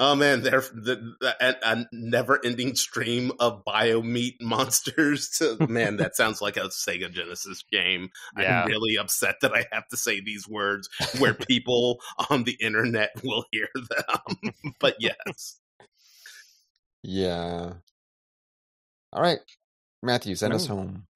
[0.00, 5.28] Oh man, they're the, the, a, a never-ending stream of biomeat monsters.
[5.38, 8.10] To, man, that sounds like a Sega Genesis game.
[8.38, 8.62] Yeah.
[8.62, 11.98] I'm really upset that I have to say these words where people
[12.30, 14.52] on the internet will hear them.
[14.80, 15.58] but yes,
[17.02, 17.72] Yeah.
[19.12, 19.38] All right,
[20.02, 21.06] Matthew, send us home.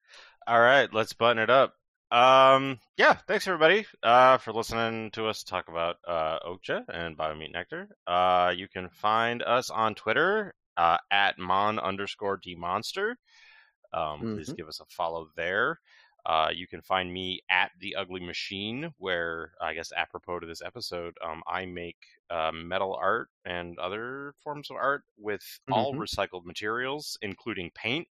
[0.46, 1.74] All right, let's button it up.
[2.10, 7.52] Um, yeah, thanks everybody uh, for listening to us talk about uh, Okja and Biomeat
[7.52, 7.88] Nectar.
[8.06, 13.14] Uh, you can find us on Twitter uh, at mon underscore dmonster.
[13.94, 14.56] Um, Please Mhm.
[14.56, 15.78] give us a follow there.
[16.24, 20.62] Uh, you can find me at the Ugly Machine, where I guess apropos to this
[20.62, 21.96] episode, um, I make
[22.30, 25.98] uh, metal art and other forms of art with all Mhm.
[25.98, 28.08] recycled materials, including paint.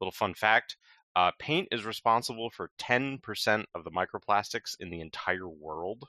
[0.00, 0.76] Little fun fact:
[1.16, 6.04] Uh, paint is responsible for 10% of the microplastics in the entire world.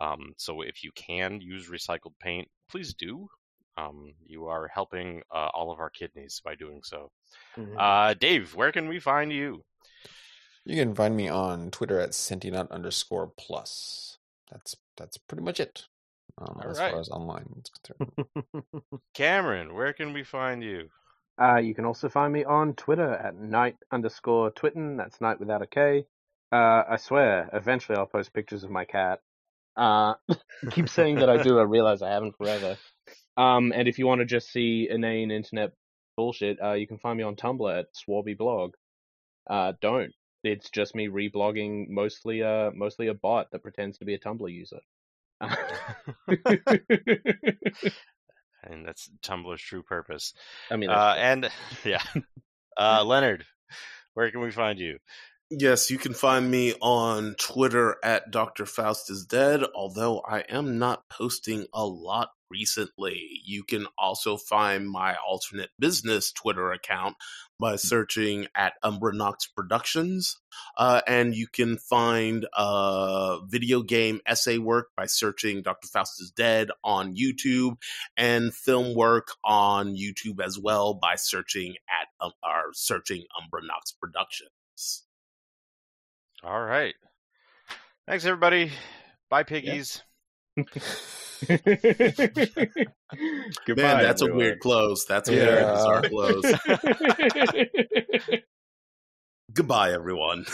[0.00, 3.28] Um, so if you can use recycled paint, please do.
[3.76, 7.12] Um, you are helping uh, all of our kidneys by doing so.
[7.56, 7.76] Mhm.
[7.78, 9.64] Uh, Dave, where can we find you?
[10.70, 14.18] You can find me on Twitter at Sentient underscore plus.
[14.52, 15.86] That's that's pretty much it.
[16.38, 16.92] Um, All as right.
[16.92, 18.84] far as online is concerned.
[19.14, 20.88] Cameron, where can we find you?
[21.42, 24.96] Uh, you can also find me on Twitter at night underscore twitten.
[24.96, 26.04] That's night without a K.
[26.52, 29.20] Uh, I swear, eventually I'll post pictures of my cat.
[29.76, 30.14] Uh,
[30.70, 31.58] keep saying that I do.
[31.58, 32.76] I realize I haven't forever.
[33.36, 35.72] Um, and if you want to just see inane internet
[36.16, 38.74] bullshit, uh, you can find me on Tumblr at Swarby Blog.
[39.48, 40.12] Uh, don't.
[40.42, 44.50] It's just me reblogging mostly, uh, mostly a bot that pretends to be a Tumblr
[44.50, 44.80] user.
[48.62, 50.34] And that's Tumblr's true purpose.
[50.70, 51.50] I mean, Uh, and
[51.84, 52.02] yeah,
[52.76, 53.44] uh, Leonard,
[54.14, 54.98] where can we find you?
[55.50, 58.66] Yes, you can find me on Twitter at Dr.
[58.66, 63.40] Faust is Dead, although I am not posting a lot recently.
[63.44, 67.16] You can also find my alternate business Twitter account
[67.60, 70.38] by searching at Umbranox Productions.
[70.76, 75.86] Uh, and you can find uh, video game essay work by searching Dr.
[75.86, 77.76] Faust is Dead on YouTube
[78.16, 85.04] and film work on YouTube as well by searching at um, or searching Umbranox Productions.
[86.42, 86.94] All right.
[88.06, 88.72] Thanks, everybody.
[89.28, 90.02] Bye, piggies.
[93.66, 95.04] Goodbye, Man, that's a weird close.
[95.06, 95.72] That's a very Yeah.
[95.72, 96.44] bizarre close.
[99.52, 100.46] Goodbye, everyone.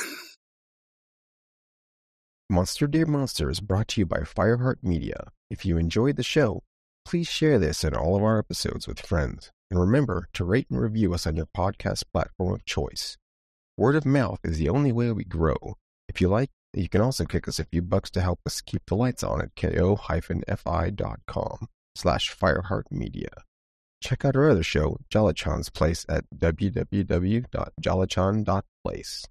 [2.49, 5.31] Monster Dear Monster is brought to you by Fireheart Media.
[5.51, 6.62] If you enjoyed the show,
[7.05, 9.51] please share this and all of our episodes with friends.
[9.70, 13.16] And remember to rate and review us on your podcast platform of choice.
[13.77, 15.57] Word of mouth is the only way we grow.
[16.09, 18.82] If you like, you can also kick us a few bucks to help us keep
[18.86, 20.09] the lights on at ko-fi.com
[21.94, 23.30] slash Fireheart Media.
[24.02, 29.24] Check out our other show, Jolachan's Place at www.jolachan.place.